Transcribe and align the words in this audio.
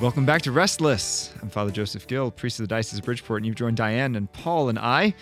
Welcome 0.00 0.24
back 0.24 0.42
to 0.42 0.52
Restless. 0.52 1.32
I'm 1.42 1.50
Father 1.50 1.72
Joseph 1.72 2.06
Gill, 2.06 2.30
priest 2.30 2.60
of 2.60 2.64
the 2.64 2.68
Diocese 2.68 3.00
of 3.00 3.04
Bridgeport, 3.04 3.38
and 3.40 3.46
you've 3.46 3.56
joined 3.56 3.76
Diane 3.76 4.14
and 4.14 4.32
Paul 4.32 4.68
and 4.68 4.78
I, 4.78 5.12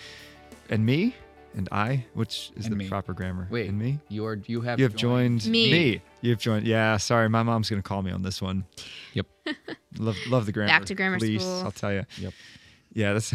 and 0.69 0.85
me, 0.85 1.15
and 1.55 1.67
I, 1.71 2.05
which 2.13 2.51
is 2.55 2.65
And 2.65 2.73
the 2.73 2.77
me. 2.77 2.87
proper 2.87 3.13
grammar. 3.13 3.47
Wait, 3.49 3.67
and 3.69 3.79
me. 3.79 3.97
You 4.09 4.25
are. 4.27 4.39
You 4.45 4.61
have. 4.61 4.77
You 4.79 4.85
have 4.85 4.95
joined, 4.95 5.47
Me. 5.47 5.99
You've 6.21 6.37
joined. 6.37 6.67
Yeah, 6.67 6.97
sorry, 6.97 7.27
my 7.27 7.41
mom's 7.41 7.71
gonna 7.71 7.81
call 7.81 8.03
me 8.03 8.11
on 8.11 8.21
this 8.21 8.39
one. 8.39 8.65
Yep. 9.13 9.25
Love, 9.97 10.15
love 10.27 10.45
the 10.45 10.51
grammar. 10.51 10.67
Back 10.67 10.85
to 10.85 10.93
grammar 10.93 11.17
police, 11.17 11.41
school. 11.41 11.61
I'll 11.63 11.71
tell 11.71 11.91
you. 11.91 12.05
Yep. 12.19 12.33
Yeah, 12.93 13.13
that's. 13.13 13.33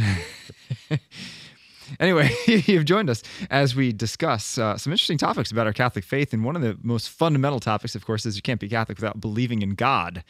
anyway, 2.01 2.31
you've 2.47 2.85
joined 2.85 3.11
us 3.11 3.25
as 3.51 3.75
we 3.75 3.93
discuss 3.93 4.59
uh, 4.59 4.79
some 4.79 4.93
interesting 4.93 5.19
topics 5.19 5.51
about 5.51 5.67
our 5.67 5.73
Catholic 5.73 6.05
faith, 6.05 6.33
and 6.33 6.45
one 6.45 6.55
of 6.55 6.63
the 6.63 6.79
most 6.83 7.09
fundamental 7.09 7.59
topics, 7.59 7.97
of 7.97 8.07
course, 8.07 8.27
is 8.27 8.37
you 8.37 8.43
can't 8.43 8.61
be 8.61 8.69
Catholic 8.69 8.99
without 8.99 9.21
believing 9.21 9.63
in 9.63 9.71
God. 9.71 10.23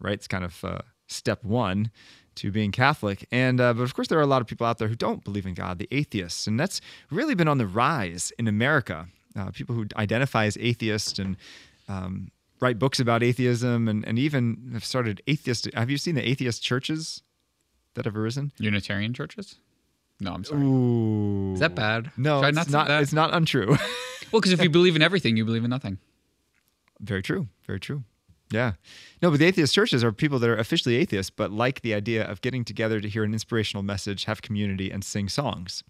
Right? 0.00 0.14
It's 0.14 0.28
kind 0.28 0.44
of 0.44 0.64
uh, 0.64 0.78
step 1.06 1.42
one 1.44 1.90
to 2.36 2.50
being 2.50 2.70
Catholic. 2.72 3.26
And 3.32 3.60
uh, 3.60 3.74
but 3.74 3.82
of 3.82 3.94
course, 3.94 4.08
there 4.08 4.18
are 4.18 4.22
a 4.22 4.26
lot 4.26 4.40
of 4.40 4.46
people 4.46 4.66
out 4.66 4.78
there 4.78 4.88
who 4.88 4.94
don't 4.94 5.24
believe 5.24 5.46
in 5.46 5.54
God, 5.54 5.78
the 5.78 5.88
atheists, 5.90 6.46
and 6.46 6.58
that's 6.58 6.80
really 7.10 7.34
been 7.34 7.48
on 7.48 7.58
the 7.58 7.66
rise 7.66 8.32
in 8.38 8.48
America. 8.48 9.08
Uh, 9.36 9.50
people 9.50 9.74
who 9.74 9.86
identify 9.96 10.46
as 10.46 10.56
atheists 10.58 11.18
and 11.18 11.36
um, 11.88 12.30
write 12.60 12.78
books 12.78 12.98
about 12.98 13.22
atheism, 13.22 13.88
and, 13.88 14.04
and 14.06 14.18
even 14.18 14.70
have 14.72 14.84
started 14.84 15.22
atheist. 15.26 15.68
Have 15.74 15.90
you 15.90 15.98
seen 15.98 16.14
the 16.14 16.28
atheist 16.28 16.62
churches 16.62 17.22
that 17.94 18.04
have 18.04 18.16
arisen? 18.16 18.52
Unitarian 18.58 19.14
churches. 19.14 19.56
No, 20.20 20.32
I'm 20.32 20.44
sorry. 20.44 20.62
Ooh, 20.62 21.52
Is 21.54 21.60
that 21.60 21.74
bad? 21.76 22.10
No, 22.16 22.42
Should 22.42 22.56
it's 22.56 22.70
not 22.70 22.88
not. 22.88 23.02
It's 23.02 23.12
not 23.12 23.34
untrue. 23.34 23.76
Well, 24.30 24.40
because 24.42 24.52
if 24.52 24.62
you 24.62 24.68
believe 24.68 24.94
in 24.94 25.00
everything, 25.00 25.38
you 25.38 25.46
believe 25.46 25.64
in 25.64 25.70
nothing. 25.70 25.96
Very 27.00 27.22
true. 27.22 27.48
Very 27.66 27.80
true. 27.80 28.04
Yeah. 28.50 28.72
No, 29.20 29.30
but 29.30 29.40
the 29.40 29.46
atheist 29.46 29.74
churches 29.74 30.02
are 30.02 30.12
people 30.12 30.38
that 30.38 30.48
are 30.48 30.56
officially 30.56 30.96
atheists, 30.96 31.30
but 31.30 31.50
like 31.50 31.82
the 31.82 31.94
idea 31.94 32.24
of 32.24 32.40
getting 32.40 32.64
together 32.64 33.00
to 33.00 33.08
hear 33.08 33.24
an 33.24 33.32
inspirational 33.32 33.82
message, 33.82 34.24
have 34.24 34.42
community, 34.42 34.90
and 34.90 35.04
sing 35.04 35.28
songs. 35.28 35.84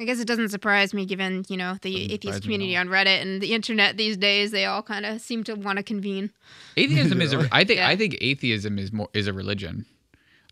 I 0.00 0.04
guess 0.04 0.20
it 0.20 0.28
doesn't 0.28 0.50
surprise 0.50 0.94
me 0.94 1.06
given, 1.06 1.44
you 1.48 1.56
know, 1.56 1.76
the 1.82 1.92
Doesn't 1.92 2.12
atheist 2.12 2.42
community 2.42 2.76
on 2.76 2.88
Reddit 2.88 3.20
and 3.20 3.40
the 3.40 3.52
internet 3.52 3.96
these 3.96 4.16
days, 4.16 4.52
they 4.52 4.64
all 4.64 4.82
kind 4.82 5.04
of 5.04 5.20
seem 5.20 5.42
to 5.44 5.54
want 5.54 5.78
to 5.78 5.82
convene. 5.82 6.30
Atheism 6.76 7.20
is. 7.20 7.32
A, 7.32 7.48
I 7.52 7.64
think. 7.64 7.78
Yeah. 7.78 7.88
I 7.88 7.96
think 7.96 8.16
atheism 8.20 8.78
is 8.78 8.92
more 8.92 9.08
is 9.12 9.26
a 9.26 9.32
religion. 9.32 9.86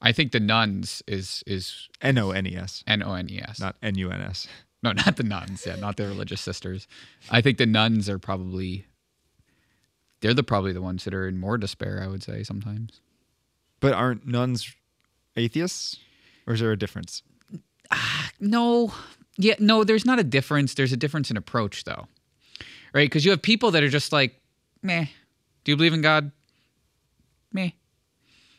I 0.02 0.12
think 0.12 0.32
the 0.32 0.40
nones 0.40 1.02
is 1.06 1.44
is 1.46 1.88
N 2.02 2.18
O 2.18 2.32
N 2.32 2.46
E 2.46 2.56
S, 2.56 2.82
N 2.86 3.02
O 3.02 3.14
N 3.14 3.28
E 3.30 3.40
S. 3.40 3.60
not 3.60 3.76
N 3.82 3.94
U 3.96 4.10
N 4.10 4.20
S. 4.20 4.48
No, 4.82 4.92
not 4.92 5.16
the 5.16 5.22
nuns. 5.22 5.64
Yeah, 5.64 5.76
not 5.76 5.96
the 5.96 6.06
religious 6.06 6.40
sisters. 6.40 6.86
I 7.30 7.40
think 7.40 7.58
the 7.58 7.66
nuns 7.66 8.08
are 8.08 8.18
probably. 8.18 8.86
They're 10.20 10.34
the 10.34 10.42
probably 10.42 10.72
the 10.72 10.82
ones 10.82 11.04
that 11.04 11.14
are 11.14 11.28
in 11.28 11.38
more 11.38 11.58
despair. 11.58 12.00
I 12.02 12.08
would 12.08 12.22
say 12.22 12.42
sometimes. 12.42 13.00
But 13.80 13.92
aren't 13.92 14.26
nones 14.26 14.74
atheists? 15.36 15.98
Or 16.46 16.54
is 16.54 16.60
there 16.60 16.72
a 16.72 16.78
difference? 16.78 17.22
Ah, 17.90 18.30
no, 18.40 18.92
yeah, 19.36 19.54
no. 19.58 19.84
There's 19.84 20.04
not 20.04 20.18
a 20.18 20.24
difference. 20.24 20.74
There's 20.74 20.92
a 20.92 20.96
difference 20.96 21.30
in 21.30 21.36
approach, 21.36 21.84
though, 21.84 22.06
right? 22.92 23.08
Because 23.08 23.24
you 23.24 23.30
have 23.32 23.42
people 23.42 23.70
that 23.72 23.82
are 23.82 23.88
just 23.88 24.12
like, 24.12 24.40
meh. 24.82 25.06
Do 25.64 25.72
you 25.72 25.76
believe 25.76 25.92
in 25.92 26.02
God? 26.02 26.30
Meh. 27.52 27.70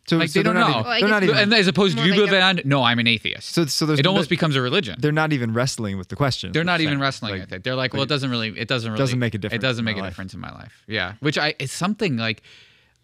So, 0.08 0.16
Like, 0.18 0.30
so 0.30 0.40
they 0.40 0.44
don't 0.44 0.56
know. 0.56 0.70
even- 0.70 0.84
Well, 0.84 1.00
they're 1.02 1.10
not 1.10 1.24
even. 1.24 1.36
and 1.38 1.54
as 1.54 1.68
opposed 1.68 1.92
to 1.92 1.96
More 1.98 2.04
do 2.06 2.08
you 2.08 2.14
like 2.22 2.30
believe 2.30 2.42
a- 2.42 2.50
in 2.50 2.56
God? 2.58 2.66
No, 2.66 2.82
I'm 2.84 2.98
an 3.00 3.08
atheist. 3.08 3.50
so, 3.54 3.66
so 3.66 3.86
there's 3.86 4.00
it 4.00 4.08
almost 4.08 4.30
becomes 4.30 4.56
a 4.56 4.62
religion. 4.62 4.96
They're 5.00 5.12
not 5.12 5.34
even 5.34 5.54
wrestling 5.54 5.98
with 5.98 6.08
the 6.08 6.16
question. 6.16 6.54
They're 6.54 6.64
not 6.64 6.80
even 6.80 6.92
saying. 6.94 7.00
wrestling 7.02 7.32
Like, 7.34 7.42
with 7.42 7.52
it. 7.54 7.64
They're 7.66 7.76
like, 7.76 7.94
well, 7.94 8.04
it 8.04 8.10
doesn't 8.10 8.30
really, 8.32 8.58
it 8.58 8.70
doesn't 8.70 8.90
really, 8.90 8.98
Doesn't 9.00 9.20
make 9.20 9.36
a 9.36 9.38
difference 9.38 9.62
It 9.62 9.68
doesn't 9.68 9.84
make 9.84 9.98
a 9.98 10.00
life. 10.00 10.12
difference 10.12 10.34
in 10.34 10.40
my 10.40 10.52
life. 10.52 10.84
Yeah, 10.88 11.16
which 11.20 11.38
I 11.38 11.56
it's 11.60 11.74
something 11.74 12.16
like, 12.16 12.42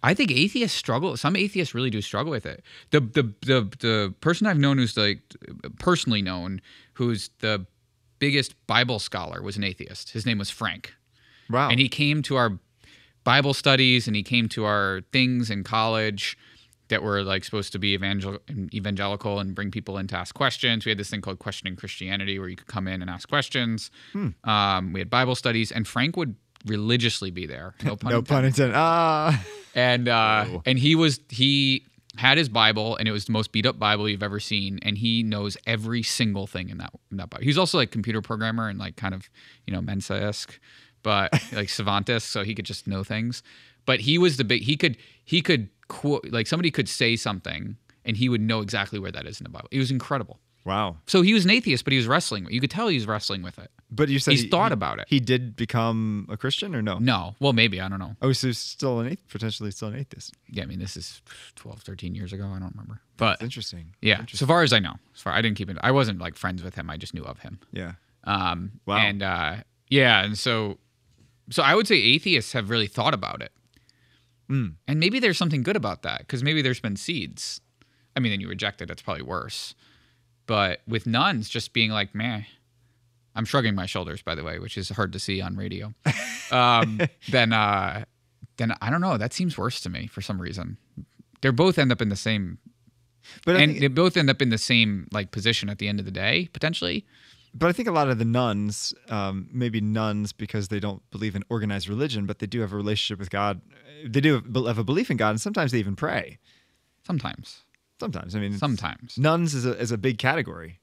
I 0.02 0.14
think 0.14 0.32
atheists 0.32 0.78
struggle. 0.78 1.18
Some 1.18 1.36
atheists 1.36 1.76
really 1.76 1.90
do 1.90 2.02
struggle 2.02 2.32
with 2.32 2.46
it. 2.46 2.64
The 2.92 3.02
the 3.02 3.24
the 3.42 3.70
the 3.80 4.14
person 4.22 4.48
I've 4.48 4.58
known 4.60 4.78
who's 4.78 4.96
like 4.96 5.20
personally 5.80 6.22
known, 6.22 6.62
who's 6.94 7.32
the 7.40 7.66
biggest 8.20 8.56
Bible 8.66 9.00
scholar, 9.00 9.42
was 9.42 9.58
an 9.58 9.66
atheist. 9.66 10.12
His 10.12 10.26
name 10.26 10.38
was 10.38 10.50
Frank, 10.50 10.94
Wow. 11.50 11.70
and 11.70 11.82
he 11.82 11.90
came 11.90 12.22
to 12.24 12.38
our 12.38 12.60
Bible 13.26 13.54
studies 13.54 14.08
and 14.08 14.16
he 14.16 14.24
came 14.24 14.48
to 14.50 14.64
our 14.66 15.02
things 15.12 15.50
in 15.50 15.64
college 15.64 16.38
that 16.94 17.04
were 17.04 17.22
like 17.24 17.44
supposed 17.44 17.72
to 17.74 17.80
be 17.80 17.94
evangel- 17.94 18.40
evangelical 18.74 19.40
and 19.40 19.54
bring 19.56 19.72
people 19.72 19.98
in 19.98 20.08
to 20.08 20.16
ask 20.18 20.34
questions. 20.36 20.86
We 20.86 20.90
had 20.92 20.98
this 20.98 21.10
thing 21.10 21.22
called 21.22 21.40
questioning 21.40 21.76
Christianity 21.76 22.40
where 22.40 22.48
you 22.50 22.56
could 22.56 22.68
come 22.68 22.88
in 22.88 23.02
and 23.02 23.10
ask 23.10 23.28
questions. 23.28 23.92
Hmm. 24.14 24.30
Um, 24.44 24.94
we 24.94 25.00
had 25.00 25.10
Bible 25.10 25.36
studies 25.36 25.72
and 25.72 25.88
Frank 25.88 26.16
would 26.18 26.36
religiously 26.66 27.32
be 27.32 27.46
there. 27.46 27.74
No 27.84 27.96
pun 27.96 28.12
no 28.12 28.22
pun 28.22 28.46
intended. 28.46 28.76
intended. 28.76 28.76
Ah. 28.78 29.44
And 29.76 30.08
uh, 30.08 30.46
Oh. 30.48 30.62
and 30.66 30.80
he 30.80 30.96
was 30.96 31.20
he 31.30 31.86
had 32.16 32.38
his 32.38 32.48
Bible 32.48 32.96
and 32.98 33.08
it 33.08 33.12
was 33.12 33.26
the 33.26 33.32
most 33.32 33.52
beat 33.52 33.66
up 33.66 33.80
Bible 33.80 34.08
you've 34.08 34.22
ever 34.24 34.40
seen 34.40 34.80
and 34.84 34.98
he 34.98 35.24
knows 35.24 35.58
every 35.66 36.04
single 36.04 36.46
thing 36.48 36.70
in 36.70 36.78
that 36.78 36.92
in 37.12 37.18
that 37.18 37.30
Bible. 37.30 37.44
He's 37.44 37.58
also 37.58 37.78
like 37.78 37.92
computer 37.92 38.22
programmer 38.22 38.70
and 38.70 38.78
like 38.80 38.96
kind 38.96 39.14
of 39.16 39.30
you 39.66 39.74
know 39.74 39.82
Mensa 39.82 40.14
esque, 40.16 40.60
but 41.02 41.32
like 41.52 41.68
savantist, 41.80 42.24
so 42.34 42.44
he 42.44 42.54
could 42.56 42.66
just 42.66 42.88
know 42.88 43.04
things. 43.04 43.42
But 43.86 44.00
he 44.02 44.18
was 44.18 44.38
the 44.38 44.44
big 44.46 44.62
he 44.62 44.78
could 44.78 44.96
he 45.26 45.42
could 45.42 45.70
quote 46.00 46.26
like 46.38 46.48
somebody 46.48 46.72
could 46.72 46.90
say 46.90 47.16
something 47.16 47.78
and 48.06 48.18
he 48.18 48.28
would 48.30 48.42
know 48.42 48.60
exactly 48.62 49.00
where 49.00 49.12
that 49.12 49.26
is 49.26 49.40
in 49.40 49.44
the 49.46 49.50
Bible. 49.50 49.70
It 49.72 49.80
was 49.80 49.92
incredible. 49.92 50.40
Wow. 50.66 50.96
So 51.08 51.22
he 51.22 51.34
was 51.34 51.44
an 51.44 51.52
atheist, 51.52 51.84
but 51.84 51.92
he 51.92 51.98
was 51.98 52.08
wrestling. 52.08 52.48
You 52.50 52.62
could 52.62 52.72
tell 52.72 52.88
he 52.88 52.96
was 52.96 53.06
wrestling 53.06 53.42
with 53.44 53.60
it. 53.60 53.70
But 53.92 54.08
you 54.08 54.18
said 54.20 54.32
He's 54.32 54.44
he- 54.44 54.50
thought 54.50 54.72
he- 54.72 54.80
about 54.80 54.98
it. 55.00 55.06
He 55.10 55.20
did 55.20 55.58
become 55.58 56.26
a 56.32 56.38
Christian 56.38 56.74
or 56.74 56.82
no? 56.82 57.00
No, 57.00 57.36
well 57.42 57.52
maybe 57.54 57.82
I 57.82 57.90
don't 57.90 58.00
know. 58.00 58.16
Oh, 58.22 58.32
so 58.32 58.48
he's 58.48 58.58
still 58.60 59.00
an 59.02 59.08
atheist, 59.08 59.28
potentially 59.30 59.72
still 59.72 59.90
an 59.90 59.96
atheist. 59.98 60.34
Yeah, 60.50 60.64
I 60.64 60.66
mean 60.66 60.80
this 60.80 60.96
is 60.96 61.22
12, 61.58 61.82
13 61.82 62.16
years 62.16 62.32
ago. 62.34 62.46
I 62.46 62.60
don't 62.60 62.72
remember, 62.76 63.02
but 63.18 63.32
That's 63.34 63.44
interesting. 63.44 63.94
Yeah, 64.02 64.20
Interesting. 64.22 64.48
so 64.48 64.50
far 64.52 64.64
as 64.64 64.72
I 64.74 64.80
know, 64.80 64.96
as 65.16 65.22
far 65.22 65.34
I 65.34 65.42
didn't 65.42 65.58
keep 65.58 65.70
it. 65.70 65.78
I 65.82 65.92
wasn't 65.92 66.20
like 66.20 66.36
friends 66.38 66.64
with 66.64 66.76
him. 66.76 66.90
I 66.90 66.98
just 66.98 67.14
knew 67.14 67.24
of 67.24 67.40
him. 67.40 67.60
Yeah. 67.72 67.94
Um, 68.24 68.72
Wow. 68.86 68.98
And 68.98 69.22
uh, 69.22 69.56
yeah, 69.90 70.24
and 70.24 70.38
so, 70.40 70.78
so 71.52 71.62
I 71.62 71.76
would 71.76 71.88
say 71.88 71.96
atheists 71.98 72.54
have 72.54 72.70
really 72.70 72.88
thought 72.88 73.14
about 73.14 73.42
it, 73.42 73.52
Mm. 74.50 74.76
and 74.88 75.00
maybe 75.00 75.20
there's 75.20 75.38
something 75.38 75.64
good 75.64 75.76
about 75.78 76.04
that 76.04 76.20
because 76.20 76.44
maybe 76.44 76.62
there's 76.62 76.80
been 76.82 76.96
seeds. 76.98 77.62
I 78.16 78.20
mean, 78.20 78.32
then 78.32 78.42
you 78.42 78.50
reject 78.50 78.82
it. 78.82 78.88
That's 78.88 79.02
probably 79.02 79.24
worse. 79.24 79.74
But 80.46 80.82
with 80.88 81.08
nones, 81.08 81.50
just 81.50 81.74
being 81.74 81.92
like, 81.92 82.14
meh. 82.14 82.42
I'm 83.36 83.46
shrugging 83.46 83.74
my 83.74 83.88
shoulders, 83.88 84.22
by 84.22 84.36
the 84.36 84.44
way, 84.44 84.60
which 84.60 84.78
is 84.78 84.90
hard 84.90 85.14
to 85.14 85.20
see 85.20 85.42
on 85.42 85.56
radio. 85.56 85.94
Um, 86.52 87.00
then, 87.32 87.52
uh, 87.54 88.06
then 88.58 88.76
I 88.82 88.90
don't 88.92 89.02
know. 89.02 89.18
That 89.18 89.34
seems 89.34 89.58
worse 89.58 89.82
to 89.82 89.90
me 89.90 90.06
for 90.08 90.22
some 90.22 90.40
reason. 90.40 90.78
They 91.42 91.50
both 91.50 91.80
end 91.80 91.92
up 91.92 92.02
in 92.02 92.10
the 92.10 92.16
same 92.16 92.60
But 93.46 93.56
and 93.56 93.72
think, 93.72 93.82
they 93.82 93.88
both 93.88 94.18
end 94.18 94.30
up 94.30 94.42
in 94.42 94.50
the 94.50 94.58
same 94.58 95.08
like 95.12 95.32
position 95.32 95.70
at 95.70 95.80
the 95.80 95.88
end 95.88 96.00
of 96.00 96.06
the 96.06 96.12
day 96.12 96.50
potentially 96.54 97.06
but 97.54 97.68
I 97.70 97.72
think 97.72 97.88
a 97.88 97.92
lot 97.92 98.10
of 98.10 98.18
the 98.20 98.26
nones, 98.26 98.94
um, 99.10 99.48
maybe 99.52 99.80
nones 99.82 100.34
because 100.34 100.68
they 100.70 100.80
don't 100.80 101.02
believe 101.12 101.36
in 101.36 101.44
organized 101.50 101.88
religion, 101.90 102.26
but 102.26 102.40
they 102.40 102.48
do 102.48 102.62
have 102.62 102.74
a 102.74 102.76
relationship 102.76 103.20
with 103.20 103.30
God. 103.30 103.62
They 104.06 104.22
do 104.22 104.34
have 104.36 104.66
have 104.68 104.78
a 104.80 104.84
belief 104.84 105.10
in 105.12 105.18
God, 105.18 105.30
and 105.32 105.42
sometimes 105.42 105.72
they 105.72 105.80
even 105.80 105.96
pray. 105.96 106.40
sometimes 107.06 107.64
Sometimes, 108.00 108.36
I 108.36 108.40
mean, 108.40 108.58
sometimes 108.58 109.18
nones 109.18 109.54
is 109.54 109.66
a 109.66 109.78
is 109.80 109.92
a 109.92 109.98
big 109.98 110.18
category. 110.18 110.80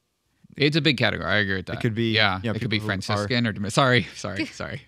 it's 0.57 0.77
a 0.77 0.81
big 0.81 0.97
category 0.97 1.29
i 1.31 1.37
agree 1.37 1.57
with 1.57 1.67
that 1.67 1.77
It 1.77 1.81
could 1.81 1.95
be, 1.95 2.13
yeah, 2.13 2.41
yeah, 2.43 2.53
it 2.53 2.61
could 2.61 2.71
be 2.71 2.77
people 2.79 2.87
who 2.89 2.93
are- 2.93 3.03
franciscan 3.03 3.47
or, 3.47 3.53
Domin- 3.53 3.73
sorry 3.73 4.07
sorry 4.15 4.47
sorry 4.63 4.83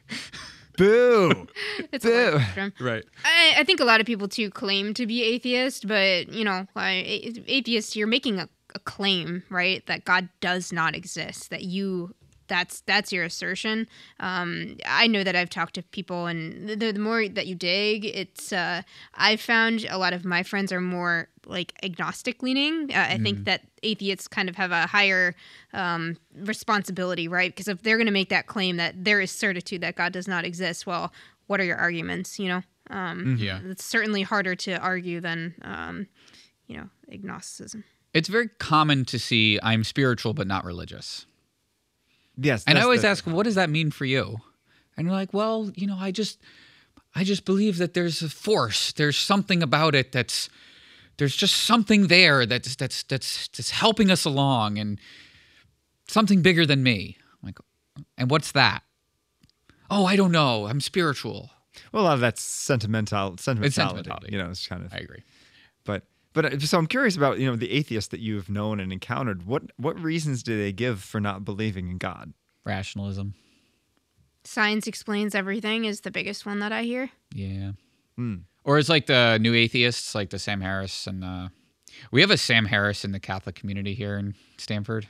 Boo! 0.78 1.47
It's 1.92 2.04
a 2.04 2.09
Boo! 2.09 2.38
spectrum. 2.41 2.72
right. 2.81 3.04
I, 3.25 3.54
I 3.59 3.65
think 3.65 3.81
a 3.81 3.84
lot 3.84 4.00
of 4.00 4.06
people 4.06 4.27
too 4.28 4.48
claim 4.51 4.95
to 4.95 5.07
be 5.07 5.22
atheist, 5.22 5.86
but 5.86 6.33
you 6.33 6.45
know, 6.45 6.66
I, 6.74 6.91
a- 6.91 7.45
atheist, 7.47 7.95
you're 7.97 8.07
making 8.07 8.39
a, 8.39 8.48
a 8.74 8.78
claim, 8.78 9.42
right? 9.51 9.84
That 9.86 10.04
God 10.04 10.28
does 10.41 10.72
not 10.72 10.95
exist. 10.95 11.51
That 11.51 11.63
you, 11.63 12.15
that's 12.48 12.80
that's 12.83 13.13
your 13.13 13.24
assertion. 13.24 13.86
Um, 14.21 14.77
I 14.86 15.07
know 15.07 15.24
that 15.24 15.34
I've 15.34 15.51
talked 15.51 15.74
to 15.74 15.83
people, 15.83 16.27
and 16.27 16.69
the, 16.69 16.92
the 16.92 16.98
more 16.98 17.27
that 17.28 17.47
you 17.47 17.54
dig, 17.54 18.04
it's. 18.04 18.53
Uh, 18.53 18.83
I 19.15 19.36
found 19.36 19.86
a 19.89 19.98
lot 19.98 20.13
of 20.13 20.24
my 20.24 20.42
friends 20.42 20.72
are 20.72 20.80
more 20.80 21.28
like 21.47 21.72
agnostic 21.83 22.42
leaning. 22.42 22.91
Uh, 22.95 23.07
I 23.10 23.19
think 23.19 23.45
that 23.47 23.63
atheists 23.83 24.28
kind 24.28 24.48
of 24.48 24.57
have 24.57 24.71
a 24.71 24.86
higher 24.86 25.34
um, 25.72 26.16
responsibility, 26.36 27.27
right? 27.27 27.51
Because 27.51 27.69
if 27.69 27.83
they're 27.83 27.97
going 27.97 28.07
to 28.07 28.13
make 28.13 28.28
that 28.28 28.47
claim 28.47 28.77
that 28.77 29.04
there 29.04 29.21
is 29.21 29.30
certitude 29.30 29.80
that 29.80 29.97
God 29.97 30.13
does 30.13 30.28
not 30.28 30.45
exist, 30.45 30.86
well, 30.86 31.13
what 31.47 31.60
are 31.60 31.65
your 31.65 31.78
arguments? 31.78 32.39
You 32.39 32.48
know. 32.48 32.63
Um, 32.91 33.36
yeah 33.39 33.60
it's 33.65 33.84
certainly 33.84 34.22
harder 34.22 34.54
to 34.57 34.77
argue 34.78 35.21
than 35.21 35.54
um, 35.63 36.09
you 36.66 36.77
know 36.77 36.89
agnosticism 37.10 37.84
it's 38.14 38.28
very 38.28 38.48
common 38.59 39.04
to 39.06 39.18
see 39.18 39.59
i'm 39.62 39.84
spiritual 39.84 40.34
but 40.34 40.47
not 40.47 40.64
religious 40.64 41.26
Yes. 42.36 42.64
and 42.66 42.78
i 42.78 42.82
always 42.82 43.03
the- 43.03 43.09
ask 43.09 43.26
what 43.26 43.44
does 43.44 43.54
that 43.56 43.70
mean 43.70 43.91
for 43.91 44.04
you 44.04 44.38
and 44.97 45.06
you're 45.06 45.14
like 45.16 45.32
well 45.34 45.70
you 45.74 45.86
know 45.86 45.97
i 45.98 46.10
just 46.10 46.41
i 47.14 47.24
just 47.24 47.44
believe 47.44 47.78
that 47.78 47.94
there's 47.94 48.22
a 48.22 48.28
force 48.28 48.92
there's 48.92 49.16
something 49.16 49.62
about 49.62 49.94
it 49.94 50.12
that's 50.12 50.48
there's 51.18 51.36
just 51.36 51.54
something 51.56 52.06
there 52.09 52.47
that's 52.47 52.74
that's 52.76 53.03
that's 53.04 53.48
that's 53.48 53.70
helping 53.70 54.10
us 54.10 54.24
along 54.24 54.78
and 54.78 54.98
something 56.09 56.42
bigger 56.42 56.64
than 56.66 56.82
me 56.82 57.16
I'm 57.42 57.47
like 57.48 57.59
and 58.16 58.30
what's 58.30 58.53
that 58.53 58.82
oh 59.91 60.06
i 60.06 60.16
don't 60.16 60.32
know 60.32 60.66
i'm 60.66 60.80
spiritual 60.80 61.50
Well, 61.92 62.03
a 62.03 62.06
lot 62.06 62.14
of 62.14 62.20
that's 62.20 62.41
sentimental 62.42 63.36
sentimentality. 63.38 63.66
It's 63.66 63.74
sentimentality. 63.76 64.28
You 64.32 64.38
know, 64.38 64.50
it's 64.50 64.66
kind 64.66 64.84
of 64.84 64.92
I 64.92 64.98
agree. 64.98 65.22
But 66.33 66.43
but 66.43 66.55
uh, 66.55 66.59
so 66.61 66.79
I'm 66.79 66.87
curious 66.87 67.17
about 67.17 67.39
you 67.39 67.47
know 67.47 67.57
the 67.57 67.71
atheists 67.73 68.09
that 68.11 68.21
you've 68.21 68.49
known 68.49 68.81
and 68.81 68.93
encountered. 68.93 69.47
What 69.47 69.65
what 69.77 69.99
reasons 69.99 70.43
do 70.43 70.57
they 70.59 70.73
give 70.73 71.03
for 71.03 71.21
not 71.21 71.45
believing 71.45 71.89
in 71.89 71.99
God? 71.99 72.33
Rationalism. 72.65 73.34
Science 74.45 74.87
explains 74.87 75.34
everything 75.34 75.84
is 75.84 76.01
the 76.01 76.11
biggest 76.11 76.45
one 76.45 76.59
that 76.61 76.73
I 76.73 76.83
hear. 76.83 77.11
Yeah. 77.33 77.73
Hmm. 78.17 78.37
Or 78.65 78.79
it's 78.79 78.89
like 78.89 79.07
the 79.07 79.39
new 79.41 79.55
atheists, 79.55 80.15
like 80.15 80.31
the 80.31 80.39
Sam 80.39 80.61
Harris, 80.61 81.07
and 81.07 81.25
uh, 81.25 81.49
we 82.11 82.21
have 82.21 82.31
a 82.31 82.37
Sam 82.37 82.65
Harris 82.65 83.05
in 83.05 83.13
the 83.13 83.21
Catholic 83.21 83.55
community 83.55 83.95
here 83.95 84.17
in 84.17 84.34
Stamford. 84.57 85.07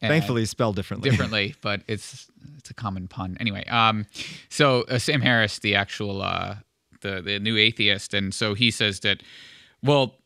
Thankfully, 0.00 0.44
spelled 0.46 0.76
differently. 0.76 1.10
differently, 1.10 1.54
but 1.60 1.82
it's 1.86 2.28
it's 2.58 2.70
a 2.70 2.74
common 2.74 3.08
pun. 3.08 3.36
Anyway, 3.40 3.64
um, 3.66 4.06
so 4.48 4.82
uh, 4.88 4.98
Sam 4.98 5.20
Harris, 5.20 5.60
the 5.60 5.74
actual 5.74 6.22
uh, 6.22 6.56
the 7.02 7.22
the 7.22 7.38
new 7.38 7.56
atheist, 7.56 8.12
and 8.14 8.34
so 8.34 8.54
he 8.54 8.70
says 8.70 9.00
that, 9.00 9.22
well, 9.82 10.16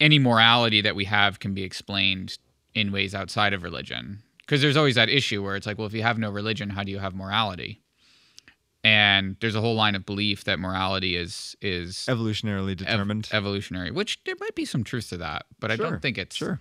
any 0.00 0.18
morality 0.18 0.80
that 0.80 0.96
we 0.96 1.04
have 1.04 1.38
can 1.40 1.54
be 1.54 1.62
explained 1.62 2.38
in 2.74 2.90
ways 2.92 3.14
outside 3.14 3.52
of 3.52 3.62
religion, 3.62 4.22
because 4.40 4.60
there's 4.62 4.76
always 4.76 4.94
that 4.94 5.08
issue 5.08 5.42
where 5.42 5.56
it's 5.56 5.66
like, 5.66 5.76
well, 5.78 5.86
if 5.86 5.92
you 5.92 6.02
have 6.02 6.18
no 6.18 6.30
religion, 6.30 6.70
how 6.70 6.82
do 6.84 6.90
you 6.90 6.98
have 6.98 7.14
morality? 7.14 7.80
And 8.82 9.36
there's 9.40 9.54
a 9.54 9.60
whole 9.60 9.74
line 9.74 9.94
of 9.94 10.06
belief 10.06 10.44
that 10.44 10.58
morality 10.58 11.14
is 11.16 11.54
is 11.60 12.06
Evolutionarily 12.08 12.70
ev- 12.72 12.78
determined. 12.78 13.28
evolutionary, 13.32 13.90
which 13.90 14.18
there 14.24 14.36
might 14.40 14.54
be 14.54 14.64
some 14.64 14.84
truth 14.84 15.10
to 15.10 15.18
that, 15.18 15.44
but 15.58 15.70
I 15.70 15.76
don't 15.76 16.00
think 16.00 16.16
it's 16.16 16.36
sure. 16.36 16.60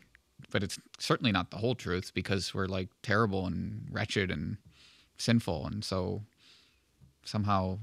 But 0.51 0.63
it's 0.63 0.79
certainly 0.97 1.31
not 1.31 1.51
the 1.51 1.57
whole 1.57 1.75
truth 1.75 2.11
because 2.13 2.53
we're 2.53 2.65
like 2.67 2.89
terrible 3.03 3.45
and 3.45 3.87
wretched 3.91 4.31
and 4.31 4.57
sinful, 5.17 5.65
and 5.67 5.83
so 5.85 6.23
somehow 7.23 7.79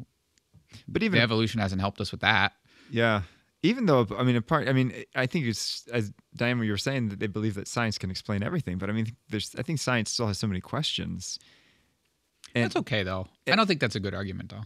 but 0.88 1.00
the 1.00 1.06
even 1.06 1.20
evolution 1.20 1.61
hasn't 1.61 1.81
helped 1.81 2.00
us 2.00 2.11
with 2.11 2.20
that. 2.20 2.52
yeah, 2.91 3.23
even 3.66 3.86
though 3.86 4.06
I 4.16 4.22
mean, 4.22 4.36
apart. 4.36 4.68
I 4.68 4.72
mean, 4.72 4.92
I 5.14 5.26
think 5.26 5.46
it's 5.46 5.86
as 5.92 6.12
Diane, 6.34 6.62
you 6.62 6.70
were 6.70 6.78
saying 6.78 7.08
that 7.10 7.18
they 7.20 7.26
believe 7.26 7.54
that 7.54 7.68
science 7.68 7.98
can 7.98 8.10
explain 8.10 8.42
everything. 8.42 8.78
But 8.78 8.88
I 8.90 8.92
mean, 8.92 9.16
there's 9.28 9.54
I 9.58 9.62
think 9.62 9.78
science 9.80 10.10
still 10.10 10.26
has 10.26 10.38
so 10.38 10.46
many 10.46 10.60
questions. 10.60 11.38
And 12.54 12.64
that's 12.64 12.76
okay 12.76 13.02
though. 13.02 13.26
I 13.46 13.56
don't 13.56 13.66
think 13.66 13.80
that's 13.80 13.96
a 13.96 14.00
good 14.00 14.14
argument 14.14 14.50
though. 14.50 14.62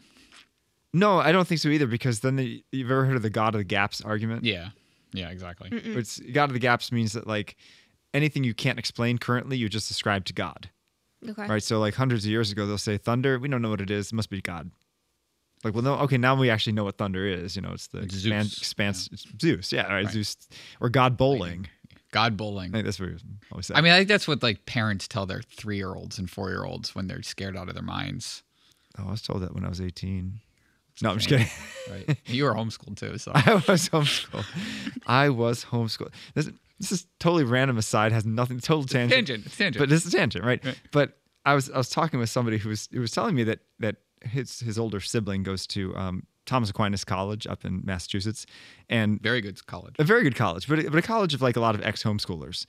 no, 0.93 1.19
I 1.19 1.32
don't 1.32 1.47
think 1.49 1.61
so 1.61 1.69
either. 1.69 1.87
Because 1.87 2.20
then 2.20 2.37
the, 2.37 2.62
you've 2.73 2.91
ever 2.91 3.05
heard 3.05 3.17
of 3.17 3.23
the 3.23 3.31
God 3.31 3.55
of 3.55 3.58
the 3.58 3.64
Gaps 3.64 4.00
argument? 4.00 4.44
Yeah, 4.44 4.70
yeah, 5.12 5.31
exactly. 5.31 5.69
It's 5.73 6.20
God 6.20 6.50
of 6.50 6.55
the 6.55 6.61
Gaps 6.61 6.93
means 6.93 7.12
that 7.14 7.26
like 7.26 7.56
anything 8.14 8.44
you 8.44 8.55
can't 8.55 8.79
explain 8.79 9.19
currently, 9.19 9.56
you 9.56 9.69
just 9.69 9.91
ascribe 9.91 10.25
to 10.26 10.32
God. 10.32 10.70
Okay. 11.29 11.47
Right. 11.47 11.62
So 11.62 11.79
like 11.81 11.94
hundreds 11.94 12.25
of 12.25 12.31
years 12.31 12.50
ago, 12.52 12.67
they'll 12.67 12.79
say 12.79 12.97
thunder. 12.97 13.38
We 13.38 13.49
don't 13.49 13.62
know 13.62 13.70
what 13.70 13.81
it 13.81 13.91
is. 13.91 14.12
It 14.12 14.14
must 14.14 14.31
be 14.31 14.41
God. 14.41 14.70
Like, 15.65 15.75
well, 15.75 15.83
no. 15.83 15.95
Okay, 16.01 16.17
now 16.17 16.35
we 16.35 16.49
actually 16.51 16.73
know 16.73 16.85
what 16.85 16.97
thunder 16.97 17.27
is. 17.27 17.55
You 17.57 17.62
know, 17.62 17.73
it's 17.73 17.89
the 17.89 17.99
It's 18.01 18.15
Zeus. 18.15 18.57
expanse. 18.59 19.09
It's 19.12 19.27
Zeus. 19.41 19.73
Yeah. 19.73 19.83
Right. 19.83 20.05
Right. 20.05 20.12
Zeus 20.12 20.37
or 20.81 20.89
God 20.89 21.17
bowling. 21.17 21.69
God 22.12 22.37
bowling. 22.37 22.71
I 22.71 22.79
think 22.79 22.87
that's 22.87 22.99
what 22.99 23.11
we 23.11 23.17
always 23.53 23.67
say. 23.67 23.75
I 23.75 23.81
mean, 23.83 23.93
I 23.93 23.99
think 23.99 24.09
that's 24.09 24.27
what 24.27 24.43
like 24.43 24.67
parents 24.67 25.07
tell 25.07 25.27
their 25.27 25.43
three 25.43 25.77
year 25.77 25.95
olds 25.95 26.19
and 26.19 26.29
four 26.31 26.49
year 26.51 26.65
olds 26.65 26.95
when 26.95 27.07
they're 27.07 27.23
scared 27.23 27.57
out 27.57 27.69
of 27.69 27.75
their 27.75 27.85
minds. 27.85 28.43
oh, 28.99 29.05
I 29.09 29.11
was 29.12 29.23
told 29.23 29.43
that 29.43 29.55
when 29.55 29.65
I 29.65 29.69
was 29.69 29.81
18. 29.81 30.41
No, 31.03 31.11
I'm 31.11 31.19
just 31.19 31.29
kidding. 31.29 31.47
Right? 31.91 32.19
you 32.27 32.45
were 32.45 32.53
homeschooled 32.55 32.97
too, 32.99 33.17
so 33.17 33.33
I 33.35 33.55
was 33.55 33.89
homeschooled. 33.89 34.45
I 35.07 35.29
was 35.31 35.65
homeschooled. 35.65 36.11
This, 36.35 36.51
this 36.79 36.93
is 36.93 37.07
totally 37.19 37.45
random 37.45 37.79
aside. 37.79 38.12
Has 38.12 38.27
nothing. 38.27 38.61
Total 38.61 38.85
tangent. 38.85 39.12
tangent, 39.29 39.47
it's 39.47 39.57
tangent. 39.57 39.81
But 39.81 39.89
this 39.89 40.05
is 40.05 40.12
tangent, 40.12 40.45
right? 40.45 40.62
Right. 40.65 40.79
But 40.93 41.17
I 41.47 41.55
was 41.55 41.71
I 41.71 41.79
was 41.79 41.89
talking 41.89 42.19
with 42.21 42.29
somebody 42.29 42.59
who 42.59 42.69
was 42.69 42.89
who 42.93 43.01
was 43.01 43.12
telling 43.12 43.35
me 43.35 43.45
that 43.45 43.61
that 43.79 43.97
his 44.23 44.61
his 44.61 44.79
older 44.79 45.01
sibling 45.01 45.43
goes 45.43 45.67
to 45.69 45.95
um, 45.97 46.25
Thomas 46.47 46.71
Aquinas 46.71 47.05
College 47.05 47.47
up 47.47 47.65
in 47.65 47.83
Massachusetts, 47.85 48.47
and 48.89 49.21
very 49.23 49.41
good 49.41 49.65
college. 49.67 49.95
a 49.99 50.05
very 50.05 50.23
good 50.23 50.35
college, 50.37 50.67
but 50.69 50.79
a, 50.81 50.91
but 50.91 50.99
a 50.99 51.03
college 51.03 51.35
of 51.35 51.43
like 51.43 51.57
a 51.57 51.61
lot 51.61 51.75
of 51.75 51.83
ex 51.83 52.03
homeschoolers, 52.03 52.67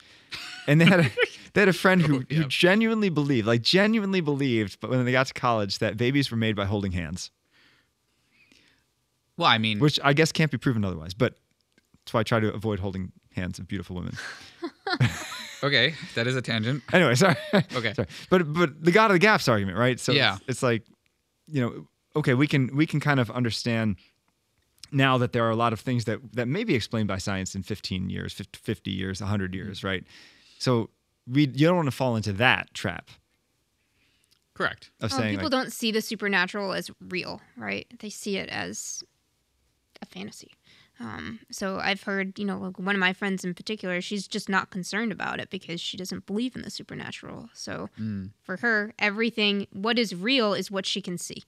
and 0.67 0.79
they 0.79 0.85
had 0.85 0.99
a 1.01 1.09
they 1.53 1.61
had 1.61 1.69
a 1.69 1.73
friend 1.73 2.01
who, 2.01 2.19
who 2.29 2.41
Yeah. 2.41 2.43
genuinely 2.47 3.09
believed, 3.09 3.47
like 3.47 3.61
genuinely 3.61 4.21
believed, 4.21 4.79
but 4.79 4.89
when 4.89 5.03
they 5.05 5.11
got 5.11 5.27
to 5.27 5.33
college, 5.33 5.79
that 5.79 5.97
babies 5.97 6.31
were 6.31 6.37
made 6.37 6.55
by 6.55 6.65
holding 6.65 6.91
hands, 6.93 7.31
Well, 9.37 9.47
I 9.49 9.57
mean, 9.57 9.79
which 9.79 9.99
I 10.03 10.13
guess 10.13 10.31
can't 10.31 10.51
be 10.51 10.57
proven 10.57 10.85
otherwise. 10.85 11.13
But 11.13 11.35
that's 12.05 12.13
why 12.13 12.19
I 12.21 12.23
try 12.23 12.39
to 12.39 12.53
avoid 12.53 12.79
holding 12.79 13.11
hands 13.35 13.59
of 13.59 13.67
beautiful 13.67 13.95
women. 13.95 14.15
okay, 15.63 15.95
that 16.15 16.27
is 16.27 16.35
a 16.35 16.41
tangent. 16.41 16.83
Anyway, 16.93 17.15
sorry. 17.15 17.35
Okay. 17.53 17.93
sorry. 17.95 18.07
But 18.29 18.51
but 18.53 18.83
the 18.83 18.91
God 18.91 19.11
of 19.11 19.15
the 19.15 19.19
gaps 19.19 19.47
argument, 19.47 19.77
right? 19.77 19.99
So 19.99 20.11
Yeah. 20.11 20.35
it's, 20.35 20.43
it's 20.47 20.63
like, 20.63 20.83
you 21.51 21.61
know, 21.61 21.87
okay, 22.15 22.33
we 22.33 22.47
can 22.47 22.75
we 22.75 22.85
can 22.85 22.99
kind 22.99 23.19
of 23.19 23.29
understand 23.31 23.97
now 24.91 25.17
that 25.17 25.31
there 25.31 25.45
are 25.45 25.49
a 25.49 25.55
lot 25.55 25.73
of 25.73 25.79
things 25.79 26.05
that 26.05 26.19
that 26.33 26.47
may 26.47 26.63
be 26.63 26.75
explained 26.75 27.07
by 27.07 27.17
science 27.17 27.55
in 27.55 27.63
15 27.63 28.09
years, 28.09 28.33
50, 28.33 28.59
50 28.61 28.91
years, 28.91 29.21
100 29.21 29.53
years, 29.55 29.79
mm-hmm. 29.79 29.87
right? 29.87 30.03
So 30.59 30.89
we 31.27 31.41
you 31.41 31.67
don't 31.67 31.75
want 31.75 31.87
to 31.87 31.95
fall 31.95 32.15
into 32.15 32.33
that 32.33 32.73
trap 32.73 33.09
Correct. 34.53 34.91
of 34.99 35.11
Well, 35.11 35.19
saying 35.19 35.31
people 35.31 35.45
like, 35.45 35.51
don't 35.51 35.73
see 35.73 35.91
the 35.91 36.01
supernatural 36.01 36.73
as 36.73 36.91
real, 36.99 37.41
right? 37.57 37.87
They 37.99 38.09
see 38.09 38.37
it 38.37 38.49
as 38.49 39.03
a 40.01 40.05
fantasy. 40.05 40.51
Um, 41.03 41.39
so 41.49 41.79
I've 41.79 42.03
heard, 42.03 42.37
you 42.37 42.45
know, 42.45 42.59
like 42.59 42.77
one 42.77 42.93
of 42.95 42.99
my 42.99 43.11
friends 43.11 43.43
in 43.43 43.55
particular, 43.55 44.01
she's 44.01 44.27
just 44.27 44.47
not 44.49 44.69
concerned 44.69 45.11
about 45.11 45.39
it 45.39 45.49
because 45.49 45.81
she 45.81 45.97
doesn't 45.97 46.27
believe 46.27 46.55
in 46.55 46.61
the 46.61 46.69
supernatural. 46.69 47.49
So 47.53 47.89
Mm. 47.99 48.31
for 48.43 48.57
her, 48.57 48.93
everything, 48.99 49.65
what 49.71 49.97
is 49.97 50.13
real 50.13 50.53
is 50.53 50.69
what 50.69 50.85
she 50.85 51.01
can 51.01 51.17
see. 51.17 51.43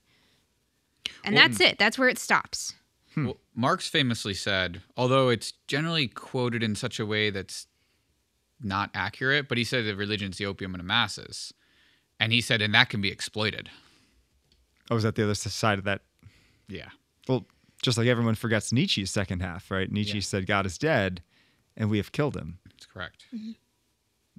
And 1.22 1.36
Well, 1.36 1.46
that's 1.48 1.60
it. 1.60 1.78
That's 1.78 1.96
where 1.98 2.08
it 2.08 2.18
stops. 2.18 2.74
Well, 3.16 3.36
Marx 3.54 3.86
famously 3.86 4.34
said, 4.34 4.82
although 4.96 5.28
it's 5.28 5.52
generally 5.68 6.08
quoted 6.08 6.64
in 6.64 6.74
such 6.74 6.98
a 6.98 7.06
way 7.06 7.30
that's 7.30 7.68
not 8.60 8.90
accurate, 8.92 9.48
but 9.48 9.56
he 9.56 9.62
said 9.62 9.84
that 9.84 9.94
religion's 9.94 10.38
the 10.38 10.46
opium 10.46 10.74
of 10.74 10.78
the 10.78 10.84
masses. 10.84 11.54
And 12.18 12.32
he 12.32 12.40
said, 12.40 12.60
and 12.60 12.74
that 12.74 12.88
can 12.88 13.00
be 13.00 13.10
exploited. 13.12 13.70
oh, 14.90 14.96
is 14.96 15.04
that 15.04 15.14
the 15.14 15.22
other 15.22 15.34
side 15.36 15.78
of 15.78 15.84
that? 15.84 16.00
Yeah. 16.66 16.88
Well, 17.28 17.46
just 17.84 17.98
like 17.98 18.06
everyone 18.08 18.34
forgets 18.34 18.72
Nietzsche's 18.72 19.10
second 19.10 19.40
half, 19.40 19.70
right? 19.70 19.90
Nietzsche 19.92 20.14
Yeah. 20.18 20.22
said 20.22 20.46
God 20.46 20.66
is 20.66 20.78
dead, 20.78 21.22
and 21.76 21.90
we 21.90 21.98
have 21.98 22.10
killed 22.12 22.36
him. 22.36 22.58
That's 22.68 22.86
correct. 22.86 23.26
Mm-hmm. 23.34 23.52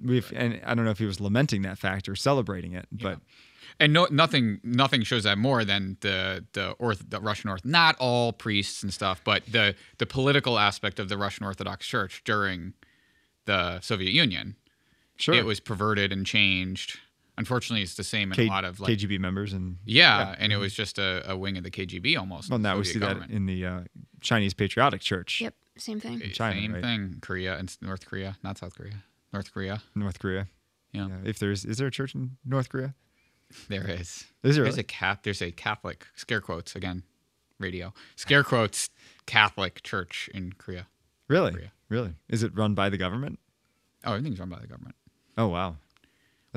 We've 0.08 0.30
and 0.36 0.60
I 0.66 0.74
don't 0.74 0.84
know 0.84 0.90
if 0.90 0.98
he 0.98 1.06
was 1.06 1.20
lamenting 1.20 1.62
that 1.62 1.78
fact 1.78 2.08
or 2.08 2.16
celebrating 2.16 2.72
it, 2.74 2.86
but 2.92 3.20
And 3.80 3.92
no, 3.92 4.06
nothing, 4.10 4.60
nothing 4.62 5.02
shows 5.04 5.22
that 5.24 5.38
more 5.38 5.64
than 5.64 5.96
the 6.00 6.44
the, 6.52 6.72
orth, 6.72 7.02
the 7.08 7.20
Russian 7.20 7.48
Orth. 7.48 7.64
Not 7.64 7.96
all 7.98 8.32
priests 8.34 8.82
and 8.82 8.92
stuff, 8.92 9.22
but 9.24 9.44
the 9.50 9.74
the 9.98 10.04
political 10.06 10.58
aspect 10.58 10.98
of 10.98 11.08
the 11.08 11.16
Russian 11.16 11.46
Orthodox 11.46 11.86
Church 11.86 12.22
during 12.24 12.74
the 13.46 13.80
Soviet 13.80 14.12
Union. 14.12 14.56
sure, 15.18 15.34
It 15.34 15.46
was 15.46 15.60
perverted 15.60 16.12
and 16.12 16.26
changed. 16.26 16.98
Unfortunately, 17.38 17.82
it's 17.82 17.94
the 17.96 18.04
same 18.04 18.32
in 18.32 18.36
K- 18.36 18.46
a 18.46 18.48
lot 18.48 18.64
of 18.64 18.80
like 18.80 18.92
KGB 18.98 19.18
members 19.20 19.52
and 19.52 19.76
yeah, 19.84 20.34
and 20.38 20.52
it 20.52 20.56
was 20.56 20.72
just 20.72 20.98
a, 20.98 21.22
a 21.30 21.36
wing 21.36 21.56
of 21.58 21.64
the 21.64 21.70
KGB 21.70 22.18
almost. 22.18 22.48
Well, 22.50 22.58
now 22.58 22.78
we 22.78 22.84
Soviet 22.84 22.92
see 22.92 22.98
that 23.20 23.30
in 23.30 23.44
the 23.46 23.66
uh, 23.66 23.80
Chinese 24.20 24.54
Patriotic 24.54 25.00
Church, 25.02 25.40
Yep. 25.40 25.54
Same 25.78 26.00
thing. 26.00 26.20
China, 26.32 26.58
Same 26.58 26.72
right? 26.72 26.82
thing. 26.82 27.18
Korea 27.20 27.58
and 27.58 27.76
North 27.82 28.06
Korea, 28.06 28.38
not 28.42 28.56
South 28.56 28.74
Korea. 28.74 29.02
North 29.34 29.52
Korea. 29.52 29.82
North 29.94 30.18
Korea. 30.18 30.46
Yeah, 30.92 31.08
Yeah. 31.08 31.16
If 31.24 31.38
there's, 31.38 31.66
is 31.66 31.76
there 31.76 31.88
a 31.88 31.90
church 31.90 32.14
in 32.14 32.38
North 32.46 32.70
Korea? 32.70 32.94
there 33.68 33.88
is. 33.88 34.24
Is 34.42 34.56
there? 34.56 34.64
There's 34.64 34.76
really? 34.76 34.80
a 34.80 34.84
cap. 34.84 35.22
There's 35.22 35.42
a 35.42 35.50
Catholic 35.52 36.06
scare 36.16 36.40
quotes 36.40 36.74
again, 36.74 37.02
radio 37.58 37.92
scare 38.16 38.42
quotes 38.42 38.88
Catholic 39.26 39.82
church 39.82 40.30
in 40.32 40.52
Korea. 40.56 40.86
really? 41.28 41.52
Korea. 41.52 41.72
Really? 41.90 42.14
Is 42.30 42.42
it 42.42 42.56
run 42.56 42.74
by 42.74 42.88
the 42.88 42.96
government? 42.96 43.38
Oh, 44.04 44.12
everything's 44.14 44.40
run 44.40 44.48
by 44.48 44.58
the 44.60 44.66
government 44.66 44.94
Oh 45.36 45.48
wow. 45.48 45.76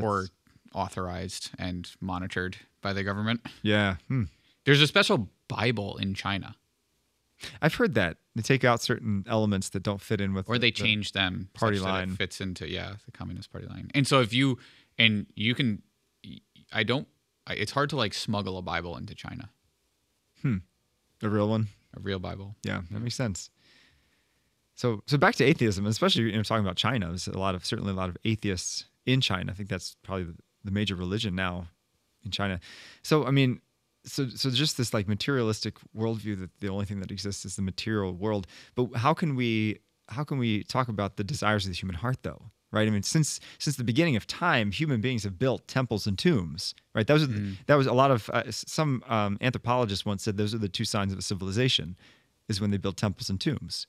or 0.01 0.21
That's- 0.21 0.29
authorized 0.73 1.51
and 1.57 1.89
monitored 1.99 2.57
by 2.81 2.93
the 2.93 3.03
government. 3.03 3.41
yeah. 3.61 3.95
Hmm. 4.07 4.23
There's 4.65 4.81
a 4.81 4.87
special 4.87 5.29
Bible 5.47 5.97
in 5.97 6.13
China, 6.13 6.55
I've 7.61 7.73
heard 7.75 7.93
that 7.95 8.17
they 8.35 8.41
take 8.41 8.63
out 8.65 8.81
certain 8.81 9.23
elements 9.27 9.69
that 9.69 9.81
don't 9.81 10.01
fit 10.01 10.19
in 10.21 10.33
with, 10.33 10.47
or 10.49 10.55
the- 10.55 10.59
they 10.59 10.71
the- 10.71 10.75
change 10.83 11.13
them 11.13 11.49
party 11.53 11.77
such 11.77 11.85
that 11.85 11.91
line. 11.91 12.09
it 12.11 12.17
fits 12.17 12.41
into 12.41 12.69
yeah 12.69 12.95
the 13.05 13.11
Communist 13.11 13.49
Party 13.51 13.65
line. 13.67 13.89
And 13.95 14.05
so 14.05 14.19
if 14.21 14.33
you 14.33 14.59
and 14.97 15.25
you 15.35 15.55
can, 15.55 15.81
I 16.73 16.83
don't. 16.83 17.07
It's 17.49 17.71
hard 17.71 17.89
to 17.91 17.95
like 17.95 18.13
smuggle 18.13 18.57
a 18.57 18.61
Bible 18.61 18.95
into 18.97 19.15
China, 19.15 19.49
Hmm, 20.41 20.57
a 21.23 21.29
real 21.29 21.47
one. 21.49 21.69
a 21.95 21.99
real 22.01 22.19
Bible. 22.19 22.55
Yeah, 22.63 22.81
that 22.91 22.99
makes 22.99 23.15
sense. 23.15 23.49
So, 24.75 25.01
so 25.07 25.17
back 25.17 25.35
to 25.35 25.43
atheism, 25.43 25.85
especially 25.85 26.23
you 26.23 26.33
know 26.33 26.43
talking 26.43 26.63
about 26.65 26.75
China. 26.77 27.07
There's 27.07 27.27
a 27.27 27.37
lot 27.37 27.55
of 27.55 27.65
certainly 27.65 27.91
a 27.91 27.95
lot 27.95 28.09
of 28.09 28.17
atheists 28.25 28.85
in 29.05 29.19
China. 29.21 29.51
I 29.51 29.55
think 29.55 29.69
that's 29.69 29.95
probably 30.03 30.27
the, 30.63 30.71
major 30.71 30.95
religion 30.95 31.35
now 31.35 31.67
in 32.23 32.31
China. 32.31 32.59
So, 33.03 33.25
I 33.25 33.31
mean, 33.31 33.61
so 34.05 34.29
so 34.29 34.49
just 34.49 34.77
this 34.77 34.93
like 34.93 35.07
materialistic 35.07 35.75
worldview 35.95 36.39
that 36.39 36.51
the 36.59 36.69
only 36.69 36.85
thing 36.85 36.99
that 37.01 37.11
exists 37.11 37.45
is 37.45 37.55
the 37.55 37.61
material 37.61 38.13
world. 38.13 38.47
But 38.75 38.95
how 38.95 39.13
can 39.13 39.35
we 39.35 39.79
how 40.07 40.23
can 40.23 40.37
we 40.37 40.63
talk 40.63 40.87
about 40.87 41.17
the 41.17 41.23
desires 41.23 41.65
of 41.65 41.71
the 41.71 41.77
human 41.77 41.95
heart 41.95 42.23
though? 42.23 42.51
right? 42.71 42.87
I 42.87 42.91
mean, 42.91 43.01
since 43.03 43.39
since 43.57 43.77
the 43.77 43.83
beginning 43.83 44.15
of 44.15 44.27
time, 44.27 44.71
human 44.71 45.01
beings 45.01 45.23
have 45.23 45.39
built 45.39 45.67
temples 45.67 46.05
and 46.05 46.17
tombs, 46.19 46.75
right? 46.93 47.07
That 47.07 47.13
was 47.13 47.27
that 47.65 47.75
was 47.75 47.87
a 47.87 47.93
lot 47.93 48.11
of 48.11 48.29
uh, 48.31 48.43
some 48.51 49.03
um, 49.07 49.37
anthropologists 49.41 50.05
once 50.05 50.23
said 50.23 50.37
those 50.37 50.53
are 50.53 50.59
the 50.59 50.69
two 50.69 50.85
signs 50.85 51.11
of 51.11 51.17
a 51.17 51.23
civilization, 51.23 51.97
is 52.47 52.61
when 52.61 52.69
they 52.71 52.77
build 52.77 52.95
temples 52.95 53.27
and 53.29 53.41
tombs, 53.41 53.87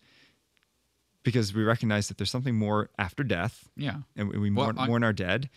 because 1.23 1.55
we 1.55 1.63
recognize 1.63 2.09
that 2.09 2.17
there's 2.17 2.31
something 2.31 2.55
more 2.57 2.89
after 2.99 3.23
death, 3.23 3.69
Yeah. 3.77 3.99
and 4.17 4.29
we, 4.31 4.51
Well, 4.51 4.73
mourn, 4.73 4.89
mourn 4.89 5.05
our 5.05 5.13
dead, 5.13 5.51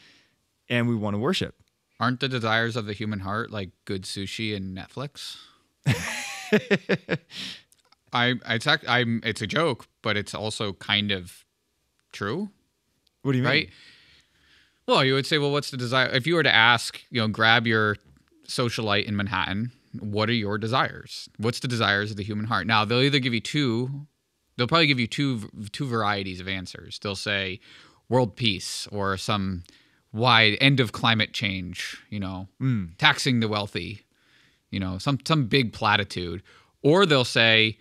and 0.69 0.87
we 0.87 0.95
want 0.95 1.13
to 1.15 1.19
worship. 1.19 1.55
Aren't 1.99 2.19
the 2.19 2.27
desires 2.29 2.75
of 2.75 2.85
the 2.85 2.93
human 2.93 3.19
heart 3.19 3.51
like 3.51 3.69
good 3.85 4.03
sushi 4.03 4.55
and 4.55 4.75
Netflix? 4.77 5.37
I 8.13 8.35
it's 8.47 8.67
act, 8.67 8.85
I'm 8.87 9.21
it's 9.23 9.41
a 9.41 9.47
joke, 9.47 9.87
but 10.01 10.17
it's 10.17 10.35
also 10.35 10.73
kind 10.73 11.11
of 11.11 11.45
true, 12.11 12.49
What 13.23 13.31
do 13.31 13.37
you 13.37 13.43
mean? 13.43 13.51
right? 13.51 13.69
Well, 14.87 15.03
you 15.05 15.13
would 15.13 15.25
say, 15.25 15.37
well, 15.37 15.51
what's 15.51 15.71
the 15.71 15.77
desire? 15.77 16.09
If 16.09 16.27
you 16.27 16.35
were 16.35 16.43
to 16.43 16.53
ask, 16.53 17.01
you 17.09 17.21
know, 17.21 17.27
grab 17.27 17.65
your 17.65 17.95
socialite 18.47 19.05
in 19.05 19.15
Manhattan, 19.15 19.71
what 19.97 20.29
are 20.29 20.33
your 20.33 20.57
desires? 20.57 21.29
What's 21.37 21.61
the 21.61 21.69
desires 21.69 22.11
of 22.11 22.17
the 22.17 22.23
human 22.23 22.45
heart? 22.45 22.67
Now, 22.67 22.83
they'll 22.83 22.99
either 23.01 23.19
give 23.19 23.33
you 23.33 23.39
two, 23.39 24.07
they'll 24.57 24.67
probably 24.67 24.87
give 24.87 24.99
you 24.99 25.07
two 25.07 25.49
two 25.71 25.87
varieties 25.87 26.39
of 26.39 26.47
answers. 26.47 26.99
They'll 27.01 27.15
say 27.15 27.61
world 28.09 28.35
peace 28.35 28.87
or 28.91 29.17
some 29.17 29.63
wide 30.13 30.57
end 30.61 30.79
of 30.79 30.91
climate 30.91 31.33
change, 31.33 31.97
you 32.09 32.19
know, 32.19 32.47
taxing 32.97 33.39
the 33.39 33.47
wealthy, 33.47 34.01
you 34.69 34.79
know, 34.79 34.97
some 34.97 35.17
some 35.27 35.47
big 35.47 35.73
platitude, 35.73 36.41
or 36.81 37.05
they'll 37.05 37.25
say 37.25 37.77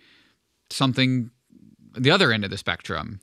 something 0.69 1.29
the 1.95 2.09
other 2.11 2.31
end 2.31 2.43
of 2.43 2.49
the 2.49 2.57
spectrum, 2.57 3.19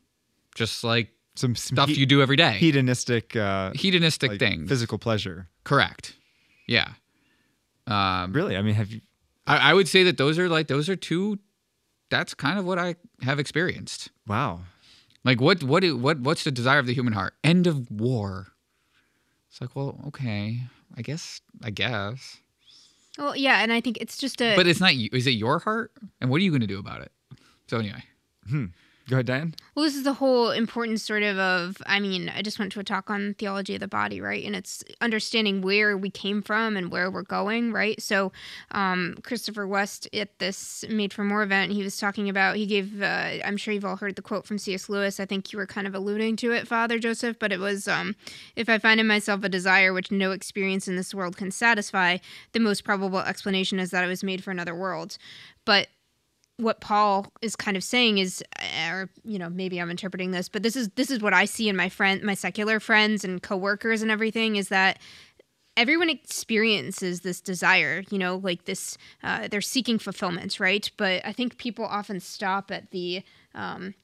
just 0.54 0.84
like 0.84 1.08
Some, 1.34 1.56
some 1.56 1.76
stuff 1.76 1.88
he- 1.88 1.96
you 1.96 2.06
do 2.06 2.22
every 2.22 2.36
day 2.36 2.52
hedonistic, 2.58 3.34
uh, 3.36 3.72
hedonistic 3.74 4.30
like, 4.32 4.38
things. 4.38 4.68
physical 4.68 4.96
pleasure. 4.98 5.48
Correct. 5.64 6.14
Yeah. 6.68 6.92
Um, 7.86 8.32
Really? 8.32 8.56
I 8.56 8.62
mean, 8.62 8.74
have 8.74 8.90
you? 8.92 9.00
I, 9.46 9.70
I 9.70 9.74
would 9.74 9.88
say 9.88 10.04
that 10.04 10.16
those 10.16 10.38
are 10.38 10.48
like 10.48 10.68
those 10.68 10.88
are 10.88 10.96
two. 10.96 11.38
That's 12.10 12.34
kind 12.34 12.58
of 12.58 12.64
what 12.64 12.78
I 12.78 12.96
have 13.22 13.38
experienced. 13.40 14.10
Wow. 14.26 14.60
Like 15.24 15.40
what 15.40 15.62
what 15.64 15.82
what 15.94 16.20
what's 16.20 16.44
the 16.44 16.50
desire 16.52 16.78
of 16.78 16.86
the 16.86 16.94
human 16.94 17.12
heart? 17.12 17.34
End 17.42 17.66
of 17.66 17.90
war. 17.90 18.49
It's 19.50 19.60
like 19.60 19.74
well, 19.74 19.98
okay, 20.08 20.62
I 20.96 21.02
guess 21.02 21.40
I 21.62 21.70
guess, 21.70 22.38
Well, 23.18 23.36
yeah, 23.36 23.62
and 23.62 23.72
I 23.72 23.80
think 23.80 23.98
it's 24.00 24.16
just 24.16 24.40
a 24.40 24.54
but 24.56 24.66
it's 24.66 24.80
not. 24.80 24.94
you. 24.94 25.08
Is 25.12 25.26
it 25.26 25.32
your 25.32 25.58
heart? 25.58 25.92
And 26.20 26.30
what 26.30 26.40
are 26.40 26.44
you 26.44 26.50
going 26.50 26.60
to 26.60 26.66
do 26.68 26.78
about 26.78 27.02
it? 27.02 27.12
So 27.68 27.78
anyway, 27.78 28.02
hmm. 28.48 28.66
Go 29.08 29.16
ahead, 29.16 29.26
Diane. 29.26 29.54
Well, 29.74 29.84
this 29.84 29.96
is 29.96 30.04
the 30.04 30.12
whole 30.12 30.50
importance, 30.50 31.02
sort 31.02 31.24
of, 31.24 31.36
of. 31.36 31.82
I 31.86 31.98
mean, 31.98 32.28
I 32.28 32.42
just 32.42 32.60
went 32.60 32.70
to 32.72 32.80
a 32.80 32.84
talk 32.84 33.10
on 33.10 33.34
theology 33.34 33.74
of 33.74 33.80
the 33.80 33.88
body, 33.88 34.20
right? 34.20 34.44
And 34.44 34.54
it's 34.54 34.84
understanding 35.00 35.62
where 35.62 35.96
we 35.96 36.10
came 36.10 36.42
from 36.42 36.76
and 36.76 36.92
where 36.92 37.10
we're 37.10 37.22
going, 37.22 37.72
right? 37.72 38.00
So, 38.00 38.30
um, 38.70 39.16
Christopher 39.24 39.66
West 39.66 40.08
at 40.12 40.38
this 40.38 40.84
Made 40.88 41.12
for 41.12 41.24
More 41.24 41.42
event, 41.42 41.72
he 41.72 41.82
was 41.82 41.96
talking 41.96 42.28
about. 42.28 42.56
He 42.56 42.66
gave. 42.66 43.02
Uh, 43.02 43.38
I'm 43.44 43.56
sure 43.56 43.74
you've 43.74 43.84
all 43.84 43.96
heard 43.96 44.14
the 44.14 44.22
quote 44.22 44.46
from 44.46 44.58
C.S. 44.58 44.88
Lewis. 44.88 45.18
I 45.18 45.26
think 45.26 45.52
you 45.52 45.58
were 45.58 45.66
kind 45.66 45.88
of 45.88 45.94
alluding 45.94 46.36
to 46.36 46.52
it, 46.52 46.68
Father 46.68 46.98
Joseph, 46.98 47.38
but 47.38 47.50
it 47.52 47.58
was, 47.58 47.88
um, 47.88 48.14
"If 48.54 48.68
I 48.68 48.78
find 48.78 49.00
in 49.00 49.08
myself 49.08 49.42
a 49.42 49.48
desire 49.48 49.92
which 49.92 50.12
no 50.12 50.30
experience 50.30 50.86
in 50.86 50.94
this 50.94 51.12
world 51.12 51.36
can 51.36 51.50
satisfy, 51.50 52.18
the 52.52 52.60
most 52.60 52.84
probable 52.84 53.18
explanation 53.18 53.80
is 53.80 53.90
that 53.90 54.04
I 54.04 54.08
was 54.08 54.22
made 54.22 54.44
for 54.44 54.52
another 54.52 54.74
world." 54.74 55.18
But 55.64 55.88
what 56.60 56.80
Paul 56.80 57.32
is 57.42 57.56
kind 57.56 57.76
of 57.76 57.84
saying 57.84 58.18
is, 58.18 58.42
or 58.88 59.10
you 59.24 59.38
know, 59.38 59.48
maybe 59.48 59.80
I'm 59.80 59.90
interpreting 59.90 60.30
this, 60.30 60.48
but 60.48 60.62
this 60.62 60.76
is 60.76 60.88
this 60.90 61.10
is 61.10 61.20
what 61.20 61.34
I 61.34 61.44
see 61.44 61.68
in 61.68 61.76
my 61.76 61.88
friend, 61.88 62.22
my 62.22 62.34
secular 62.34 62.80
friends 62.80 63.24
and 63.24 63.42
coworkers 63.42 64.02
and 64.02 64.10
everything 64.10 64.56
is 64.56 64.68
that 64.68 64.98
everyone 65.76 66.10
experiences 66.10 67.20
this 67.20 67.40
desire, 67.40 68.04
you 68.10 68.18
know, 68.18 68.36
like 68.36 68.64
this. 68.64 68.98
Uh, 69.22 69.48
they're 69.48 69.60
seeking 69.60 69.98
fulfillment, 69.98 70.60
right? 70.60 70.90
But 70.96 71.24
I 71.24 71.32
think 71.32 71.56
people 71.58 71.84
often 71.84 72.20
stop 72.20 72.70
at 72.70 72.90
the, 72.90 73.22
um, 73.54 73.94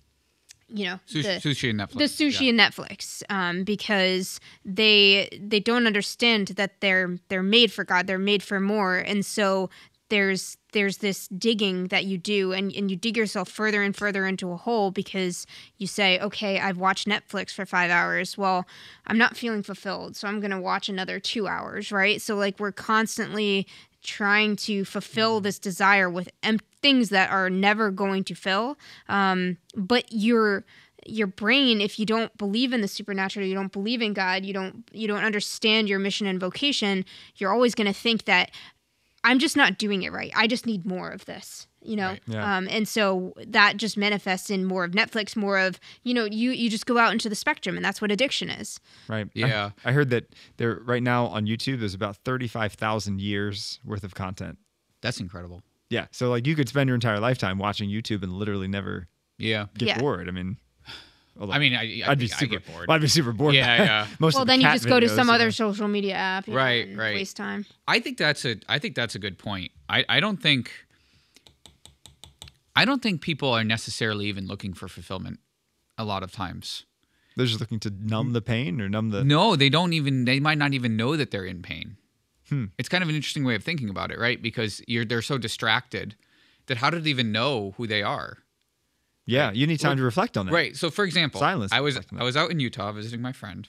you 0.68 0.86
know, 0.86 0.98
sushi, 1.06 1.42
the, 1.42 1.48
sushi 1.48 1.70
and 1.70 1.80
Netflix. 1.80 1.98
the 1.98 2.04
sushi 2.24 2.40
yeah. 2.40 2.50
and 2.50 2.60
Netflix 2.60 3.22
um, 3.28 3.64
because 3.64 4.40
they 4.64 5.28
they 5.40 5.60
don't 5.60 5.86
understand 5.86 6.48
that 6.48 6.80
they're 6.80 7.18
they're 7.28 7.42
made 7.42 7.72
for 7.72 7.84
God, 7.84 8.06
they're 8.06 8.18
made 8.18 8.42
for 8.42 8.58
more, 8.58 8.96
and 8.96 9.24
so 9.24 9.70
there's 10.08 10.56
there's 10.72 10.98
this 10.98 11.26
digging 11.28 11.88
that 11.88 12.04
you 12.04 12.18
do 12.18 12.52
and, 12.52 12.72
and 12.72 12.90
you 12.90 12.96
dig 12.96 13.16
yourself 13.16 13.48
further 13.48 13.82
and 13.82 13.96
further 13.96 14.26
into 14.26 14.52
a 14.52 14.56
hole 14.56 14.90
because 14.90 15.46
you 15.78 15.86
say 15.86 16.18
okay 16.20 16.60
i've 16.60 16.78
watched 16.78 17.08
netflix 17.08 17.52
for 17.52 17.66
five 17.66 17.90
hours. 17.90 18.36
Well 18.38 18.66
i'm 19.06 19.18
not 19.18 19.36
feeling 19.36 19.62
fulfilled 19.62 20.16
so 20.16 20.28
i'm 20.28 20.40
going 20.40 20.50
to 20.50 20.60
watch 20.60 20.88
another 20.88 21.18
two 21.18 21.48
hours 21.48 21.90
right? 21.90 22.20
So 22.20 22.36
like 22.36 22.60
we're 22.60 22.72
constantly 22.72 23.66
trying 24.02 24.56
to 24.56 24.84
fulfill 24.84 25.40
this 25.40 25.58
desire 25.58 26.08
with 26.08 26.28
em- 26.42 26.60
things 26.80 27.08
that 27.08 27.30
are 27.30 27.50
never 27.50 27.90
going 27.90 28.22
to 28.22 28.34
fill. 28.34 28.78
Um, 29.08 29.56
but 29.74 30.04
you're 30.10 30.64
your 31.08 31.26
brain 31.26 31.80
if 31.80 31.98
you 32.00 32.06
don't 32.06 32.36
believe 32.36 32.72
in 32.72 32.80
the 32.80 32.88
supernatural 32.88 33.46
you 33.46 33.54
don't 33.54 33.70
believe 33.70 34.02
in 34.02 34.12
god 34.12 34.44
you 34.44 34.52
don't 34.52 34.88
you 34.92 35.06
don't 35.06 35.22
understand 35.22 35.88
your 35.88 36.00
mission 36.00 36.26
and 36.26 36.40
vocation 36.40 37.04
you're 37.36 37.52
always 37.52 37.76
going 37.76 37.86
to 37.86 37.92
think 37.92 38.24
that 38.24 38.50
i'm 39.26 39.38
just 39.38 39.56
not 39.56 39.76
doing 39.76 40.02
it 40.02 40.12
right 40.12 40.32
i 40.34 40.46
just 40.46 40.64
need 40.64 40.86
more 40.86 41.10
of 41.10 41.24
this 41.26 41.66
you 41.82 41.94
know 41.96 42.08
Right. 42.08 42.22
Yeah. 42.26 42.56
um, 42.56 42.66
and 42.70 42.88
so 42.88 43.32
that 43.46 43.76
just 43.76 43.96
manifests 43.96 44.48
in 44.50 44.64
more 44.64 44.82
of 44.84 44.92
netflix 44.92 45.36
more 45.36 45.58
of 45.58 45.78
you 46.02 46.14
know 46.14 46.24
you 46.24 46.50
you 46.52 46.70
just 46.70 46.86
go 46.86 46.96
out 46.98 47.12
into 47.12 47.28
the 47.28 47.34
spectrum 47.36 47.76
and 47.76 47.84
that's 47.84 48.00
what 48.00 48.10
addiction 48.10 48.48
is 48.48 48.80
Right. 49.08 49.26
I- 49.26 49.30
Yeah. 49.38 49.70
I, 49.84 49.92
heard 49.92 50.10
that 50.10 50.34
there 50.56 50.80
right 50.84 51.02
now 51.02 51.26
on 51.26 51.46
YouTube 51.46 51.78
there's 51.80 51.94
about 51.94 52.16
35,000 52.24 53.20
years 53.20 53.78
worth 53.84 54.02
of 54.04 54.14
content. 54.14 54.58
That's 55.02 55.20
incredible. 55.20 55.62
Yeah. 55.90 56.06
So 56.10 56.30
like 56.30 56.46
you 56.46 56.56
could 56.56 56.68
spend 56.68 56.88
your 56.88 56.94
entire 56.96 57.20
lifetime 57.20 57.58
watching 57.58 57.88
YouTube 57.90 58.22
and 58.24 58.32
literally 58.32 58.66
never 58.68 59.06
Yeah. 59.38 59.66
get 59.78 59.88
Yeah. 59.88 59.98
bored. 60.00 60.28
I 60.28 60.32
mean, 60.32 60.56
although 61.38 61.52
I 61.52 61.58
mean, 61.58 61.74
I, 61.74 62.02
I 62.06 62.10
I'd 62.10 62.18
be 62.18 62.28
super 62.28 62.44
I 62.44 62.58
get 62.58 62.66
bored. 62.72 62.86
I'd 62.90 63.00
be 63.00 63.08
super 63.08 63.32
bored. 63.32 63.54
Yeah, 63.54 63.82
yeah. 63.82 64.06
Most 64.18 64.34
well 64.34 64.42
of 64.42 64.46
the 64.46 64.52
then 64.52 64.60
you 64.60 64.68
just 64.68 64.86
go 64.86 65.00
to 65.00 65.08
some 65.08 65.30
other 65.30 65.50
social 65.50 65.88
media 65.88 66.14
app 66.14 66.46
you 66.46 66.52
know, 66.52 66.58
Right, 66.58 66.88
and 66.88 66.98
right. 66.98 67.14
waste 67.14 67.36
time 67.36 67.66
I 67.86 68.00
think 68.00 68.18
that's 68.18 68.44
a 68.44 68.56
I 68.68 68.78
think 68.78 68.94
that's 68.94 69.14
a 69.14 69.18
good 69.18 69.38
point. 69.38 69.72
I, 69.88 70.04
I 70.08 70.20
don't 70.20 70.40
think 70.40 70.70
I 72.74 72.84
don't 72.84 73.02
think 73.02 73.22
people 73.22 73.50
are 73.50 73.64
necessarily 73.64 74.26
even 74.26 74.46
looking 74.46 74.74
for 74.74 74.88
fulfillment 74.88 75.40
a 75.96 76.04
lot 76.04 76.22
of 76.22 76.30
times. 76.32 76.84
They're 77.36 77.46
just 77.46 77.60
looking 77.60 77.80
to 77.80 77.90
numb 77.90 78.32
the 78.32 78.40
pain 78.40 78.80
or 78.80 78.88
numb 78.88 79.10
the. 79.10 79.24
No, 79.24 79.56
they 79.56 79.68
don't 79.68 79.92
even 79.92 80.24
they 80.24 80.40
might 80.40 80.58
not 80.58 80.72
even 80.74 80.96
know 80.96 81.16
that 81.16 81.30
they're 81.30 81.44
in 81.44 81.62
pain. 81.62 81.96
Hmm. 82.48 82.66
It's 82.78 82.88
kind 82.88 83.02
of 83.02 83.08
an 83.08 83.16
interesting 83.16 83.44
way 83.44 83.54
of 83.54 83.64
thinking 83.64 83.90
about 83.90 84.10
it, 84.10 84.18
right? 84.18 84.40
Because 84.40 84.82
you're 84.86 85.04
they're 85.04 85.22
so 85.22 85.36
distracted 85.38 86.16
that 86.66 86.78
how 86.78 86.90
do 86.90 86.98
they 87.00 87.10
even 87.10 87.32
know 87.32 87.74
who 87.76 87.86
they 87.86 88.02
are? 88.02 88.38
Yeah, 89.26 89.50
you 89.52 89.66
need 89.66 89.80
time 89.80 89.96
to 89.96 90.02
reflect 90.02 90.36
on 90.36 90.46
that. 90.46 90.52
Right. 90.52 90.76
So 90.76 90.90
for 90.90 91.04
example, 91.04 91.40
Silence 91.40 91.72
I 91.72 91.80
was 91.80 91.98
I 92.16 92.22
was 92.22 92.36
out 92.36 92.50
in 92.50 92.60
Utah 92.60 92.92
visiting 92.92 93.20
my 93.20 93.32
friend, 93.32 93.68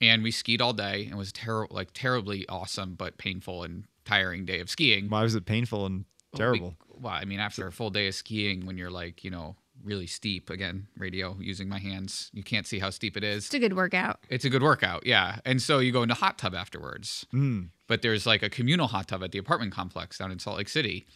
and 0.00 0.22
we 0.22 0.30
skied 0.30 0.60
all 0.60 0.72
day 0.72 1.04
and 1.04 1.12
it 1.12 1.16
was 1.16 1.32
terrible, 1.32 1.74
like 1.74 1.88
terribly 1.94 2.46
awesome 2.48 2.94
but 2.94 3.18
painful 3.18 3.62
and 3.64 3.84
tiring 4.04 4.44
day 4.44 4.60
of 4.60 4.70
skiing. 4.70 5.08
Why 5.08 5.22
was 5.22 5.34
it 5.34 5.44
painful 5.46 5.86
and 5.86 6.04
terrible? 6.36 6.76
We- 6.78 7.00
well, 7.00 7.12
I 7.12 7.24
mean, 7.24 7.38
after 7.40 7.66
a 7.66 7.72
full 7.72 7.90
day 7.90 8.08
of 8.08 8.14
skiing, 8.14 8.66
when 8.66 8.76
you're 8.76 8.90
like, 8.90 9.22
you 9.22 9.30
know, 9.30 9.54
really 9.84 10.08
steep, 10.08 10.50
again, 10.50 10.88
radio 10.98 11.36
using 11.38 11.68
my 11.68 11.78
hands, 11.78 12.28
you 12.34 12.42
can't 12.42 12.66
see 12.66 12.80
how 12.80 12.90
steep 12.90 13.16
it 13.16 13.22
is. 13.22 13.44
it's 13.46 13.54
a 13.54 13.60
good 13.60 13.76
workout 13.76 14.18
It's 14.28 14.44
a 14.44 14.50
good 14.50 14.64
workout, 14.64 15.06
yeah. 15.06 15.38
And 15.44 15.62
so 15.62 15.78
you 15.78 15.92
go 15.92 16.02
into 16.02 16.16
hot 16.16 16.38
tub 16.38 16.56
afterwards. 16.56 17.24
Mm. 17.32 17.68
But 17.86 18.02
there's 18.02 18.26
like 18.26 18.42
a 18.42 18.50
communal 18.50 18.88
hot 18.88 19.06
tub 19.06 19.22
at 19.22 19.30
the 19.30 19.38
apartment 19.38 19.72
complex 19.72 20.18
down 20.18 20.32
in 20.32 20.40
Salt 20.40 20.58
Lake 20.58 20.68
City. 20.68 21.06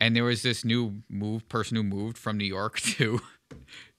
And 0.00 0.16
there 0.16 0.24
was 0.24 0.42
this 0.42 0.64
new 0.64 1.02
move 1.08 1.48
person 1.48 1.76
who 1.76 1.82
moved 1.82 2.16
from 2.16 2.38
New 2.38 2.44
York 2.44 2.80
to 2.80 3.20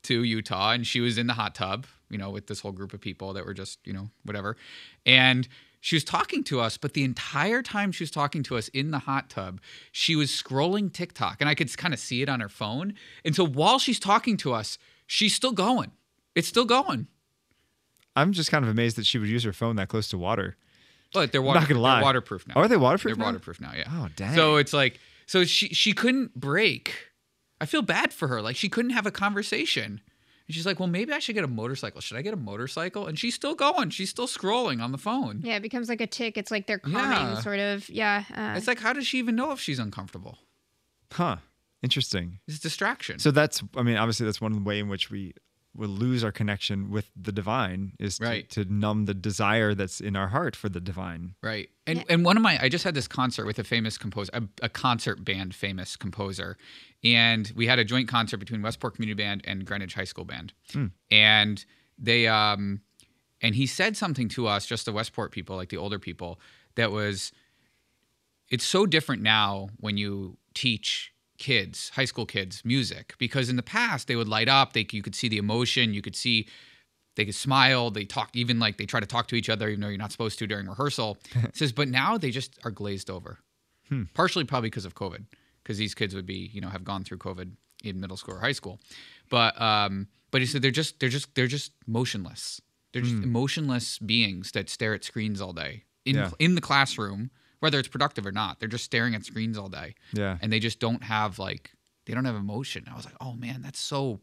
to 0.03 0.23
Utah 0.23 0.71
and 0.71 0.87
she 0.87 0.99
was 0.99 1.17
in 1.17 1.27
the 1.27 1.33
hot 1.33 1.53
tub, 1.53 1.85
you 2.09 2.17
know, 2.17 2.31
with 2.31 2.47
this 2.47 2.59
whole 2.61 2.71
group 2.71 2.93
of 2.93 2.99
people 2.99 3.33
that 3.33 3.45
were 3.45 3.53
just, 3.53 3.77
you 3.85 3.93
know, 3.93 4.09
whatever. 4.23 4.57
And 5.05 5.47
she 5.79 5.95
was 5.95 6.03
talking 6.03 6.43
to 6.45 6.59
us, 6.59 6.77
but 6.77 6.93
the 6.93 7.03
entire 7.03 7.61
time 7.61 7.91
she 7.91 8.03
was 8.03 8.11
talking 8.11 8.43
to 8.43 8.57
us 8.57 8.67
in 8.69 8.91
the 8.91 8.99
hot 8.99 9.29
tub, 9.29 9.61
she 9.91 10.15
was 10.15 10.29
scrolling 10.31 10.91
TikTok 10.91 11.37
and 11.39 11.49
I 11.49 11.55
could 11.55 11.75
kind 11.77 11.93
of 11.93 11.99
see 11.99 12.21
it 12.21 12.29
on 12.29 12.39
her 12.39 12.49
phone. 12.49 12.93
And 13.23 13.35
so 13.35 13.45
while 13.45 13.77
she's 13.79 13.99
talking 13.99 14.37
to 14.37 14.53
us, 14.53 14.77
she's 15.05 15.35
still 15.35 15.51
going. 15.51 15.91
It's 16.35 16.47
still 16.47 16.65
going. 16.65 17.07
I'm 18.15 18.33
just 18.33 18.51
kind 18.51 18.63
of 18.65 18.71
amazed 18.71 18.97
that 18.97 19.05
she 19.05 19.17
would 19.17 19.29
use 19.29 19.43
her 19.43 19.53
phone 19.53 19.75
that 19.77 19.87
close 19.87 20.09
to 20.09 20.17
water. 20.17 20.57
But 21.13 21.31
they're, 21.31 21.41
water, 21.41 21.59
not 21.59 21.67
gonna 21.67 21.79
they're 21.79 21.81
lie. 21.81 22.01
waterproof 22.01 22.47
now. 22.47 22.55
Are 22.55 22.67
they 22.67 22.77
waterproof? 22.77 23.15
They're 23.15 23.19
now? 23.19 23.25
waterproof 23.25 23.59
now, 23.59 23.73
yeah. 23.75 23.83
Oh 23.89 24.07
dang. 24.15 24.33
So 24.33 24.55
it's 24.57 24.73
like, 24.73 24.99
so 25.31 25.45
she 25.45 25.67
she 25.69 25.91
couldn't 25.93 26.31
break. 26.35 26.83
I 27.61 27.65
feel 27.65 27.81
bad 27.83 28.11
for 28.13 28.27
her. 28.27 28.41
Like 28.41 28.55
she 28.57 28.69
couldn't 28.69 28.91
have 28.91 29.05
a 29.05 29.11
conversation. 29.11 30.01
And 30.47 30.55
she's 30.55 30.65
like, 30.65 30.79
well, 30.79 30.89
maybe 30.89 31.13
I 31.13 31.19
should 31.19 31.35
get 31.35 31.45
a 31.45 31.47
motorcycle. 31.61 32.01
Should 32.01 32.17
I 32.17 32.21
get 32.23 32.33
a 32.33 32.37
motorcycle? 32.51 33.07
And 33.07 33.17
she's 33.17 33.35
still 33.35 33.55
going. 33.55 33.89
She's 33.91 34.09
still 34.09 34.27
scrolling 34.27 34.81
on 34.83 34.91
the 34.91 34.97
phone. 34.97 35.41
yeah 35.43 35.55
it 35.55 35.61
becomes 35.61 35.87
like 35.87 36.01
a 36.01 36.07
tick 36.07 36.37
it's 36.37 36.51
like 36.51 36.65
they're 36.67 36.79
calming 36.79 37.35
Yeah. 37.35 37.39
sort 37.39 37.59
of 37.59 37.87
yeah 37.89 38.23
uh, 38.35 38.57
It's 38.57 38.67
like, 38.67 38.79
how 38.79 38.93
does 38.93 39.07
she 39.07 39.19
even 39.19 39.35
know 39.35 39.51
if 39.53 39.59
she's 39.61 39.79
uncomfortable? 39.79 40.35
huh? 41.13 41.37
Interesting. 41.83 42.39
It's 42.47 42.59
distraction. 42.59 43.17
So 43.19 43.31
that's, 43.31 43.63
I 43.75 43.81
mean, 43.83 43.97
obviously 43.97 44.25
that's 44.27 44.41
one 44.41 44.63
way 44.63 44.79
in 44.79 44.87
which 44.89 45.09
we 45.09 45.33
will 45.75 45.89
lose 45.89 46.23
our 46.23 46.31
connection 46.33 46.89
with 46.89 47.09
the 47.15 47.31
divine 47.31 47.93
is 47.97 48.17
to, 48.17 48.25
Right. 48.25 48.49
to 48.49 48.65
numb 48.65 49.05
the 49.05 49.13
desire 49.13 49.73
that's 49.73 50.01
in 50.01 50.15
our 50.17 50.27
heart 50.27 50.55
for 50.55 50.67
the 50.67 50.81
divine. 50.81 51.35
Right. 51.41 51.69
And 51.87 51.99
Yeah. 51.99 52.03
and 52.09 52.25
one 52.25 52.35
of 52.35 52.43
my 52.43 52.59
I 52.61 52.67
just 52.69 52.83
had 52.83 52.93
this 52.93 53.07
concert 53.07 53.45
with 53.45 53.57
a 53.57 53.63
famous 53.63 53.97
composer, 53.97 54.29
a, 54.33 54.43
a 54.61 54.69
concert 54.69 55.23
band 55.23 55.55
famous 55.55 55.95
composer, 55.95 56.57
and 57.03 57.51
we 57.55 57.67
had 57.67 57.79
a 57.79 57.85
joint 57.85 58.07
concert 58.09 58.37
between 58.37 58.61
Westport 58.61 58.95
Community 58.95 59.15
Band 59.23 59.41
and 59.45 59.65
Greenwich 59.65 59.93
High 59.93 60.03
School 60.03 60.25
Band, 60.25 60.53
and 61.09 61.63
they 61.97 62.27
um 62.27 62.81
and 63.41 63.55
he 63.55 63.65
said 63.65 63.95
something 63.97 64.27
to 64.29 64.47
us, 64.47 64.65
just 64.65 64.85
the 64.85 64.91
Westport 64.91 65.31
people, 65.31 65.55
like 65.55 65.69
the 65.69 65.77
older 65.77 65.99
people, 65.99 66.39
that 66.75 66.91
was 66.91 67.31
it's 68.49 68.65
so 68.65 68.85
different 68.85 69.21
now 69.21 69.69
when 69.77 69.95
you 69.97 70.37
teach 70.53 71.10
kids, 71.49 71.89
high 71.97 72.05
school 72.11 72.25
kids, 72.35 72.61
music 72.63 73.05
because 73.17 73.49
in 73.49 73.55
the 73.61 73.63
past 73.77 74.07
they 74.07 74.15
would 74.19 74.27
light 74.37 74.47
up, 74.59 74.67
they 74.73 74.85
you 74.91 75.01
could 75.01 75.15
see 75.21 75.27
the 75.27 75.37
emotion, 75.45 75.93
you 75.93 76.01
could 76.01 76.15
see 76.15 76.47
they 77.17 77.25
could 77.25 77.35
smile, 77.35 77.91
they 77.91 78.05
talk 78.05 78.29
even 78.33 78.57
like 78.65 78.77
they 78.77 78.85
try 78.85 78.99
to 79.01 79.05
talk 79.15 79.27
to 79.27 79.35
each 79.35 79.49
other 79.49 79.67
even 79.69 79.81
though 79.81 79.89
you're 79.93 79.97
not 80.05 80.11
supposed 80.13 80.39
to 80.39 80.47
during 80.47 80.67
rehearsal. 80.67 81.17
It 81.49 81.55
says 81.57 81.71
but 81.73 81.87
now 81.89 82.17
they 82.17 82.31
just 82.39 82.51
are 82.65 82.71
glazed 82.81 83.09
over. 83.09 83.39
Partially 84.13 84.45
probably 84.45 84.69
because 84.69 84.85
of 84.85 84.95
COVID 84.95 85.25
because 85.61 85.77
these 85.77 85.93
kids 85.93 86.15
would 86.15 86.25
be, 86.25 86.49
you 86.53 86.61
know, 86.61 86.69
have 86.69 86.85
gone 86.91 87.03
through 87.03 87.17
COVID 87.27 87.49
in 87.83 87.99
middle 87.99 88.15
school 88.17 88.35
or 88.35 88.39
high 88.39 88.53
school. 88.61 88.79
But 89.29 89.59
um 89.61 90.07
but 90.31 90.39
he 90.41 90.47
said 90.47 90.61
they're 90.61 90.79
just 90.83 90.99
they're 90.99 91.09
just 91.17 91.27
they're 91.35 91.47
just 91.59 91.71
motionless. 91.85 92.61
They're 92.93 93.01
just 93.09 93.23
emotionless 93.23 93.87
beings 93.99 94.51
that 94.51 94.69
stare 94.69 94.93
at 94.93 95.03
screens 95.03 95.41
all 95.41 95.53
day 95.53 95.83
in 96.05 96.15
Yeah. 96.15 96.31
in 96.39 96.55
the 96.55 96.61
classroom, 96.69 97.31
whether 97.61 97.79
it's 97.79 97.87
productive 97.87 98.25
or 98.27 98.31
not. 98.33 98.59
They're 98.59 98.67
just 98.69 98.83
staring 98.83 99.15
at 99.15 99.23
screens 99.25 99.57
all 99.57 99.69
day. 99.69 99.95
Yeah. 100.13 100.37
And 100.41 100.51
they 100.53 100.59
just 100.59 100.79
don't 100.79 101.03
have 101.03 101.39
like 101.39 101.71
they 102.05 102.13
don't 102.13 102.25
have 102.25 102.35
emotion. 102.35 102.85
I 102.91 102.95
was 102.95 103.05
like, 103.05 103.15
"Oh 103.21 103.33
man, 103.33 103.61
that's 103.61 103.79
so 103.79 104.19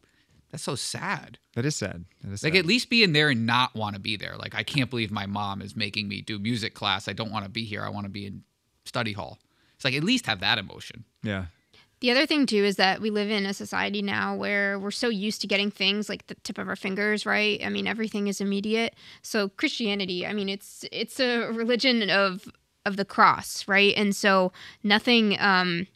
that's 0.51 0.63
so 0.63 0.75
sad." 0.75 1.39
That 1.55 1.65
is 1.65 1.75
sad. 1.75 2.05
That 2.23 2.31
is 2.33 2.43
Like 2.43 2.53
sad. 2.53 2.59
at 2.59 2.65
least 2.65 2.89
be 2.89 3.03
in 3.03 3.13
there 3.13 3.29
and 3.29 3.45
not 3.45 3.73
want 3.75 3.95
to 3.95 3.99
be 4.01 4.15
there. 4.17 4.35
Like 4.37 4.53
I 4.55 4.63
can't 4.63 4.89
believe 4.89 5.11
my 5.11 5.25
mom 5.25 5.61
is 5.61 5.75
making 5.75 6.07
me 6.07 6.21
do 6.21 6.37
music 6.39 6.73
class. 6.75 7.07
I 7.07 7.13
don't 7.13 7.31
want 7.31 7.45
to 7.45 7.49
be 7.51 7.63
here. 7.63 7.83
I 7.83 7.89
want 7.89 8.05
to 8.05 8.09
be 8.11 8.25
in 8.27 8.43
study 8.85 9.13
hall. 9.13 9.39
It's 9.75 9.85
like 9.85 9.93
at 9.95 10.03
least 10.03 10.25
have 10.27 10.41
that 10.41 10.57
emotion. 10.59 11.05
yeah. 11.23 11.45
The 12.01 12.11
other 12.11 12.25
thing 12.25 12.45
too 12.45 12.63
is 12.63 12.77
that 12.77 13.01
we 13.01 13.09
live 13.09 13.29
in 13.29 13.45
a 13.45 13.53
society 13.53 14.01
now 14.01 14.33
where 14.33 14.79
we're 14.79 14.89
so 14.89 15.09
used 15.09 15.41
to 15.41 15.47
getting 15.47 15.69
things 15.69 16.07
like 16.07 16.27
the 16.27 16.35
tip 16.35 16.57
of 16.57 16.69
our 16.69 16.77
fingers, 16.77 17.25
right? 17.25 17.59
I 17.61 17.67
mean, 17.67 17.87
everything 17.87 18.27
is 18.27 18.39
immediate. 18.39 18.95
So 19.21 19.49
Christianity, 19.49 20.25
I 20.25 20.31
mean, 20.31 20.47
it's 20.47 20.85
it's 20.93 21.19
a 21.19 21.51
religion 21.51 22.09
of 22.09 22.47
of 22.89 22.97
the 22.97 23.05
cross, 23.05 23.65
right? 23.67 23.93
And 23.95 24.13
so 24.15 24.51
nothing 24.83 25.39
um 25.39 25.87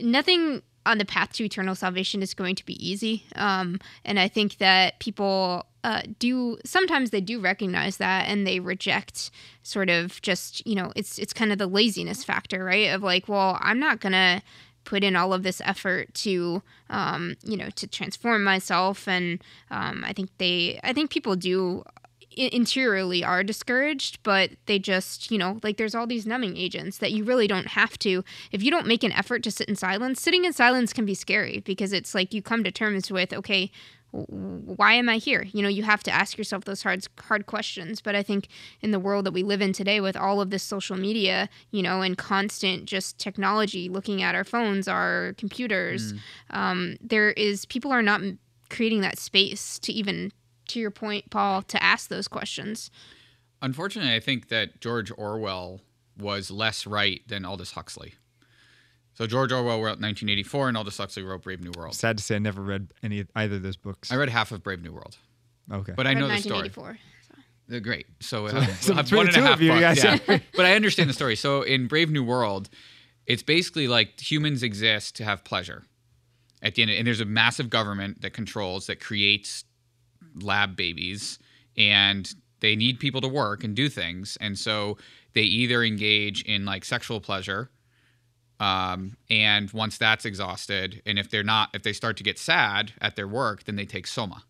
nothing 0.00 0.62
on 0.86 0.98
the 0.98 1.04
path 1.04 1.32
to 1.32 1.44
eternal 1.44 1.74
salvation 1.74 2.22
is 2.22 2.34
going 2.34 2.54
to 2.56 2.66
be 2.66 2.74
easy. 2.86 3.24
Um, 3.36 3.80
and 4.04 4.18
I 4.18 4.28
think 4.28 4.58
that 4.58 4.98
people 4.98 5.64
uh, 5.82 6.02
do 6.18 6.58
sometimes 6.64 7.10
they 7.10 7.22
do 7.22 7.40
recognize 7.40 7.96
that 7.98 8.28
and 8.28 8.46
they 8.46 8.60
reject 8.60 9.30
sort 9.62 9.88
of 9.88 10.20
just 10.20 10.66
you 10.66 10.74
know 10.74 10.92
it's 10.94 11.18
it's 11.18 11.32
kind 11.32 11.52
of 11.52 11.58
the 11.58 11.66
laziness 11.66 12.24
factor, 12.24 12.64
right? 12.64 12.90
Of 12.90 13.02
like, 13.02 13.28
well, 13.28 13.58
I'm 13.60 13.78
not 13.78 14.00
gonna 14.00 14.42
put 14.84 15.02
in 15.02 15.16
all 15.16 15.32
of 15.32 15.42
this 15.42 15.60
effort 15.64 16.12
to 16.14 16.62
um, 16.90 17.36
you 17.42 17.56
know 17.56 17.70
to 17.70 17.86
transform 17.86 18.44
myself 18.44 19.08
and 19.08 19.42
um, 19.70 20.04
i 20.06 20.12
think 20.12 20.30
they 20.38 20.78
i 20.84 20.92
think 20.92 21.10
people 21.10 21.36
do 21.36 21.82
interiorly 22.36 23.24
are 23.24 23.42
discouraged 23.42 24.18
but 24.22 24.50
they 24.66 24.78
just 24.78 25.30
you 25.30 25.38
know 25.38 25.58
like 25.62 25.76
there's 25.76 25.94
all 25.94 26.06
these 26.06 26.26
numbing 26.26 26.56
agents 26.56 26.98
that 26.98 27.12
you 27.12 27.24
really 27.24 27.46
don't 27.46 27.68
have 27.68 27.98
to 27.98 28.24
if 28.52 28.62
you 28.62 28.70
don't 28.70 28.86
make 28.86 29.02
an 29.02 29.12
effort 29.12 29.42
to 29.42 29.50
sit 29.50 29.68
in 29.68 29.76
silence 29.76 30.20
sitting 30.20 30.44
in 30.44 30.52
silence 30.52 30.92
can 30.92 31.04
be 31.04 31.14
scary 31.14 31.60
because 31.60 31.92
it's 31.92 32.14
like 32.14 32.34
you 32.34 32.42
come 32.42 32.64
to 32.64 32.70
terms 32.70 33.10
with 33.10 33.32
okay 33.32 33.70
why 34.14 34.92
am 34.92 35.08
I 35.08 35.16
here? 35.16 35.46
You 35.52 35.62
know, 35.62 35.68
you 35.68 35.82
have 35.82 36.02
to 36.04 36.10
ask 36.10 36.38
yourself 36.38 36.64
those 36.64 36.82
hard 36.82 37.04
hard 37.18 37.46
questions. 37.46 38.00
But 38.00 38.14
I 38.14 38.22
think 38.22 38.48
in 38.80 38.92
the 38.92 39.00
world 39.00 39.26
that 39.26 39.32
we 39.32 39.42
live 39.42 39.60
in 39.60 39.72
today, 39.72 40.00
with 40.00 40.16
all 40.16 40.40
of 40.40 40.50
this 40.50 40.62
social 40.62 40.96
media, 40.96 41.48
you 41.72 41.82
know, 41.82 42.00
and 42.00 42.16
constant 42.16 42.84
just 42.84 43.18
technology, 43.18 43.88
looking 43.88 44.22
at 44.22 44.34
our 44.36 44.44
phones, 44.44 44.86
our 44.86 45.34
computers, 45.36 46.12
um, 46.50 46.96
there 47.00 47.30
is 47.32 47.64
people 47.66 47.90
are 47.90 48.02
not 48.02 48.20
creating 48.70 49.00
that 49.00 49.18
space 49.18 49.78
to 49.80 49.92
even, 49.92 50.32
to 50.68 50.80
your 50.80 50.90
point, 50.90 51.30
Paul, 51.30 51.62
to 51.62 51.82
ask 51.82 52.08
those 52.08 52.28
questions. 52.28 52.90
Unfortunately, 53.62 54.14
I 54.14 54.20
think 54.20 54.48
that 54.48 54.80
George 54.80 55.10
Orwell 55.16 55.80
was 56.18 56.50
less 56.50 56.86
right 56.86 57.20
than 57.26 57.44
Aldous 57.44 57.72
Huxley. 57.72 58.14
So 59.14 59.26
George 59.26 59.52
Orwell 59.52 59.78
wrote 59.78 60.00
1984, 60.00 60.68
and 60.68 60.76
Aldous 60.76 60.98
Huxley 60.98 61.22
wrote 61.22 61.42
Brave 61.42 61.60
New 61.60 61.72
World. 61.76 61.94
Sad 61.94 62.18
to 62.18 62.24
say, 62.24 62.36
I 62.36 62.38
never 62.38 62.60
read 62.60 62.88
any 63.02 63.24
either 63.36 63.56
of 63.56 63.62
those 63.62 63.76
books. 63.76 64.10
I 64.10 64.16
read 64.16 64.28
half 64.28 64.50
of 64.50 64.62
Brave 64.62 64.82
New 64.82 64.92
World, 64.92 65.16
okay. 65.70 65.92
but 65.96 66.06
I 66.06 66.10
Read 66.10 66.18
know 66.18 66.28
the 66.28 66.38
story. 66.38 66.68
1984. 66.68 66.98
They're 67.68 67.80
great. 67.80 68.06
So, 68.20 68.46
uh, 68.46 68.50
so 68.50 68.88
we'll 68.88 68.96
have 68.96 69.06
between 69.06 69.16
one 69.18 69.26
the 69.26 69.28
and 69.28 69.28
a 69.28 69.32
two 69.32 69.42
half 69.42 69.54
of 69.54 69.62
you, 69.62 69.72
you 69.72 69.80
books, 69.80 70.02
guys- 70.02 70.20
yeah. 70.28 70.38
but 70.56 70.66
I 70.66 70.74
understand 70.74 71.08
the 71.08 71.14
story. 71.14 71.36
So 71.36 71.62
in 71.62 71.86
Brave 71.86 72.10
New 72.10 72.24
World, 72.24 72.68
it's 73.26 73.42
basically 73.42 73.88
like 73.88 74.20
humans 74.20 74.62
exist 74.62 75.16
to 75.16 75.24
have 75.24 75.44
pleasure. 75.44 75.84
At 76.60 76.74
the 76.74 76.82
end, 76.82 76.90
and 76.90 77.06
there's 77.06 77.20
a 77.20 77.26
massive 77.26 77.68
government 77.68 78.22
that 78.22 78.30
controls 78.30 78.86
that 78.86 78.98
creates 78.98 79.64
lab 80.40 80.76
babies, 80.76 81.38
and 81.76 82.32
they 82.60 82.76
need 82.76 82.98
people 82.98 83.20
to 83.20 83.28
work 83.28 83.64
and 83.64 83.74
do 83.74 83.88
things, 83.88 84.38
and 84.40 84.58
so 84.58 84.96
they 85.34 85.42
either 85.42 85.82
engage 85.82 86.42
in 86.42 86.64
like 86.64 86.84
sexual 86.84 87.20
pleasure. 87.20 87.70
Um, 88.60 89.16
and 89.28 89.70
once 89.72 89.98
that's 89.98 90.24
exhausted, 90.24 91.02
and 91.04 91.18
if 91.18 91.28
they're 91.28 91.42
not, 91.42 91.70
if 91.74 91.82
they 91.82 91.92
start 91.92 92.16
to 92.18 92.22
get 92.22 92.38
sad 92.38 92.92
at 93.00 93.16
their 93.16 93.28
work, 93.28 93.64
then 93.64 93.76
they 93.76 93.84
take 93.84 94.06
soma, 94.06 94.44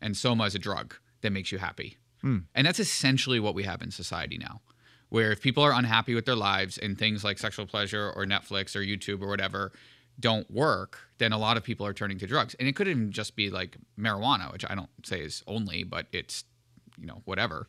and 0.00 0.16
soma 0.16 0.44
is 0.44 0.54
a 0.54 0.58
drug 0.58 0.94
that 1.22 1.30
makes 1.30 1.50
you 1.52 1.58
happy. 1.58 1.96
And 2.54 2.66
that's 2.66 2.80
essentially 2.80 3.40
what 3.40 3.54
we 3.54 3.64
have 3.64 3.82
in 3.82 3.90
society 3.90 4.38
now. 4.38 4.60
Where 5.08 5.32
if 5.32 5.40
people 5.40 5.64
are 5.64 5.72
unhappy 5.72 6.14
with 6.14 6.24
their 6.26 6.36
lives 6.36 6.78
and 6.78 6.96
things 6.96 7.24
like 7.24 7.38
sexual 7.38 7.66
pleasure 7.66 8.12
or 8.14 8.24
Netflix 8.24 8.76
or 8.76 8.80
YouTube 8.80 9.22
or 9.22 9.28
whatever 9.28 9.72
don't 10.20 10.50
work, 10.50 10.98
then 11.18 11.32
a 11.32 11.38
lot 11.38 11.56
of 11.56 11.64
people 11.64 11.86
are 11.86 11.94
turning 11.94 12.18
to 12.18 12.26
drugs. 12.26 12.54
And 12.58 12.68
it 12.68 12.76
could 12.76 12.88
even 12.88 13.10
just 13.10 13.34
be 13.34 13.50
like 13.50 13.76
marijuana, 13.98 14.52
which 14.52 14.64
I 14.68 14.74
don't 14.74 14.90
say 15.04 15.20
is 15.20 15.42
only, 15.46 15.82
but 15.82 16.06
it's, 16.12 16.44
you 16.98 17.06
know, 17.06 17.22
whatever. 17.24 17.66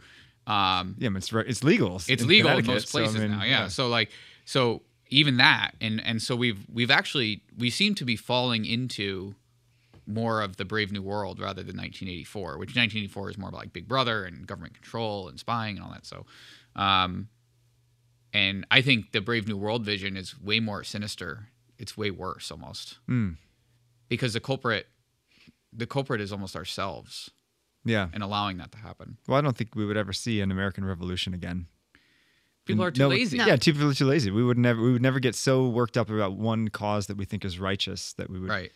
Um, 0.47 0.95
yeah, 0.97 1.09
it's 1.15 1.31
it's 1.31 1.63
legal. 1.63 1.95
it's 1.95 2.23
in 2.23 2.27
legal 2.27 2.57
in 2.57 2.65
most 2.65 2.89
so, 2.89 2.99
I 2.99 3.01
places 3.03 3.21
mean, 3.21 3.31
now 3.31 3.43
yeah. 3.43 3.67
so 3.67 3.87
like 3.87 4.09
so 4.43 4.81
even 5.11 5.37
that 5.37 5.73
and 5.79 6.03
and 6.03 6.21
so 6.21 6.35
we've 6.35 6.65
we've 6.73 6.89
actually 6.89 7.43
we 7.57 7.69
seem 7.69 7.93
to 7.95 8.05
be 8.05 8.15
falling 8.15 8.65
into 8.65 9.35
more 10.07 10.41
of 10.41 10.57
the 10.57 10.65
brave 10.65 10.91
new 10.91 11.01
world 11.01 11.39
rather 11.39 11.61
than 11.61 11.77
1984 11.77 12.57
which 12.57 12.69
1984 12.69 13.29
is 13.29 13.37
more 13.37 13.49
about 13.49 13.59
like 13.59 13.73
big 13.73 13.87
brother 13.87 14.25
and 14.25 14.47
government 14.47 14.73
control 14.73 15.27
and 15.27 15.39
spying 15.39 15.77
and 15.77 15.85
all 15.85 15.91
that 15.91 16.05
so 16.05 16.25
um 16.75 17.27
and 18.33 18.65
i 18.71 18.81
think 18.81 19.11
the 19.11 19.21
brave 19.21 19.47
new 19.47 19.57
world 19.57 19.85
vision 19.85 20.17
is 20.17 20.39
way 20.41 20.59
more 20.59 20.83
sinister 20.83 21.49
it's 21.81 21.97
way 21.97 22.11
worse 22.11 22.51
almost 22.51 22.99
Mm. 23.09 23.37
because 24.07 24.33
the 24.33 24.39
culprit 24.39 24.87
the 25.73 25.87
culprit 25.87 26.21
is 26.21 26.31
almost 26.31 26.55
ourselves 26.55 27.31
Yeah. 27.85 28.09
and 28.13 28.21
allowing 28.23 28.57
that 28.57 28.71
to 28.73 28.77
happen 28.77 29.17
Well, 29.27 29.37
I 29.37 29.41
don't 29.41 29.57
think 29.57 29.75
we 29.75 29.85
would 29.85 29.97
ever 29.97 30.13
see 30.13 30.39
an 30.41 30.51
American 30.51 30.85
Revolution 30.85 31.33
again. 31.33 31.67
people 32.65 32.83
are 32.83 32.91
too 32.91 32.99
No, 33.03 33.07
lazy 33.09 33.37
No. 33.37 33.45
Yeah, 33.47 33.55
too 33.55 33.73
people 33.73 33.89
are 33.89 33.93
too 33.93 34.05
lazy. 34.05 34.29
We 34.31 34.43
would 34.43 34.57
never 34.57 34.81
we 34.81 34.91
would 34.93 35.01
never 35.01 35.19
get 35.19 35.35
so 35.35 35.67
worked 35.67 35.97
up 35.97 36.09
about 36.09 36.33
one 36.33 36.67
cause 36.69 37.07
that 37.07 37.17
we 37.17 37.25
think 37.25 37.43
is 37.43 37.57
righteous 37.59 38.13
that 38.13 38.29
we 38.29 38.39
would 38.39 38.49
right 38.49 38.71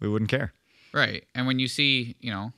we 0.00 0.08
wouldn't 0.08 0.30
care. 0.30 0.52
Right. 0.92 1.24
And 1.34 1.46
when 1.46 1.58
you 1.58 1.68
see, 1.68 2.16
you 2.20 2.30
know, 2.30 2.52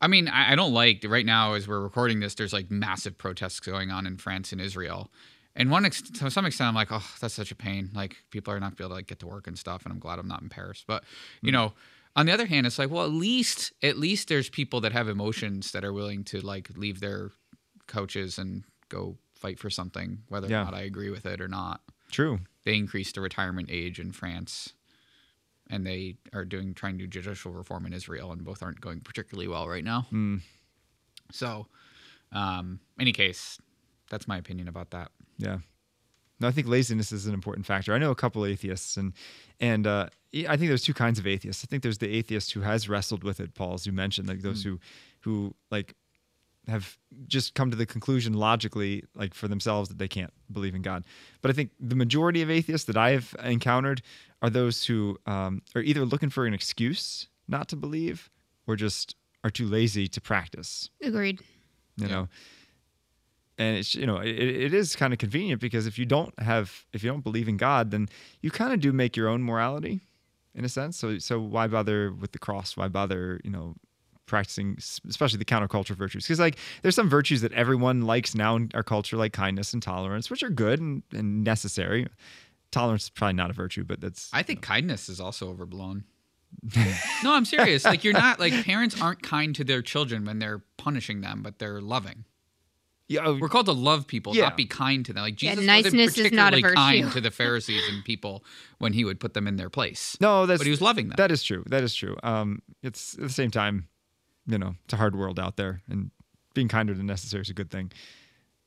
I 0.00 0.08
mean, 0.08 0.26
I, 0.26 0.52
I 0.52 0.54
don't 0.56 0.72
like 0.72 1.04
right 1.06 1.26
now 1.26 1.52
as 1.54 1.68
we're 1.68 1.80
recording 1.80 2.18
this, 2.20 2.34
there's 2.34 2.52
like 2.52 2.70
massive 2.70 3.16
protests 3.18 3.60
going 3.60 3.90
on 3.90 4.06
in 4.06 4.16
France 4.16 4.52
and 4.52 4.60
Israel. 4.60 5.10
And 5.54 5.70
one 5.70 5.84
ex- 5.84 6.00
to 6.02 6.30
some 6.30 6.46
extent, 6.46 6.68
I'm 6.68 6.74
like, 6.74 6.88
oh, 6.90 7.04
that's 7.20 7.34
such 7.34 7.50
a 7.50 7.54
pain. 7.54 7.90
Like 7.94 8.16
people 8.30 8.52
are 8.54 8.60
not 8.60 8.76
be 8.76 8.84
able 8.84 8.90
to 8.90 8.94
like 8.96 9.06
get 9.06 9.18
to 9.20 9.26
work 9.26 9.46
and 9.46 9.58
stuff. 9.58 9.84
And 9.84 9.92
I'm 9.92 9.98
glad 9.98 10.18
I'm 10.18 10.28
not 10.28 10.40
in 10.42 10.48
Paris. 10.48 10.82
But 10.86 11.04
you 11.42 11.52
know, 11.52 11.74
on 12.16 12.26
the 12.26 12.32
other 12.32 12.46
hand, 12.46 12.66
it's 12.66 12.78
like, 12.78 12.90
well, 12.90 13.04
at 13.04 13.10
least 13.10 13.72
at 13.82 13.98
least 13.98 14.28
there's 14.28 14.48
people 14.48 14.80
that 14.80 14.92
have 14.92 15.08
emotions 15.08 15.72
that 15.72 15.84
are 15.84 15.92
willing 15.92 16.24
to 16.24 16.40
like 16.40 16.70
leave 16.76 17.00
their 17.00 17.30
couches 17.86 18.38
and 18.38 18.64
go 18.88 19.16
fight 19.34 19.58
for 19.58 19.68
something, 19.70 20.18
whether 20.28 20.48
Yeah. 20.48 20.62
or 20.62 20.64
not 20.66 20.74
I 20.74 20.82
agree 20.82 21.10
with 21.10 21.26
it 21.26 21.40
or 21.40 21.48
not 21.48 21.80
True. 22.10 22.40
they 22.64 22.76
increased 22.76 23.16
the 23.16 23.20
retirement 23.20 23.68
age 23.72 23.98
in 23.98 24.12
France, 24.12 24.72
and 25.68 25.84
they 25.86 26.16
are 26.32 26.44
doing 26.44 26.74
trying 26.74 26.96
to 26.98 27.04
do 27.06 27.20
judicial 27.20 27.52
reform 27.52 27.84
in 27.86 27.92
Israel, 27.92 28.30
and 28.32 28.44
both 28.44 28.62
aren't 28.62 28.80
going 28.80 29.00
particularly 29.00 29.48
well 29.48 29.68
right 29.68 29.82
now. 29.84 30.06
Mm. 30.12 30.40
So, 31.32 31.66
um, 32.30 32.78
any 33.00 33.12
case, 33.12 33.58
that's 34.12 34.28
my 34.28 34.36
opinion 34.36 34.68
about 34.68 34.90
that. 34.90 35.10
Yeah. 35.38 35.58
No, 36.38 36.48
I 36.48 36.50
think 36.52 36.66
laziness 36.68 37.10
is 37.12 37.26
an 37.26 37.34
important 37.34 37.66
factor. 37.66 37.94
I 37.94 37.98
know 37.98 38.10
a 38.10 38.14
couple 38.16 38.44
atheists, 38.44 38.96
and 38.96 39.12
and 39.58 39.86
uh, 39.86 40.08
I 40.48 40.56
think 40.56 40.68
there's 40.68 40.82
two 40.84 40.94
kinds 40.94 41.18
of 41.18 41.26
atheists. 41.26 41.64
I 41.64 41.66
think 41.66 41.82
there's 41.82 41.98
the 41.98 42.14
atheist 42.14 42.52
who 42.52 42.60
has 42.60 42.88
wrestled 42.88 43.24
with 43.24 43.40
it, 43.40 43.54
Paul, 43.54 43.74
as 43.74 43.86
you 43.86 43.92
mentioned, 43.92 44.28
like 44.28 44.42
those 44.42 44.62
who 44.62 44.78
who 45.20 45.54
like 45.70 45.94
have 46.68 46.96
just 47.26 47.54
come 47.54 47.70
to 47.70 47.76
the 47.76 47.86
conclusion 47.86 48.34
logically, 48.34 49.04
like 49.14 49.34
for 49.34 49.48
themselves, 49.48 49.88
that 49.88 49.98
they 49.98 50.08
can't 50.08 50.32
believe 50.50 50.74
in 50.74 50.82
God. 50.82 51.04
But 51.42 51.50
I 51.50 51.54
think 51.54 51.70
the 51.80 51.96
majority 51.96 52.42
of 52.42 52.50
atheists 52.50 52.86
that 52.86 52.96
I've 52.96 53.34
encountered 53.42 54.02
are 54.42 54.50
those 54.50 54.84
who 54.84 55.18
um, 55.26 55.62
are 55.74 55.82
either 55.82 56.04
looking 56.04 56.30
for 56.30 56.44
an 56.46 56.54
excuse 56.54 57.28
not 57.48 57.68
to 57.68 57.76
believe, 57.76 58.30
or 58.66 58.76
just 58.76 59.16
are 59.44 59.50
too 59.50 59.66
lazy 59.66 60.06
to 60.08 60.20
practice. 60.20 60.90
Agreed. 61.00 61.40
You 61.96 62.06
Yeah. 62.06 62.12
know, 62.12 62.28
and 63.62 63.76
it's 63.78 63.94
you 63.94 64.06
know 64.06 64.18
it, 64.18 64.38
it 64.38 64.74
is 64.74 64.96
kind 64.96 65.12
of 65.12 65.18
convenient 65.18 65.60
because 65.60 65.86
if 65.86 65.98
you 65.98 66.04
don't 66.04 66.38
have 66.40 66.84
if 66.92 67.02
you 67.02 67.10
don't 67.10 67.22
believe 67.22 67.48
in 67.48 67.56
God, 67.56 67.90
then 67.90 68.08
you 68.40 68.50
kind 68.50 68.72
of 68.72 68.80
do 68.80 68.92
make 68.92 69.16
your 69.16 69.28
own 69.28 69.42
morality, 69.42 70.00
in 70.54 70.64
a 70.64 70.68
sense. 70.68 70.96
So 70.98 71.18
so 71.18 71.40
why 71.40 71.66
bother 71.66 72.12
with 72.12 72.32
the 72.32 72.38
cross? 72.38 72.76
Why 72.76 72.88
bother 72.88 73.40
you 73.44 73.50
know 73.50 73.74
practicing 74.26 74.76
especially 75.08 75.36
the 75.36 75.44
counterculture 75.44 75.96
virtues 75.96 76.24
because 76.24 76.38
like 76.38 76.56
there's 76.80 76.94
some 76.94 77.08
virtues 77.08 77.42
that 77.42 77.52
everyone 77.52 78.02
likes 78.02 78.34
now 78.34 78.54
in 78.56 78.70
our 78.72 78.82
culture 78.82 79.16
like 79.16 79.32
kindness 79.32 79.74
and 79.74 79.82
tolerance 79.82 80.30
which 80.30 80.44
are 80.44 80.48
good 80.48 80.80
and, 80.80 81.02
and 81.12 81.42
necessary 81.42 82.06
tolerance 82.70 83.02
is 83.02 83.10
probably 83.10 83.34
not 83.34 83.50
a 83.50 83.52
virtue 83.52 83.82
but 83.84 84.00
that's 84.00 84.30
I 84.32 84.42
think 84.42 84.62
kindness 84.62 85.08
is 85.08 85.20
also 85.20 85.50
overblown. 85.50 86.04
no, 87.24 87.34
I'm 87.34 87.44
serious. 87.44 87.84
Like 87.84 88.04
you're 88.04 88.12
not 88.12 88.38
like 88.38 88.52
parents 88.64 89.00
aren't 89.00 89.22
kind 89.22 89.54
to 89.56 89.64
their 89.64 89.82
children 89.82 90.24
when 90.24 90.38
they're 90.38 90.62
punishing 90.76 91.20
them, 91.20 91.42
but 91.42 91.58
they're 91.58 91.80
loving. 91.80 92.24
Yeah, 93.12 93.20
oh, 93.26 93.38
We're 93.40 93.48
called 93.48 93.66
to 93.66 93.72
love 93.72 94.06
people, 94.06 94.34
Yeah. 94.34 94.44
not 94.44 94.56
be 94.56 94.66
kind 94.66 95.04
to 95.06 95.12
them. 95.12 95.22
Like 95.22 95.40
Yeah, 95.42 95.50
Jesus 95.52 95.66
niceness 95.66 96.06
wasn't 96.16 96.26
is 96.26 96.32
not 96.32 96.52
a 96.54 96.56
particularly 96.60 96.92
virtue. 97.00 97.02
kind 97.04 97.12
to 97.14 97.20
the 97.20 97.30
Pharisees 97.30 97.82
and 97.88 98.04
people 98.04 98.44
when 98.78 98.92
he 98.92 99.04
would 99.04 99.20
put 99.20 99.34
them 99.34 99.46
in 99.46 99.56
their 99.56 99.70
place. 99.70 100.16
no 100.20 100.46
that's 100.46 100.58
but 100.58 100.66
he 100.66 100.70
was 100.70 100.80
loving 100.80 101.08
them. 101.08 101.16
that 101.16 101.30
is 101.30 101.42
true 101.42 101.62
that 101.68 101.82
is 101.82 101.94
true 101.94 102.16
um 102.22 102.60
it's 102.82 103.14
at 103.14 103.20
the 103.20 103.28
same 103.28 103.50
time 103.50 103.86
you 104.46 104.58
know 104.58 104.74
it's 104.84 104.92
a 104.94 104.96
hard 104.96 105.14
world 105.14 105.38
out 105.38 105.56
there 105.56 105.82
and 105.88 106.10
being 106.54 106.68
kinder 106.68 106.94
than 106.94 107.06
necessary 107.06 107.40
is 107.42 107.50
a 107.50 107.54
good 107.54 107.70
thing 107.70 107.92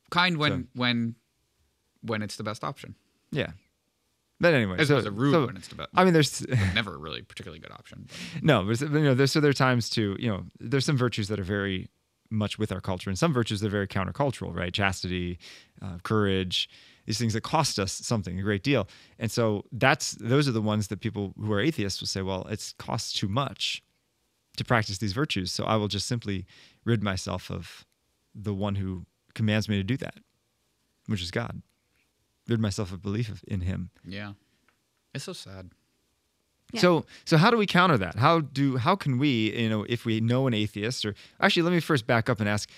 kind 0.09 0.37
when 0.37 0.51
So- 0.63 0.67
when 0.75 1.15
when 2.01 2.21
it's 2.21 2.35
the 2.37 2.43
best 2.43 2.63
option. 2.63 2.95
yeah 3.31 3.51
but 4.39 4.53
anyway 4.53 4.75
As 4.79 4.87
so, 4.89 4.95
opposed 4.95 5.05
to 5.07 5.11
rude 5.11 5.31
so- 5.33 5.45
when 5.47 5.57
it's 5.57 5.67
the 5.69 5.75
best. 5.75 5.89
i 5.95 6.03
mean 6.03 6.13
there's 6.13 6.45
never 6.73 6.97
really 6.97 7.21
particularly 7.21 7.59
good 7.59 7.71
option. 7.71 8.05
but- 8.07 8.43
No, 8.43 8.63
but 8.65 8.79
you 8.81 8.89
know, 8.89 9.13
there's 9.15 9.31
so 9.31 9.39
there 9.39 9.49
are 9.49 9.53
times 9.53 9.89
too. 9.89 10.15
You 10.19 10.29
know, 10.29 10.43
there's 10.59 10.85
some 10.85 10.97
virtues 10.97 11.27
that 11.29 11.39
are 11.39 11.43
very 11.57 11.89
much 12.29 12.57
with 12.57 12.71
our 12.71 12.81
culture, 12.81 13.09
and 13.09 13.17
some 13.17 13.33
virtues 13.33 13.63
are 13.63 13.69
very 13.69 13.87
countercultural, 13.87 14.55
right? 14.55 14.73
Chastity, 14.73 15.37
uh, 15.81 15.97
courage, 16.03 16.69
these 17.05 17.17
things 17.17 17.33
that 17.33 17.41
cost 17.41 17.77
us 17.79 17.91
something 17.91 18.39
a 18.39 18.41
great 18.41 18.63
deal. 18.63 18.87
And 19.19 19.31
so 19.31 19.65
that's 19.71 20.13
those 20.13 20.47
are 20.47 20.51
the 20.51 20.61
ones 20.61 20.87
that 20.87 21.01
people 21.01 21.33
who 21.39 21.51
are 21.53 21.59
atheists 21.59 22.01
will 22.01 22.07
say, 22.07 22.21
well, 22.21 22.45
it 22.47 22.73
costs 22.77 23.13
too 23.13 23.27
much 23.27 23.83
to 24.57 24.63
practice 24.63 24.97
these 24.97 25.13
virtues, 25.13 25.51
so 25.51 25.65
I 25.65 25.75
will 25.75 25.87
just 25.87 26.07
simply 26.07 26.45
rid 26.85 27.03
myself 27.03 27.51
of 27.51 27.85
the 28.33 28.53
one 28.53 28.75
who 28.75 29.05
commands 29.33 29.67
me 29.69 29.77
to 29.77 29.83
do 29.83 29.97
that, 29.97 30.15
which 31.07 31.21
is 31.21 31.31
God. 31.31 31.61
Rid 32.47 32.59
myself 32.59 32.91
of 32.91 33.01
belief 33.01 33.43
in 33.47 33.61
Him. 33.61 33.89
Yeah, 34.05 34.33
it's 35.13 35.25
so 35.25 35.33
sad. 35.33 35.71
Yeah. 36.71 36.81
So 36.81 37.05
so 37.25 37.37
how 37.37 37.51
do 37.51 37.57
we 37.57 37.65
counter 37.65 37.97
that? 37.97 38.15
How 38.15 38.39
do 38.41 38.77
how 38.77 38.95
can 38.95 39.17
we, 39.17 39.55
you 39.57 39.69
know, 39.69 39.85
if 39.87 40.05
we 40.05 40.19
know 40.19 40.47
an 40.47 40.53
atheist 40.53 41.05
or 41.05 41.15
actually 41.39 41.63
let 41.63 41.71
me 41.73 41.79
first 41.79 42.05
back 42.07 42.29
up 42.29 42.39
and 42.39 42.49
ask 42.49 42.69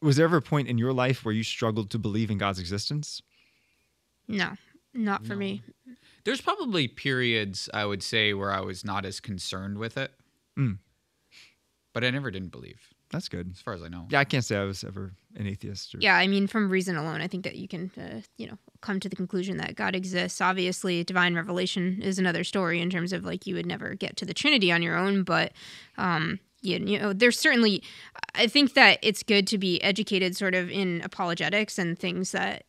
was 0.00 0.16
there 0.16 0.26
ever 0.26 0.36
a 0.36 0.42
point 0.42 0.68
in 0.68 0.78
your 0.78 0.92
life 0.92 1.24
where 1.24 1.34
you 1.34 1.42
struggled 1.42 1.90
to 1.90 1.98
believe 1.98 2.30
in 2.30 2.38
God's 2.38 2.58
existence? 2.60 3.20
No, 4.28 4.50
not 4.94 5.26
for 5.26 5.34
me. 5.34 5.62
There's 6.24 6.40
probably 6.40 6.86
periods 6.88 7.68
I 7.74 7.84
would 7.84 8.02
say 8.02 8.32
where 8.34 8.52
I 8.52 8.60
was 8.60 8.84
not 8.84 9.04
as 9.04 9.18
concerned 9.20 9.78
with 9.78 9.96
it, 9.96 10.12
Mm. 10.58 10.78
but 11.94 12.04
I 12.04 12.10
never 12.10 12.30
didn't 12.30 12.50
believe, 12.52 12.92
That's 13.10 13.28
good. 13.28 13.50
as 13.52 13.60
far 13.60 13.74
as 13.74 13.82
I 13.82 13.88
know. 13.88 14.06
Yeah, 14.10 14.20
I 14.20 14.24
can't 14.24 14.44
say 14.44 14.56
I 14.56 14.64
was 14.64 14.84
ever 14.84 15.12
an 15.36 15.46
atheist. 15.46 15.94
Or, 15.94 15.98
Yeah, 16.00 16.16
I 16.16 16.26
mean, 16.26 16.46
from 16.46 16.68
reason 16.68 16.96
alone, 16.96 17.20
I 17.20 17.26
think 17.26 17.44
that 17.44 17.56
you 17.56 17.66
can, 17.66 17.90
uh, 17.96 18.20
you 18.36 18.46
know, 18.46 18.58
come 18.80 19.00
to 19.00 19.08
the 19.08 19.16
conclusion 19.16 19.56
that 19.58 19.76
God 19.76 19.94
exists. 19.94 20.40
Obviously, 20.40 21.04
divine 21.04 21.34
revelation 21.34 22.00
is 22.02 22.18
another 22.18 22.44
story 22.44 22.80
in 22.80 22.90
terms 22.90 23.12
of 23.12 23.24
like 23.24 23.46
you 23.46 23.54
would 23.54 23.66
never 23.66 23.94
get 23.94 24.16
to 24.18 24.26
the 24.26 24.34
Trinity 24.34 24.70
on 24.70 24.82
your 24.82 24.96
own, 24.96 25.22
but 25.22 25.52
um, 25.96 26.38
you, 26.60 26.78
you 26.78 26.98
know, 26.98 27.12
there's 27.12 27.38
certainly, 27.38 27.82
I 28.34 28.46
think 28.46 28.74
that 28.74 28.98
it's 29.02 29.22
good 29.22 29.46
to 29.48 29.58
be 29.58 29.82
educated 29.82 30.36
sort 30.36 30.54
of 30.54 30.70
in 30.70 31.00
apologetics 31.02 31.78
and 31.78 31.98
things 31.98 32.32
that 32.32 32.64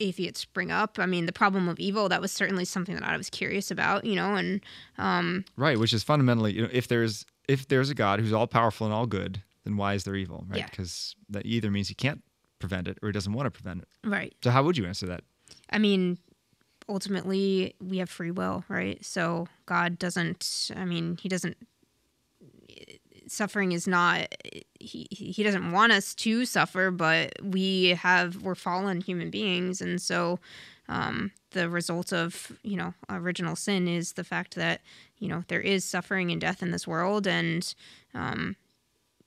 atheists 0.00 0.44
bring 0.44 0.70
up. 0.70 0.98
I 0.98 1.06
mean, 1.06 1.26
the 1.26 1.32
problem 1.32 1.68
of 1.68 1.78
evil, 1.78 2.08
that 2.08 2.20
was 2.20 2.32
certainly 2.32 2.64
something 2.64 2.94
that 2.94 3.04
I 3.04 3.16
was 3.16 3.30
curious 3.30 3.70
about, 3.70 4.04
you 4.04 4.16
know, 4.16 4.34
and 4.34 4.60
um, 4.96 5.44
Right, 5.56 5.78
which 5.78 5.92
is 5.92 6.02
fundamentally, 6.02 6.52
you 6.52 6.62
know, 6.62 6.68
if 6.72 6.88
there's 6.88 7.24
if 7.48 7.66
there's 7.66 7.88
a 7.90 7.94
God 7.94 8.20
who's 8.20 8.32
all 8.32 8.46
powerful 8.46 8.86
and 8.86 8.94
all 8.94 9.06
good, 9.06 9.42
then 9.68 9.76
why 9.76 9.94
is 9.94 10.04
there 10.04 10.14
evil, 10.16 10.44
right? 10.48 10.60
Yeah. 10.60 10.66
Because 10.70 11.14
that 11.28 11.44
either 11.44 11.70
means 11.70 11.88
he 11.88 11.94
can't 11.94 12.22
prevent 12.58 12.88
it 12.88 12.98
or 13.02 13.08
he 13.08 13.12
doesn't 13.12 13.32
want 13.32 13.46
to 13.46 13.50
prevent 13.50 13.82
it. 13.82 13.88
right. 14.04 14.34
So 14.42 14.50
how 14.50 14.62
would 14.64 14.76
you 14.76 14.86
answer 14.86 15.06
that? 15.06 15.22
I 15.70 15.78
mean, 15.78 16.18
ultimately, 16.88 17.74
we 17.80 17.98
have 17.98 18.08
free 18.10 18.30
will, 18.30 18.64
right? 18.68 19.04
So 19.04 19.46
God 19.66 19.98
doesn't. 19.98 20.70
I 20.74 20.84
mean, 20.84 21.18
He 21.20 21.28
doesn't. 21.28 21.56
Suffering 23.26 23.72
is 23.72 23.86
not. 23.86 24.34
He 24.80 25.06
He 25.10 25.42
doesn't 25.42 25.72
want 25.72 25.92
us 25.92 26.14
to 26.16 26.46
suffer, 26.46 26.90
but 26.90 27.32
we 27.42 27.90
have. 27.90 28.42
We're 28.42 28.54
fallen 28.54 29.02
human 29.02 29.30
beings, 29.30 29.82
and 29.82 30.00
so 30.00 30.38
um, 30.88 31.32
the 31.50 31.68
result 31.68 32.12
of 32.12 32.52
you 32.62 32.76
know 32.76 32.94
original 33.10 33.54
sin 33.54 33.86
is 33.86 34.14
the 34.14 34.24
fact 34.24 34.54
that 34.54 34.80
you 35.18 35.28
know 35.28 35.44
there 35.48 35.60
is 35.60 35.84
suffering 35.84 36.30
and 36.30 36.40
death 36.40 36.62
in 36.62 36.70
this 36.70 36.86
world, 36.86 37.26
and 37.26 37.74
um, 38.14 38.56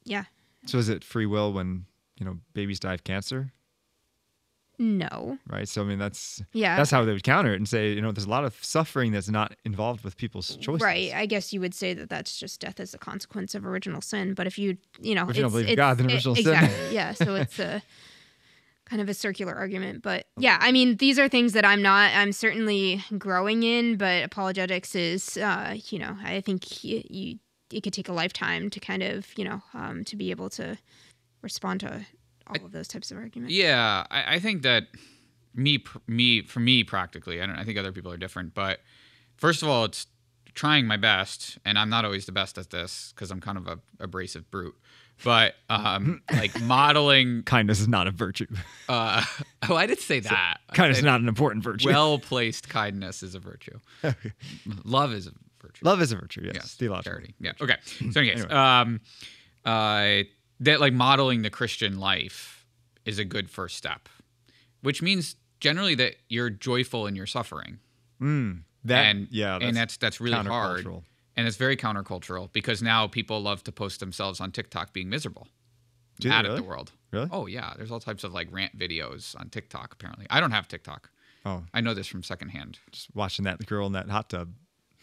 yeah, 0.03 0.25
So 0.65 0.77
is 0.77 0.89
it 0.89 1.03
free 1.03 1.25
will 1.25 1.53
when, 1.53 1.85
you 2.17 2.25
know, 2.25 2.37
babies 2.53 2.79
die 2.79 2.93
of 2.93 3.03
cancer? 3.03 3.51
no, 4.79 5.37
Right. 5.47 5.67
So 5.67 5.81
I 5.83 5.85
mean 5.85 5.99
that's 5.99 6.41
yeah, 6.53 6.75
that's 6.75 6.89
how 6.89 7.05
they 7.05 7.11
would 7.13 7.21
counter 7.23 7.53
it 7.53 7.57
and 7.57 7.69
say, 7.69 7.93
you 7.93 8.01
know, 8.01 8.11
there's 8.11 8.25
a 8.25 8.29
lot 8.29 8.45
of 8.45 8.55
suffering 8.63 9.11
that's 9.11 9.29
not 9.29 9.53
involved 9.63 10.03
with 10.03 10.17
people's 10.17 10.55
choices. 10.55 10.81
Right. 10.81 11.13
I 11.13 11.27
guess 11.27 11.53
you 11.53 11.59
would 11.59 11.75
say 11.75 11.93
that 11.93 12.09
that's 12.09 12.35
just 12.39 12.59
death 12.61 12.79
as 12.79 12.93
a 12.95 12.97
consequence 12.97 13.53
of 13.53 13.63
original 13.63 14.01
sin. 14.01 14.33
But 14.33 14.47
if 14.47 14.57
you, 14.57 14.77
you 14.99 15.13
know, 15.13 15.29
If 15.29 15.35
you 15.35 15.43
don't 15.43 15.51
believe 15.51 15.77
God, 15.77 15.99
then 15.99 16.09
it- 16.09 16.13
original 16.15 16.35
sin. 16.35 16.53
exactly, 16.53 16.95
yeah. 16.95 17.13
So 17.13 17.35
it's 17.35 17.59
a 17.59 17.83
kind 18.85 19.03
of 19.03 19.07
a 19.09 19.13
circular 19.13 19.53
argument. 19.53 20.01
But 20.01 20.25
yeah, 20.39 20.57
I 20.59 20.71
mean, 20.71 20.97
these 20.97 21.19
are 21.19 21.29
things 21.29 21.53
that 21.53 21.63
I'm 21.63 21.83
not. 21.83 22.11
I'm 22.15 22.31
certainly 22.31 23.03
growing 23.19 23.61
in. 23.61 23.97
But 23.97 24.23
apologetics 24.23 24.95
is, 24.95 25.37
uh, 25.37 25.75
you 25.89 25.99
know, 25.99 26.17
I 26.23 26.41
think 26.41 26.83
you, 26.83 27.03
you 27.07 27.39
it 27.73 27.81
could 27.83 27.93
take 27.93 28.09
a 28.09 28.13
lifetime 28.13 28.69
to 28.69 28.79
kind 28.79 29.03
of, 29.03 29.27
you 29.37 29.45
know, 29.45 29.61
um, 29.73 30.03
to 30.05 30.15
be 30.15 30.31
able 30.31 30.49
to 30.51 30.77
respond 31.41 31.79
to 31.81 32.05
all 32.47 32.65
of 32.65 32.71
those 32.71 32.87
types 32.87 33.11
of 33.11 33.17
arguments. 33.17 33.53
Yeah, 33.53 34.05
I, 34.09 34.35
I 34.35 34.39
think 34.39 34.63
that 34.63 34.87
me, 35.53 35.83
me 36.07 36.43
for 36.43 36.59
me 36.59 36.83
practically. 36.83 37.41
I 37.41 37.45
don't. 37.45 37.57
I 37.57 37.63
think 37.63 37.77
other 37.77 37.91
people 37.91 38.11
are 38.11 38.17
different, 38.17 38.53
but 38.53 38.79
first 39.37 39.61
of 39.61 39.69
all, 39.69 39.85
it's 39.85 40.07
trying 40.53 40.85
my 40.85 40.97
best, 40.97 41.57
and 41.65 41.77
I'm 41.77 41.89
not 41.89 42.05
always 42.05 42.25
the 42.25 42.31
best 42.31 42.57
at 42.57 42.69
this 42.69 43.13
because 43.15 43.31
I'm 43.31 43.41
kind 43.41 43.57
of 43.57 43.67
a 43.67 43.79
abrasive 43.99 44.49
brute. 44.51 44.75
But 45.23 45.55
um, 45.69 46.21
like 46.31 46.59
modeling. 46.61 47.43
Kindness 47.43 47.79
is 47.79 47.87
not 47.87 48.07
a 48.07 48.11
virtue. 48.11 48.47
Uh, 48.89 49.23
oh, 49.69 49.75
I 49.75 49.85
did 49.85 49.99
say 49.99 50.19
that. 50.21 50.59
I 50.69 50.75
Kindness 50.75 50.99
is 50.99 51.03
not 51.03 51.21
an 51.21 51.27
important 51.27 51.63
virtue. 51.63 51.89
Well 51.89 52.19
placed 52.19 52.69
kindness 52.69 53.23
is 53.23 53.35
a 53.35 53.39
virtue. 53.39 53.79
Love 54.83 55.13
is 55.13 55.27
a 55.27 55.31
virtue. 55.61 55.85
Love 55.85 56.01
is 56.01 56.11
a 56.11 56.15
virtue, 56.15 56.41
yes. 56.43 56.53
Yes, 56.55 56.75
Theological. 56.75 57.11
charity. 57.11 57.35
Yeah. 57.39 57.51
Okay. 57.61 57.75
So, 57.83 58.05
in 58.05 58.17
any 58.17 58.29
case, 58.31 58.51
um, 58.51 58.99
uh, 59.65 60.23
that 60.59 60.79
like 60.81 60.93
modeling 60.93 61.41
the 61.41 61.49
Christian 61.49 61.99
life 61.99 62.65
is 63.05 63.19
a 63.19 63.25
good 63.25 63.49
first 63.49 63.77
step, 63.77 64.09
which 64.81 65.01
means 65.01 65.35
generally 65.59 65.95
that 65.95 66.15
you're 66.29 66.49
joyful 66.49 67.07
in 67.07 67.15
your 67.15 67.25
suffering. 67.25 67.79
Mm, 68.21 68.61
that, 68.85 69.05
and 69.05 69.27
yeah, 69.31 69.57
and 69.61 69.75
that's 69.75 69.97
that's 69.97 70.19
really 70.21 70.37
hard, 70.37 70.85
and 71.35 71.47
it's 71.47 71.57
very 71.57 71.75
countercultural 71.77 72.51
because 72.53 72.81
now 72.83 73.07
people 73.07 73.41
love 73.41 73.63
to 73.63 73.71
post 73.71 73.99
themselves 73.99 74.39
on 74.39 74.51
TikTok 74.51 74.93
being 74.93 75.09
miserable, 75.09 75.47
Do 76.19 76.29
mad 76.29 76.45
at 76.45 76.55
the 76.55 76.63
world. 76.63 76.91
Really? 77.11 77.27
Oh 77.31 77.47
yeah, 77.47 77.73
there's 77.77 77.91
all 77.91 77.99
types 77.99 78.23
of 78.23 78.33
like 78.33 78.47
rant 78.51 78.77
videos 78.77 79.39
on 79.39 79.49
TikTok. 79.49 79.93
Apparently, 79.93 80.27
I 80.29 80.39
don't 80.39 80.51
have 80.51 80.67
TikTok. 80.67 81.09
Oh, 81.43 81.63
I 81.73 81.81
know 81.81 81.95
this 81.95 82.05
from 82.05 82.21
secondhand. 82.21 82.77
just 82.91 83.07
watching 83.15 83.45
that 83.45 83.65
girl 83.65 83.87
in 83.87 83.93
that 83.93 84.09
hot 84.09 84.29
tub. 84.29 84.53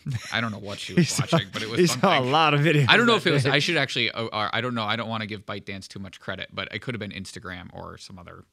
I 0.32 0.40
don't 0.40 0.52
know 0.52 0.58
what 0.58 0.78
she 0.78 0.94
He 0.94 1.00
was 1.00 1.08
saw- 1.10 1.24
watching, 1.32 1.48
but 1.52 1.62
it 1.62 1.68
was 1.68 1.80
he 1.80 1.86
something. 1.86 2.08
saw 2.08 2.18
a 2.18 2.22
lot 2.22 2.54
of 2.54 2.60
videos. 2.60 2.86
I 2.88 2.96
don't 2.96 3.06
know 3.06 3.16
if 3.16 3.26
it 3.26 3.32
was. 3.32 3.44
day. 3.44 3.50
I 3.50 3.58
should 3.58 3.76
actually. 3.76 4.10
Uh, 4.10 4.24
uh, 4.26 4.50
I 4.52 4.60
don't 4.60 4.74
know. 4.74 4.84
I 4.84 4.96
don't 4.96 5.08
want 5.08 5.20
to 5.22 5.26
give 5.26 5.44
ByteDance 5.46 5.88
too 5.88 5.98
much 5.98 6.20
credit, 6.20 6.48
but 6.52 6.68
it 6.72 6.80
could 6.80 6.94
have 6.94 7.00
been 7.00 7.10
Instagram 7.12 7.68
or 7.72 7.98
some 7.98 8.18
other 8.18 8.44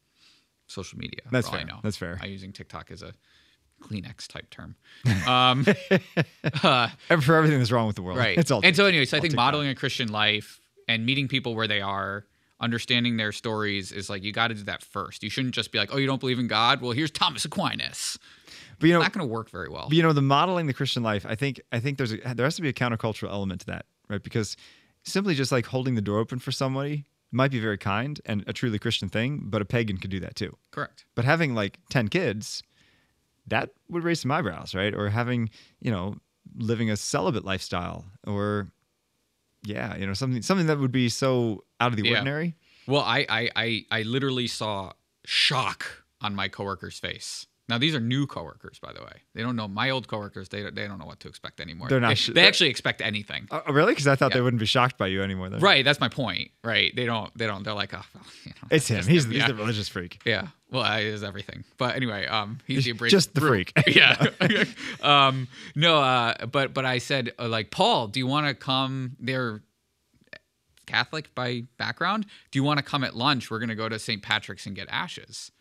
social 0.68 0.98
media. 0.98 1.22
That's 1.32 1.48
all 1.48 1.54
I 1.56 1.58
fair. 1.60 1.66
know. 1.68 1.80
That's 1.84 1.98
fair. 1.98 2.18
I'm 2.22 2.30
using 2.32 2.52
TikTok 2.52 2.92
as 2.92 3.02
a 3.04 3.14
Kleenex 3.84 4.28
type 4.28 4.50
term. 4.50 4.76
Um, 5.28 5.66
uh, 6.64 6.90
And 7.10 7.24
for 7.24 7.36
everything 7.36 7.60
that's 7.60 7.72
wrong 7.72 7.88
with 7.88 7.96
the 7.96 8.02
world. 8.02 8.18
right. 8.18 8.38
It's 8.38 8.50
all. 8.52 8.62
and 8.64 8.76
so, 8.76 8.86
anyways, 8.86 9.14
I 9.14 9.20
think 9.20 9.32
TikTok. 9.32 9.38
modeling 9.46 9.68
a 9.70 9.76
Christian 9.76 10.10
life 10.12 10.60
and 10.88 11.06
meeting 11.06 11.28
people 11.28 11.56
where 11.56 11.68
they 11.68 11.82
are, 11.82 12.26
understanding 12.60 13.18
their 13.18 13.32
stories 13.32 13.92
is 13.92 14.10
like 14.10 14.24
you 14.24 14.32
got 14.32 14.48
to 14.48 14.56
do 14.56 14.64
that 14.64 14.82
first. 14.84 15.24
You 15.24 15.30
shouldn't 15.30 15.56
just 15.56 15.72
be 15.72 15.78
like, 15.78 15.90
"Oh, 15.94 15.98
you 15.98 16.08
don't 16.08 16.20
believe 16.20 16.40
in 16.40 16.48
God? 16.48 16.82
Well, 16.82 16.92
here's 16.92 17.12
Thomas 17.12 17.46
Aquinas." 17.46 18.18
but 18.80 18.88
you 18.88 18.94
know, 18.94 19.02
Not 19.02 19.14
going 19.14 19.28
to 19.28 19.34
work 19.34 19.50
very 19.50 19.70
well. 19.70 19.88
But, 19.88 19.96
you 19.96 20.04
know, 20.04 20.14
the 20.14 20.22
modeling 20.22 20.68
the 20.68 20.74
Christian 20.74 21.04
life, 21.04 21.26
I 21.28 21.36
think 21.36 21.62
I 21.72 21.80
think 21.80 21.98
there's 21.98 22.14
a, 22.14 22.18
there 22.36 22.46
has 22.46 22.56
to 22.56 22.62
be 22.62 22.70
a 22.70 22.74
countercultural 22.74 23.30
element 23.30 23.62
to 23.62 23.68
that, 23.68 23.86
right? 24.10 24.22
Because 24.22 24.58
simply 25.04 25.36
just 25.36 25.52
like 25.52 25.66
holding 25.66 25.96
the 25.96 26.02
door 26.02 26.20
open 26.20 26.40
for 26.40 26.52
somebody 26.52 27.06
might 27.32 27.52
be 27.52 27.60
very 27.60 27.78
kind 27.78 28.20
and 28.26 28.44
a 28.48 28.54
truly 28.54 28.80
Christian 28.80 29.10
thing, 29.10 29.42
but 29.46 29.62
a 29.62 29.66
pagan 29.66 29.98
could 29.98 30.12
do 30.12 30.20
that 30.22 30.36
too. 30.36 30.56
Correct. 30.72 31.06
But 31.16 31.26
having 31.26 31.54
like 31.54 31.80
10 31.90 32.08
kids, 32.08 32.64
that 33.48 33.72
would 33.90 34.04
raise 34.04 34.22
some 34.22 34.32
eyebrows, 34.32 34.74
right? 34.74 34.94
Or 34.94 35.10
having, 35.10 35.50
you 35.82 35.92
know, 35.92 36.16
living 36.58 36.90
a 36.90 36.98
celibate 36.98 37.44
lifestyle 37.44 38.06
or 38.26 38.72
yeah, 39.66 39.96
you 39.98 40.06
know, 40.06 40.14
something 40.14 40.42
something 40.44 40.68
that 40.68 40.80
would 40.80 40.92
be 40.92 41.10
so 41.10 41.64
out 41.86 41.92
of 41.92 41.98
the 41.98 42.04
Yeah. 42.04 42.12
ordinary. 42.18 42.56
Well, 42.88 43.02
I, 43.02 43.26
I 43.30 43.50
I 43.56 43.86
I 43.92 44.02
literally 44.04 44.48
saw 44.48 44.94
shock 45.26 46.04
on 46.22 46.36
my 46.36 46.48
coworker's 46.48 47.00
face. 47.00 47.48
Now 47.68 47.80
these 47.80 47.96
are 47.96 48.00
new 48.00 48.28
coworkers, 48.28 48.78
by 48.78 48.94
the 48.94 49.02
way. 49.02 49.24
They 49.34 49.42
don't 49.42 49.56
know 49.56 49.68
my 49.68 49.90
old 49.90 50.08
coworkers. 50.08 50.50
They 50.50 50.62
don't, 50.62 50.76
they 50.76 50.88
don't 50.88 51.00
know 51.00 51.08
what 51.08 51.20
to 51.22 51.28
expect 51.28 51.60
anymore. 51.60 51.88
They're 51.90 52.00
not 52.00 52.10
They, 52.10 52.16
sh- 52.16 52.30
they 52.32 52.46
actually 52.46 52.70
expect 52.70 53.02
anything. 53.02 53.48
Oh, 53.50 53.64
really? 53.74 53.94
Because 53.94 54.06
I 54.06 54.16
thought 54.16 54.34
they 54.34 54.42
wouldn't 54.42 54.60
be 54.60 54.68
shocked 54.68 55.00
by 55.00 55.08
you 55.08 55.24
anymore. 55.24 55.50
Then. 55.50 55.62
Right. 55.62 55.84
That's 55.84 56.00
my 56.00 56.08
point. 56.08 56.52
Right. 56.64 56.96
They 56.96 57.06
don't. 57.08 57.36
They 57.36 57.48
don't. 57.48 57.64
They're 57.64 57.74
like, 57.74 57.92
oh, 57.96 58.04
well, 58.14 58.24
you 58.44 58.52
know, 58.62 58.68
It's 58.70 58.88
him. 58.96 59.04
He's, 59.04 59.26
him. 59.26 59.32
he's 59.32 59.40
yeah. 59.40 59.48
the 59.48 59.56
religious 59.56 59.90
freak. 59.90 60.22
Yeah. 60.26 60.50
Well, 60.72 60.84
I 60.84 61.00
is 61.00 61.24
everything. 61.24 61.64
But 61.80 61.96
anyway, 61.96 62.28
um, 62.28 62.60
he's 62.68 62.86
the 62.86 62.92
abrasive 62.92 63.18
Just 63.18 63.34
the 63.34 63.42
freak. 63.42 63.72
yeah. 63.88 64.26
um, 65.02 65.48
no. 65.76 66.02
Uh, 66.02 66.46
but 66.46 66.74
but 66.74 66.86
I 66.86 66.98
said 67.00 67.34
uh, 67.40 67.48
like 67.48 67.72
Paul, 67.72 68.08
do 68.10 68.20
you 68.20 68.28
want 68.28 68.48
to 68.48 68.54
come? 68.54 69.16
They're 69.20 69.62
Catholic 70.86 71.34
by 71.36 71.64
background. 71.78 72.26
Do 72.52 72.60
you 72.60 72.64
want 72.64 72.78
to 72.78 72.84
come 72.84 73.04
at 73.04 73.16
lunch? 73.16 73.50
We're 73.50 73.60
gonna 73.60 73.76
go 73.76 73.90
to 73.90 74.00
St. 74.00 74.22
Patrick's 74.22 74.66
and 74.66 74.76
get 74.76 74.88
ashes. 74.90 75.52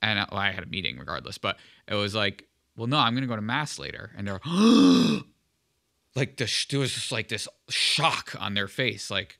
And 0.00 0.20
I, 0.20 0.26
well, 0.30 0.40
I 0.40 0.52
had 0.52 0.62
a 0.62 0.66
meeting 0.66 0.98
regardless, 0.98 1.38
but 1.38 1.58
it 1.86 1.94
was 1.94 2.14
like, 2.14 2.46
well, 2.76 2.86
no, 2.86 2.98
I'm 2.98 3.14
gonna 3.14 3.26
go 3.26 3.36
to 3.36 3.42
mass 3.42 3.78
later. 3.78 4.12
And 4.16 4.26
they're 4.26 4.40
like, 6.14 6.36
the, 6.36 6.66
there 6.70 6.80
was 6.80 6.94
just 6.94 7.12
like 7.12 7.28
this 7.28 7.48
shock 7.68 8.34
on 8.38 8.54
their 8.54 8.68
face, 8.68 9.10
like, 9.10 9.38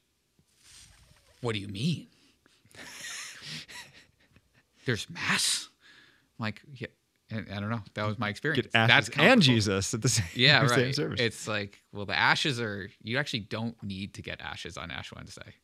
what 1.40 1.54
do 1.54 1.60
you 1.60 1.68
mean? 1.68 2.08
There's 4.86 5.08
mass. 5.08 5.68
I'm 6.38 6.44
like, 6.44 6.62
yeah, 6.74 6.88
and 7.30 7.46
I 7.52 7.60
don't 7.60 7.70
know. 7.70 7.82
That 7.94 8.06
was 8.06 8.18
my 8.18 8.28
experience. 8.30 8.66
Get 8.66 8.74
ashes 8.74 9.06
That's 9.08 9.18
and. 9.18 9.42
Jesus 9.42 9.92
at 9.94 10.02
the 10.02 10.08
same, 10.08 10.26
Yeah, 10.34 10.66
same 10.66 10.84
right. 10.86 10.94
service. 10.94 11.20
It's 11.20 11.46
like, 11.48 11.82
well, 11.92 12.06
the 12.06 12.16
ashes 12.18 12.60
are. 12.60 12.90
You 13.02 13.18
actually 13.18 13.40
don't 13.40 13.80
need 13.82 14.14
to 14.14 14.22
get 14.22 14.40
ashes 14.40 14.76
on 14.76 14.90
Ash 14.90 15.12
Wednesday, 15.14 15.54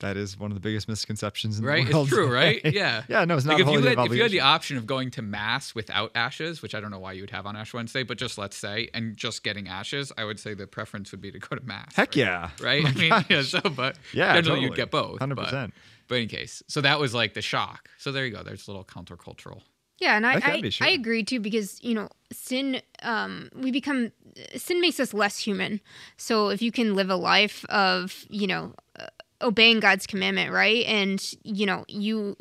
that 0.00 0.18
is 0.18 0.38
one 0.38 0.50
of 0.50 0.54
the 0.54 0.60
biggest 0.60 0.88
misconceptions 0.88 1.58
in 1.58 1.64
right? 1.64 1.86
the 1.86 1.92
world. 1.94 2.12
Right, 2.12 2.56
it's 2.56 2.62
true, 2.62 2.70
right? 2.70 2.74
Yeah. 2.74 3.04
yeah, 3.08 3.24
no, 3.24 3.34
it's 3.36 3.46
not 3.46 3.54
Like 3.58 3.66
a 3.66 3.68
if 3.70 3.74
you, 3.80 3.86
had, 3.88 3.98
if 4.06 4.12
you 4.14 4.22
had 4.22 4.30
the 4.30 4.40
option 4.42 4.76
of 4.76 4.84
going 4.86 5.10
to 5.12 5.22
mass 5.22 5.74
without 5.74 6.10
ashes, 6.14 6.60
which 6.60 6.74
I 6.74 6.80
don't 6.80 6.90
know 6.90 6.98
why 6.98 7.12
you 7.12 7.22
would 7.22 7.30
have 7.30 7.46
on 7.46 7.56
Ash 7.56 7.72
Wednesday, 7.72 8.02
but 8.02 8.18
just 8.18 8.36
let's 8.36 8.58
say, 8.58 8.90
and 8.92 9.16
just 9.16 9.42
getting 9.42 9.68
ashes, 9.68 10.12
I 10.18 10.24
would 10.24 10.38
say 10.38 10.52
the 10.52 10.66
preference 10.66 11.12
would 11.12 11.22
be 11.22 11.32
to 11.32 11.38
go 11.38 11.56
to 11.56 11.64
mass. 11.64 11.94
Heck 11.96 12.08
right? 12.10 12.16
yeah. 12.16 12.50
Right? 12.60 12.84
Oh 12.84 12.88
I 12.88 12.92
mean, 12.92 13.08
gosh. 13.08 13.26
yeah. 13.30 13.42
So, 13.42 13.60
but 13.70 13.96
Yeah, 14.12 14.38
generally 14.38 14.64
you'd 14.64 14.74
get 14.76 14.90
both. 14.90 15.18
100%. 15.20 15.72
But 16.08 16.14
in 16.16 16.20
any 16.20 16.26
case, 16.26 16.62
so 16.68 16.82
that 16.82 17.00
was 17.00 17.14
like 17.14 17.32
the 17.32 17.42
shock. 17.42 17.88
So 17.96 18.12
there 18.12 18.26
you 18.26 18.32
go. 18.34 18.42
There's 18.42 18.68
a 18.68 18.70
little 18.70 18.84
countercultural. 18.84 19.62
Yeah, 19.98 20.16
and 20.16 20.26
I 20.26 20.34
I, 20.42 20.68
sure. 20.68 20.86
I 20.86 20.90
agree 20.90 21.24
too 21.24 21.40
because 21.40 21.82
you 21.82 21.94
know 21.94 22.08
sin 22.32 22.80
um 23.02 23.50
we 23.54 23.70
become 23.70 24.12
sin 24.54 24.80
makes 24.80 25.00
us 25.00 25.14
less 25.14 25.38
human. 25.38 25.80
So 26.16 26.48
if 26.48 26.60
you 26.60 26.70
can 26.70 26.94
live 26.94 27.10
a 27.10 27.16
life 27.16 27.64
of 27.66 28.24
you 28.28 28.46
know 28.46 28.74
uh, 28.98 29.06
obeying 29.40 29.80
God's 29.80 30.06
commandment, 30.06 30.52
right, 30.52 30.84
and 30.86 31.22
you 31.42 31.66
know 31.66 31.84
you 31.88 32.36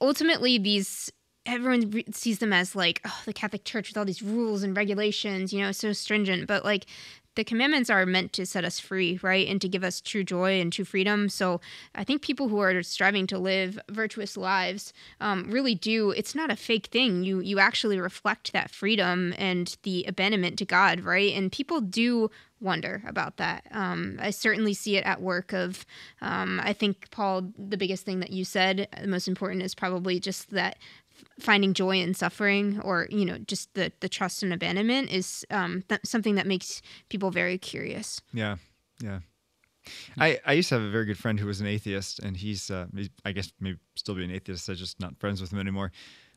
ultimately 0.00 0.58
these 0.58 1.12
everyone 1.46 2.02
sees 2.12 2.38
them 2.38 2.52
as 2.52 2.76
like 2.76 3.00
oh, 3.04 3.22
the 3.24 3.32
Catholic 3.32 3.64
Church 3.64 3.88
with 3.88 3.96
all 3.98 4.04
these 4.04 4.22
rules 4.22 4.62
and 4.62 4.76
regulations, 4.76 5.52
you 5.52 5.60
know, 5.60 5.72
so 5.72 5.92
stringent, 5.92 6.46
but 6.46 6.64
like 6.64 6.86
the 7.36 7.44
commandments 7.44 7.90
are 7.90 8.04
meant 8.06 8.32
to 8.34 8.46
set 8.46 8.64
us 8.64 8.80
free, 8.80 9.18
right? 9.22 9.46
And 9.46 9.60
to 9.60 9.68
give 9.68 9.84
us 9.84 10.00
true 10.00 10.24
joy 10.24 10.60
and 10.60 10.72
true 10.72 10.84
freedom. 10.84 11.28
So 11.28 11.60
I 11.94 12.04
think 12.04 12.22
people 12.22 12.48
who 12.48 12.58
are 12.60 12.82
striving 12.82 13.26
to 13.28 13.38
live 13.38 13.78
virtuous 13.88 14.36
lives 14.36 14.92
um, 15.20 15.50
really 15.50 15.74
do. 15.74 16.10
It's 16.10 16.34
not 16.34 16.50
a 16.50 16.56
fake 16.56 16.86
thing. 16.86 17.22
You 17.22 17.40
you 17.40 17.58
actually 17.58 18.00
reflect 18.00 18.52
that 18.52 18.70
freedom 18.70 19.34
and 19.38 19.76
the 19.84 20.04
abandonment 20.08 20.58
to 20.58 20.64
God, 20.64 21.00
right? 21.00 21.32
And 21.32 21.52
people 21.52 21.80
do 21.80 22.30
wonder 22.60 23.02
about 23.06 23.38
that. 23.38 23.64
Um, 23.70 24.18
I 24.20 24.30
certainly 24.30 24.74
see 24.74 24.96
it 24.96 25.04
at 25.04 25.22
work. 25.22 25.52
Of 25.52 25.86
um, 26.20 26.60
I 26.62 26.72
think 26.72 27.10
Paul, 27.10 27.52
the 27.56 27.76
biggest 27.76 28.04
thing 28.04 28.20
that 28.20 28.30
you 28.30 28.44
said, 28.44 28.88
the 29.00 29.08
most 29.08 29.28
important 29.28 29.62
is 29.62 29.74
probably 29.74 30.20
just 30.20 30.50
that 30.50 30.76
finding 31.38 31.74
joy 31.74 32.00
in 32.00 32.14
suffering 32.14 32.80
or 32.82 33.06
you 33.10 33.24
know 33.24 33.38
just 33.38 33.72
the 33.74 33.92
the 34.00 34.08
trust 34.08 34.42
and 34.42 34.52
abandonment 34.52 35.10
is 35.10 35.44
um, 35.50 35.82
th- 35.88 36.00
something 36.04 36.34
that 36.34 36.46
makes 36.46 36.82
people 37.08 37.30
very 37.30 37.58
curious 37.58 38.20
Yeah, 38.32 38.56
yeah. 39.02 39.20
I, 40.18 40.38
I 40.44 40.52
used 40.52 40.68
to 40.68 40.74
have 40.76 40.84
a 40.84 40.90
very 40.90 41.06
good 41.06 41.18
friend 41.18 41.40
who 41.40 41.46
was 41.46 41.60
an 41.60 41.66
atheist, 41.66 42.20
and 42.20 42.36
he's, 42.36 42.70
uh, 42.70 42.86
I 43.24 43.32
guess 43.32 43.52
maybe 43.60 43.78
still 43.96 44.14
be 44.14 44.24
an 44.24 44.30
atheist. 44.30 44.68
I'm 44.68 44.74
just 44.74 45.00
not 45.00 45.18
friends 45.18 45.40
with 45.40 45.52
him 45.52 45.58
anymore. 45.58 45.90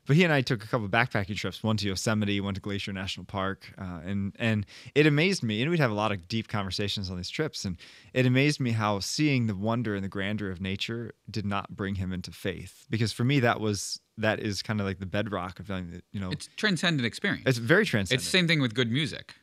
But 0.06 0.16
he 0.16 0.24
and 0.24 0.32
I 0.32 0.42
took 0.42 0.62
a 0.62 0.66
couple 0.66 0.84
of 0.84 0.90
backpacking 0.90 1.36
trips, 1.36 1.62
one 1.62 1.76
to 1.78 1.86
Yosemite, 1.86 2.40
one 2.40 2.54
to 2.54 2.60
Glacier 2.60 2.92
National 2.92 3.24
Park, 3.24 3.72
uh, 3.78 4.00
and 4.04 4.34
and 4.38 4.66
it 4.94 5.06
amazed 5.06 5.42
me. 5.42 5.62
And 5.62 5.70
we'd 5.70 5.80
have 5.80 5.90
a 5.90 5.94
lot 5.94 6.12
of 6.12 6.28
deep 6.28 6.48
conversations 6.48 7.10
on 7.10 7.16
these 7.16 7.30
trips, 7.30 7.64
and 7.64 7.76
it 8.12 8.26
amazed 8.26 8.60
me 8.60 8.72
how 8.72 9.00
seeing 9.00 9.46
the 9.46 9.54
wonder 9.56 9.94
and 9.94 10.04
the 10.04 10.08
grandeur 10.08 10.50
of 10.50 10.60
nature 10.60 11.12
did 11.30 11.46
not 11.46 11.74
bring 11.74 11.94
him 11.94 12.12
into 12.12 12.30
faith. 12.32 12.86
Because 12.90 13.12
for 13.12 13.24
me, 13.24 13.40
that 13.40 13.60
was 13.60 14.00
that 14.18 14.40
is 14.40 14.62
kind 14.62 14.80
of 14.80 14.86
like 14.86 14.98
the 14.98 15.06
bedrock 15.06 15.58
of 15.58 15.68
you 15.70 16.20
know, 16.20 16.30
It's 16.30 16.48
transcendent 16.56 17.06
experience. 17.06 17.44
it's 17.46 17.58
very 17.58 17.84
transcendent. 17.86 18.20
It's 18.22 18.30
the 18.30 18.38
same 18.38 18.46
thing 18.46 18.60
with 18.60 18.74
good 18.74 18.90
music. 18.90 19.34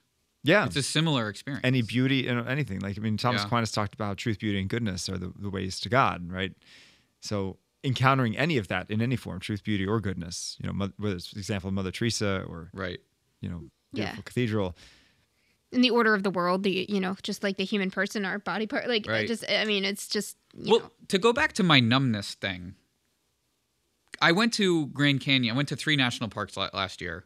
yeah, 0.44 0.66
It's 0.66 0.76
a 0.76 0.84
similar 0.84 1.28
experience. 1.28 1.66
any 1.66 1.82
beauty 1.82 2.18
you 2.18 2.34
know 2.34 2.44
anything 2.44 2.80
like 2.80 2.98
i 2.98 3.02
mean 3.02 3.16
thomas 3.18 3.42
Yeah. 3.42 3.48
aquinas 3.48 3.72
talked 3.72 3.94
about 3.94 4.06
how 4.08 4.14
truth 4.16 4.40
beauty 4.40 4.60
and 4.60 4.70
goodness 4.70 5.08
are 5.10 5.18
the, 5.18 5.32
the 5.38 5.50
ways 5.52 5.80
to 5.82 5.90
god 5.90 6.32
right 6.32 6.54
so 7.22 7.58
encountering 7.84 8.38
any 8.38 8.58
of 8.58 8.68
that 8.68 8.90
in 8.92 9.02
any 9.02 9.16
form 9.16 9.40
truth 9.40 9.64
beauty 9.64 9.86
or 9.86 10.00
goodness 10.00 10.58
you 10.62 10.70
know 10.72 10.90
whether 10.98 11.16
it's 11.16 11.32
the 11.32 11.40
example 11.40 11.68
of 11.68 11.74
mother 11.74 11.92
teresa 11.92 12.44
or 12.48 12.70
right. 12.74 13.00
you 13.42 13.50
know 13.50 13.64
Yeah. 13.92 14.16
cathedral 14.24 14.76
in 15.72 15.82
the 15.82 15.90
order 15.90 16.14
of 16.14 16.22
the 16.24 16.30
world 16.30 16.64
the 16.64 16.86
you 16.90 17.00
know 17.00 17.16
just 17.24 17.42
like 17.44 17.58
the 17.58 17.64
human 17.64 17.90
person 17.90 18.24
our 18.26 18.38
body 18.40 18.68
part 18.68 18.88
like 18.88 19.08
I 19.08 19.12
Right. 19.12 19.28
just 19.28 19.44
i 19.50 19.66
mean 19.66 19.84
it's 19.86 20.08
just 20.08 20.38
you 20.54 20.72
Well, 20.72 20.80
know 20.82 20.92
to 21.08 21.18
go 21.18 21.34
back 21.34 21.54
to 21.54 21.64
my 21.64 21.80
numbness 21.80 22.36
thing, 22.36 22.76
I 24.22 24.32
went 24.34 24.54
to 24.56 24.88
Grand 24.88 25.22
Canyon. 25.22 25.54
I 25.54 25.58
went 25.58 25.70
to 25.70 25.76
three 25.76 25.96
national 25.96 26.30
parks 26.30 26.56
last 26.56 27.02
year. 27.02 27.26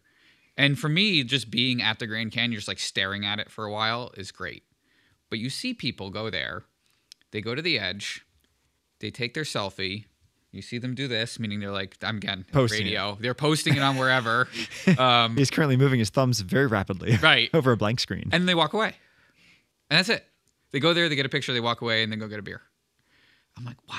And 0.58 0.80
for 0.80 0.88
me, 0.88 1.24
just 1.26 1.52
being 1.52 1.82
at 1.82 2.00
the 2.00 2.08
Grand 2.08 2.32
Canyon, 2.32 2.56
just 2.56 2.70
like 2.70 2.80
staring 2.80 3.26
at 3.26 3.40
it 3.40 3.52
for 3.52 3.66
a 3.66 3.72
while 3.72 4.12
is 4.16 4.32
great. 4.32 4.64
But 5.30 5.40
you 5.40 5.50
see 5.50 5.74
people 5.74 6.10
go 6.10 6.30
there, 6.30 6.64
they 7.32 7.42
go 7.42 7.54
to 7.56 7.62
the 7.62 7.78
edge, 7.78 8.26
they 9.00 9.12
take 9.12 9.34
their 9.34 9.44
selfie. 9.44 10.06
You 10.56 10.62
see 10.62 10.78
them 10.78 10.96
do 10.96 11.08
this, 11.08 11.38
meaning 11.40 11.60
they're 11.60 11.72
like, 11.72 11.98
I'm 12.02 12.18
again, 12.18 12.46
Posting 12.52 12.86
radio. 12.86 13.18
They're 13.20 13.34
posting 13.34 13.76
it 13.76 13.82
on 13.84 13.98
wherever. 13.98 14.48
um, 14.98 15.36
he's 15.38 15.52
currently 15.52 15.78
moving 15.78 16.00
his 16.00 16.10
thumbs 16.10 16.40
very 16.40 16.68
rapidly 16.68 17.18
Right. 17.22 17.50
over 17.54 17.72
a 17.74 17.78
blank 17.78 18.00
screen 18.00 18.30
and 18.32 18.48
they 18.48 18.56
walk 18.56 18.74
away. 18.74 18.96
And 19.90 19.98
that's 20.00 20.10
it. 20.10 20.26
They 20.72 20.80
go 20.80 20.94
there, 20.94 21.10
they 21.10 21.16
get 21.16 21.26
a 21.26 21.30
picture, 21.30 21.54
they 21.54 21.60
walk 21.62 21.82
away, 21.82 22.02
and 22.04 22.12
then 22.12 22.20
go 22.20 22.28
get 22.28 22.40
a 22.40 22.42
beer. 22.42 22.62
I'm 23.58 23.64
like, 23.66 23.78
wow. 23.88 23.96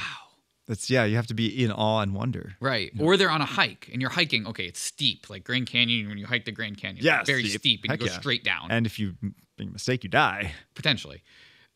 that's 0.66 0.90
yeah 0.90 1.04
you 1.04 1.16
have 1.16 1.26
to 1.28 1.34
be 1.34 1.64
in 1.64 1.70
awe 1.72 2.00
and 2.00 2.12
wonder 2.14 2.54
Right. 2.60 2.90
Or 2.98 3.16
they're 3.16 3.30
on 3.30 3.40
a 3.40 3.46
hike 3.46 3.88
and 3.92 4.00
you're 4.02 4.10
hiking. 4.10 4.46
Okay, 4.46 4.64
it's 4.66 4.80
steep. 4.80 5.30
Like 5.30 5.44
Grand 5.44 5.66
Canyon, 5.66 6.08
when 6.08 6.18
you 6.18 6.26
hike 6.26 6.44
the 6.44 6.52
Grand 6.52 6.76
Canyon, 6.78 7.04
Yeah, 7.04 7.20
it's 7.20 7.30
very 7.30 7.44
steep. 7.44 7.60
steep, 7.60 7.80
and 7.84 7.90
Heck 7.92 8.00
you 8.00 8.06
go 8.08 8.12
yeah. 8.12 8.18
straight 8.18 8.44
down, 8.44 8.70
and 8.70 8.84
if 8.86 8.98
you 8.98 9.14
make 9.58 9.68
a 9.68 9.72
mistake 9.72 10.04
you 10.04 10.10
die 10.10 10.52
potentially. 10.74 11.22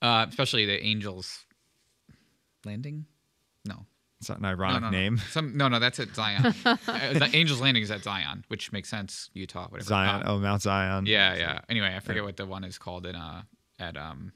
Uh, 0.03 0.25
especially 0.29 0.64
the 0.66 0.83
Angels 0.83 1.45
Landing? 2.64 3.07
No. 3.66 3.87
It's 4.21 4.29
not 4.29 4.39
an 4.39 4.45
ironic 4.45 4.83
no, 4.83 4.91
no. 4.91 4.99
name 4.99 5.19
Some, 5.31 5.57
no, 5.57 5.69
no, 5.69 5.79
that's 5.79 5.99
at 5.99 6.15
Zion. 6.15 6.55
uh, 6.65 6.77
the 6.87 7.31
Angels 7.33 7.61
Landing 7.61 7.83
is 7.83 7.91
at 7.91 8.03
Zion, 8.03 8.45
which 8.49 8.71
makes 8.71 8.91
sense. 8.91 9.31
Utah, 9.33 9.67
whatever. 9.69 9.89
zion 9.89 10.23
Um, 10.23 10.29
oh 10.29 10.39
mount 10.39 10.63
zion 10.63 11.07
Yeah, 11.07 11.35
yeah. 11.35 11.61
Anyway, 11.69 11.93
I 11.95 12.01
forget 12.01 12.23
what 12.23 12.37
the 12.37 12.45
one 12.47 12.65
is 12.65 12.79
called 12.79 13.07
in 13.07 13.17
uh 13.17 13.43
at 13.79 13.97
um 13.97 14.33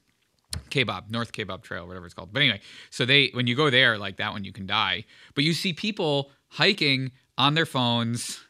Kaibab, 0.71 1.11
North 1.11 1.33
Kaibab 1.33 1.63
Trail, 1.63 1.87
whatever 1.87 2.07
it's 2.07 2.15
called. 2.15 2.33
But 2.33 2.43
anyway, 2.43 2.61
so 2.91 3.05
they 3.05 3.31
when 3.35 3.47
you 3.47 3.57
go 3.57 3.71
there, 3.71 3.99
like 3.99 4.17
that 4.17 4.33
one 4.33 4.45
you 4.45 4.53
can 4.53 4.67
die. 4.67 5.05
But 5.35 5.45
you 5.45 5.53
see 5.53 5.73
people 5.73 6.31
hiking 6.49 7.13
on 7.37 7.55
their 7.55 7.67
phones, 7.67 8.41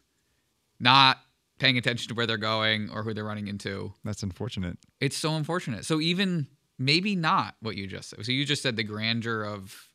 not 0.78 1.18
paying 1.58 1.78
attention 1.78 2.08
to 2.08 2.14
where 2.14 2.26
they're 2.26 2.36
going 2.36 2.90
or 2.90 3.02
who 3.02 3.14
they're 3.14 3.24
running 3.24 3.48
into. 3.48 3.92
that's 4.04 4.22
unfortunate 4.22 4.78
It's 5.00 5.16
so 5.16 5.34
unfortunate. 5.34 5.84
So 5.84 6.00
even 6.00 6.48
maybe 6.78 7.16
not 7.16 7.54
what 7.60 7.76
you 7.76 7.86
just 7.86 8.10
said. 8.10 8.24
So 8.24 8.32
you 8.32 8.44
just 8.44 8.62
said 8.62 8.76
the 8.76 8.82
grandeur 8.82 9.44
of 9.44 9.88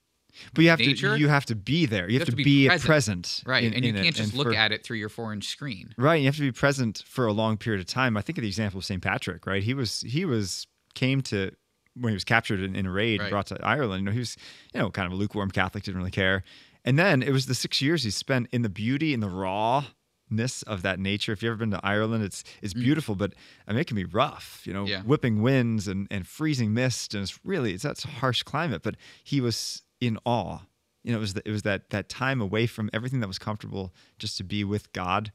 but 0.53 0.63
you 0.63 0.69
have 0.69 0.79
Nature? 0.79 1.13
to 1.15 1.19
you 1.19 1.27
have 1.27 1.45
to 1.45 1.55
be 1.55 1.85
there 1.85 2.09
you, 2.09 2.19
have, 2.19 2.27
to, 2.29 2.35
be, 2.35 2.67
present. 2.67 2.85
present 2.85 3.43
right, 3.45 3.63
in- 3.63 3.73
and 3.73 3.83
you 3.85 3.93
can't 3.93 4.15
just 4.15 4.33
look 4.33 4.47
for- 4.47 4.53
at 4.55 4.71
it 4.71 4.83
through 4.83 4.97
your 4.97 5.09
four 5.09 5.33
inch 5.33 5.45
screen. 5.47 5.93
Right, 5.97 6.15
you 6.15 6.25
have 6.25 6.35
to 6.35 6.41
be 6.41 6.51
present 6.51 7.03
for 7.07 7.25
a 7.27 7.33
long 7.33 7.57
period 7.57 7.79
of 7.81 7.87
time. 7.87 8.15
I 8.17 8.21
think 8.21 8.37
of 8.37 8.41
the 8.43 8.47
example 8.47 8.77
of 8.79 8.85
St. 8.85 9.01
Patrick, 9.01 9.45
right? 9.47 9.63
He 9.63 9.73
was 9.73 10.01
he 10.01 10.25
was 10.25 10.67
came 10.95 11.21
to 11.23 11.51
when 11.95 12.11
he 12.11 12.15
was 12.15 12.23
captured 12.23 12.61
in, 12.61 12.75
in 12.75 12.85
a 12.85 12.91
raid, 12.91 13.19
Right. 13.19 13.29
brought 13.29 13.47
to 13.47 13.57
Ireland. 13.65 14.01
You 14.01 14.05
know, 14.05 14.11
he 14.13 14.19
was 14.19 14.37
you 14.73 14.79
know 14.79 14.89
kind 14.89 15.05
of 15.05 15.11
a 15.11 15.15
lukewarm 15.15 15.51
Catholic, 15.51 15.83
didn't 15.83 15.97
really 15.97 16.11
care. 16.11 16.43
And 16.85 16.97
then 16.97 17.21
it 17.21 17.31
was 17.31 17.45
the 17.47 17.55
six 17.55 17.81
years 17.81 18.03
he 18.03 18.09
spent 18.11 18.47
in 18.51 18.61
the 18.61 18.69
beauty 18.69 19.13
and 19.13 19.21
the 19.21 19.29
rawness 19.29 20.61
of 20.63 20.81
that 20.83 20.99
nature. 20.99 21.33
If 21.33 21.43
you've 21.43 21.51
ever 21.51 21.57
been 21.59 21.71
to 21.71 21.79
Ireland, 21.85 22.23
it's 22.23 22.43
it's 22.61 22.73
beautiful, 22.73 23.15
but 23.15 23.33
I 23.67 23.71
mean 23.71 23.81
it 23.81 23.87
can 23.87 23.95
be 23.95 24.05
rough. 24.05 24.61
You 24.65 24.73
know, 24.73 24.85
Mm. 24.85 24.89
Yeah. 24.89 25.01
whipping 25.01 25.41
winds 25.41 25.87
and 25.87 26.07
and 26.11 26.25
freezing 26.27 26.73
mist, 26.73 27.13
and 27.13 27.23
it's 27.23 27.37
really 27.43 27.73
it's 27.73 27.83
that's 27.83 28.05
a 28.05 28.09
harsh 28.09 28.43
climate. 28.43 28.81
But 28.83 28.95
he 29.23 29.41
was 29.41 29.81
in 30.01 30.17
awe. 30.25 30.59
You 31.03 31.11
know, 31.13 31.17
it 31.17 31.21
was 31.21 31.33
the, 31.33 31.41
it 31.47 31.51
was 31.51 31.61
that 31.63 31.89
that 31.91 32.09
time 32.09 32.41
away 32.41 32.67
from 32.67 32.89
everything 32.93 33.19
that 33.21 33.27
was 33.27 33.39
comfortable, 33.39 33.93
just 34.17 34.37
to 34.37 34.43
be 34.43 34.63
with 34.63 34.91
God 34.93 35.31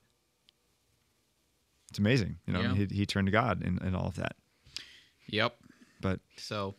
it's 1.91 1.99
amazing. 2.01 2.39
You 2.47 2.55
know, 2.55 2.61
Yeah. 2.61 2.75
he, 2.75 2.87
he 2.87 3.07
turned 3.07 3.29
to 3.29 3.31
God 3.33 3.63
in, 3.63 3.79
in 3.87 3.95
all 3.95 4.09
of 4.09 4.17
that. 4.17 4.35
Yep. 5.29 5.55
But 6.01 6.19
So, 6.37 6.75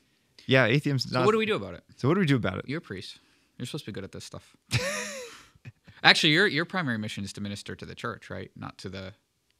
yeah, 0.46 0.66
atheism. 0.66 1.00
so 1.00 1.24
what 1.24 1.32
do 1.32 1.38
we 1.38 1.46
do 1.46 1.56
about 1.56 1.74
it? 1.74 1.86
So 1.96 2.10
what 2.10 2.16
do 2.16 2.20
we 2.20 2.26
do 2.26 2.36
about 2.36 2.58
it? 2.58 2.66
You're 2.68 2.80
a 2.80 2.82
priest. 2.82 3.20
You're 3.58 3.66
supposed 3.66 3.86
to 3.86 3.92
be 3.92 3.96
good 3.96 4.04
at 4.04 4.12
this 4.12 4.26
stuff. 4.26 4.58
Actually, 6.04 6.34
your 6.34 6.48
your 6.48 6.66
primary 6.66 6.98
mission 6.98 7.24
is 7.24 7.32
to 7.34 7.42
minister 7.42 7.76
to 7.76 7.86
the 7.86 7.96
church, 7.96 8.30
right? 8.30 8.52
Not 8.58 8.78
to 8.80 8.90
the 8.90 9.14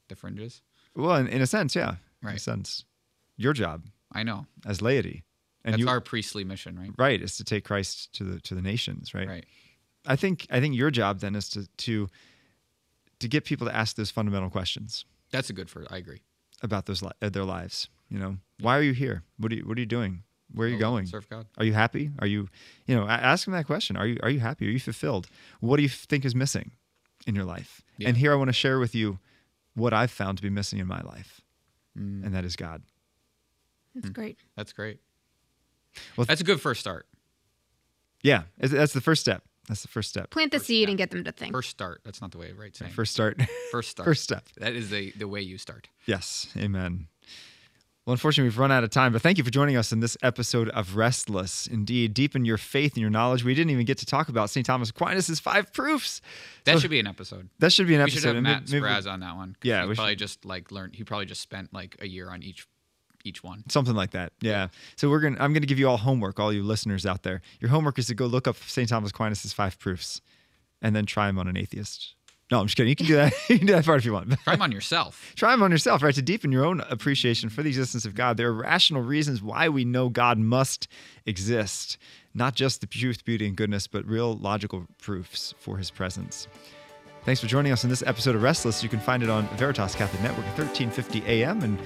the 0.08 0.14
fringes. 0.14 0.60
Well, 0.94 1.16
in, 1.16 1.26
in 1.26 1.40
a 1.40 1.46
sense, 1.46 1.74
yeah. 1.74 1.90
In 2.22 2.28
a 2.28 2.30
Right. 2.32 2.40
sense, 2.40 2.84
your 3.38 3.54
job 3.54 3.86
I 4.12 4.22
know. 4.24 4.46
as 4.66 4.82
laity, 4.82 5.24
and 5.66 5.74
That's 5.74 5.80
you 5.82 5.88
our 5.88 6.00
priestly 6.00 6.44
mission, 6.44 6.78
right? 6.78 6.90
right 6.96 7.20
is 7.20 7.36
to 7.36 7.44
take 7.44 7.64
Christ 7.64 8.12
to 8.14 8.24
the 8.24 8.40
to 8.40 8.54
the 8.54 8.62
nations, 8.62 9.12
right? 9.12 9.28
Right. 9.28 9.44
I 10.06 10.16
think 10.16 10.46
I 10.50 10.60
think 10.60 10.74
your 10.76 10.90
job 10.90 11.18
then 11.20 11.34
is 11.36 11.48
to 11.50 11.66
to 11.66 12.08
to 13.18 13.28
get 13.28 13.44
people 13.44 13.66
to 13.66 13.74
ask 13.74 13.96
those 13.96 14.10
fundamental 14.10 14.48
questions 14.50 15.04
That's 15.30 15.50
a 15.50 15.52
good 15.52 15.68
for. 15.68 15.84
I 15.90 15.96
agree. 15.98 16.22
about 16.62 16.86
those 16.86 17.02
li- 17.02 17.10
uh, 17.20 17.28
their 17.28 17.44
lives. 17.44 17.88
You 18.08 18.18
know, 18.18 18.36
why 18.60 18.78
are 18.78 18.82
you 18.82 18.92
here? 18.94 19.22
What 19.38 19.50
are 19.52 19.56
you 19.56 19.64
What 19.66 19.76
are 19.76 19.80
you 19.80 19.86
doing? 19.86 20.22
Where 20.54 20.68
are 20.68 20.70
you 20.70 20.78
Go 20.78 20.90
going? 20.90 21.06
Serve 21.06 21.28
God. 21.28 21.46
Are 21.58 21.64
you 21.64 21.72
happy? 21.74 22.12
Are 22.20 22.26
you, 22.28 22.48
you 22.86 22.94
know, 22.94 23.02
a- 23.04 23.08
ask 23.32 23.44
them 23.46 23.54
that 23.54 23.66
question. 23.66 23.96
Are 23.96 24.06
you 24.06 24.16
Are 24.22 24.30
you 24.30 24.38
happy? 24.40 24.68
Are 24.68 24.70
you 24.70 24.78
fulfilled? 24.80 25.26
What 25.60 25.76
do 25.78 25.82
you 25.82 25.88
think 25.88 26.24
is 26.24 26.34
missing 26.34 26.70
in 27.26 27.34
your 27.34 27.44
life? 27.44 27.82
Yeah. 27.98 28.08
And 28.08 28.16
here 28.16 28.30
I 28.32 28.36
want 28.36 28.48
to 28.48 28.52
share 28.54 28.78
with 28.78 28.94
you 28.94 29.18
what 29.74 29.92
I've 29.92 30.12
found 30.12 30.38
to 30.38 30.42
be 30.42 30.50
missing 30.50 30.78
in 30.78 30.86
my 30.86 31.00
life, 31.02 31.40
Mm, 31.98 32.24
and 32.24 32.34
that 32.34 32.44
is 32.44 32.54
God. 32.56 32.82
That's 33.94 34.10
great. 34.10 34.38
that's 34.56 34.72
great. 34.72 35.00
Well, 36.16 36.24
that's 36.26 36.40
a 36.40 36.44
good 36.44 36.60
first 36.60 36.80
start. 36.80 37.06
Yeah, 38.22 38.42
that's 38.58 38.92
the 38.92 39.00
first 39.00 39.20
step. 39.20 39.42
That's 39.68 39.82
the 39.82 39.88
first 39.88 40.08
step. 40.10 40.30
Plant 40.30 40.52
the 40.52 40.58
First 40.58 40.68
seed 40.68 40.82
step. 40.84 40.88
and 40.90 40.98
get 40.98 41.10
them 41.10 41.24
to 41.24 41.32
think. 41.32 41.52
First 41.52 41.70
start. 41.70 42.00
That's 42.04 42.20
not 42.20 42.30
the 42.30 42.38
way 42.38 42.52
right 42.52 42.74
saying. 42.74 42.92
First 42.92 43.12
start. 43.12 43.40
first 43.72 43.90
start. 43.90 44.04
first 44.04 44.22
step. 44.22 44.48
That 44.58 44.74
is 44.74 44.90
the 44.90 45.12
the 45.16 45.26
way 45.28 45.40
you 45.40 45.58
start. 45.58 45.88
Yes. 46.06 46.48
Amen. 46.56 47.08
Well, 48.04 48.12
unfortunately, 48.12 48.48
we've 48.48 48.58
run 48.58 48.70
out 48.70 48.84
of 48.84 48.90
time, 48.90 49.12
but 49.12 49.20
thank 49.22 49.36
you 49.36 49.42
for 49.42 49.50
joining 49.50 49.76
us 49.76 49.90
in 49.90 49.98
this 49.98 50.16
episode 50.22 50.68
of 50.68 50.94
Restless. 50.94 51.66
Indeed, 51.66 52.14
deepen 52.14 52.44
your 52.44 52.56
faith 52.56 52.92
and 52.94 53.00
your 53.00 53.10
knowledge. 53.10 53.42
We 53.42 53.52
didn't 53.52 53.70
even 53.72 53.84
get 53.84 53.98
to 53.98 54.06
talk 54.06 54.28
about 54.28 54.48
St. 54.48 54.64
Thomas 54.64 54.90
Aquinas' 54.90 55.40
five 55.40 55.72
proofs. 55.72 56.20
That 56.64 56.74
So- 56.74 56.78
should 56.82 56.90
be 56.92 57.00
an 57.00 57.08
episode. 57.08 57.48
That 57.58 57.72
should 57.72 57.88
be 57.88 57.94
an 57.94 57.98
We 57.98 58.02
episode. 58.04 58.18
should 58.20 58.26
have 58.28 58.36
and 58.36 58.44
Matt 58.44 58.68
maybe- 58.70 58.80
maybe- 58.80 58.94
Spraz 58.94 59.10
on 59.12 59.18
that 59.20 59.34
one. 59.34 59.56
Yeah, 59.64 59.82
he 59.82 59.88
we 59.88 59.94
should- 59.94 59.98
probably 59.98 60.14
just 60.16 60.44
like 60.44 60.70
learned. 60.70 60.94
He 60.94 61.02
probably 61.02 61.26
just 61.26 61.40
spent 61.40 61.72
like 61.74 61.96
a 62.00 62.06
year 62.06 62.30
on 62.30 62.44
each 62.44 62.68
each 63.26 63.42
one. 63.42 63.64
Something 63.68 63.94
like 63.94 64.12
that. 64.12 64.32
Yeah. 64.40 64.68
So 64.96 65.10
we're 65.10 65.20
gonna 65.20 65.36
I'm 65.40 65.52
gonna 65.52 65.66
give 65.66 65.78
you 65.78 65.88
all 65.88 65.96
homework, 65.98 66.38
all 66.38 66.52
you 66.52 66.62
listeners 66.62 67.04
out 67.04 67.22
there. 67.22 67.42
Your 67.60 67.70
homework 67.70 67.98
is 67.98 68.06
to 68.06 68.14
go 68.14 68.26
look 68.26 68.46
up 68.46 68.56
St. 68.56 68.88
Thomas 68.88 69.10
Aquinas' 69.10 69.52
five 69.52 69.78
proofs 69.78 70.20
and 70.80 70.94
then 70.94 71.06
try 71.06 71.26
them 71.26 71.38
on 71.38 71.48
an 71.48 71.56
atheist. 71.56 72.14
No, 72.50 72.60
I'm 72.60 72.66
just 72.66 72.76
kidding. 72.76 72.90
You 72.90 72.96
can 72.96 73.06
do 73.06 73.16
that. 73.16 73.32
you 73.48 73.58
can 73.58 73.66
do 73.66 73.72
that 73.72 73.84
part 73.84 73.98
if 73.98 74.04
you 74.04 74.12
want. 74.12 74.30
Try 74.44 74.54
them 74.54 74.62
on 74.62 74.70
yourself. 74.78 75.32
Try 75.34 75.50
them 75.50 75.62
on 75.62 75.72
yourself, 75.72 76.02
right? 76.02 76.14
To 76.14 76.22
deepen 76.22 76.52
your 76.52 76.64
own 76.64 76.80
appreciation 76.88 77.48
for 77.48 77.62
the 77.62 77.68
existence 77.68 78.04
of 78.04 78.14
God. 78.14 78.36
There 78.36 78.48
are 78.48 78.54
rational 78.54 79.02
reasons 79.02 79.42
why 79.42 79.68
we 79.68 79.84
know 79.84 80.08
God 80.08 80.38
must 80.38 80.86
exist, 81.24 81.98
not 82.34 82.54
just 82.54 82.80
the 82.80 82.86
truth, 82.86 83.24
beauty, 83.24 83.48
and 83.48 83.56
goodness, 83.56 83.88
but 83.88 84.06
real 84.06 84.34
logical 84.36 84.86
proofs 85.02 85.54
for 85.58 85.78
his 85.78 85.90
presence. 85.90 86.46
Thanks 87.26 87.40
for 87.40 87.48
joining 87.48 87.72
us 87.72 87.82
on 87.82 87.90
this 87.90 88.04
episode 88.06 88.36
of 88.36 88.42
Restless. 88.44 88.84
You 88.84 88.88
can 88.88 89.00
find 89.00 89.20
it 89.20 89.28
on 89.28 89.48
Veritas 89.56 89.96
Catholic 89.96 90.22
Network 90.22 90.46
at 90.46 90.56
1350 90.58 91.26
AM 91.26 91.60
and 91.64 91.76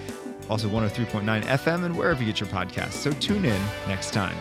also 0.50 0.68
103.9 0.68 1.24
FM 1.44 1.85
and 1.85 1.96
wherever 1.96 2.20
you 2.20 2.26
get 2.26 2.40
your 2.40 2.48
podcasts. 2.50 2.92
So 2.92 3.11
tune 3.12 3.46
in 3.46 3.62
next 3.88 4.12
time. 4.12 4.37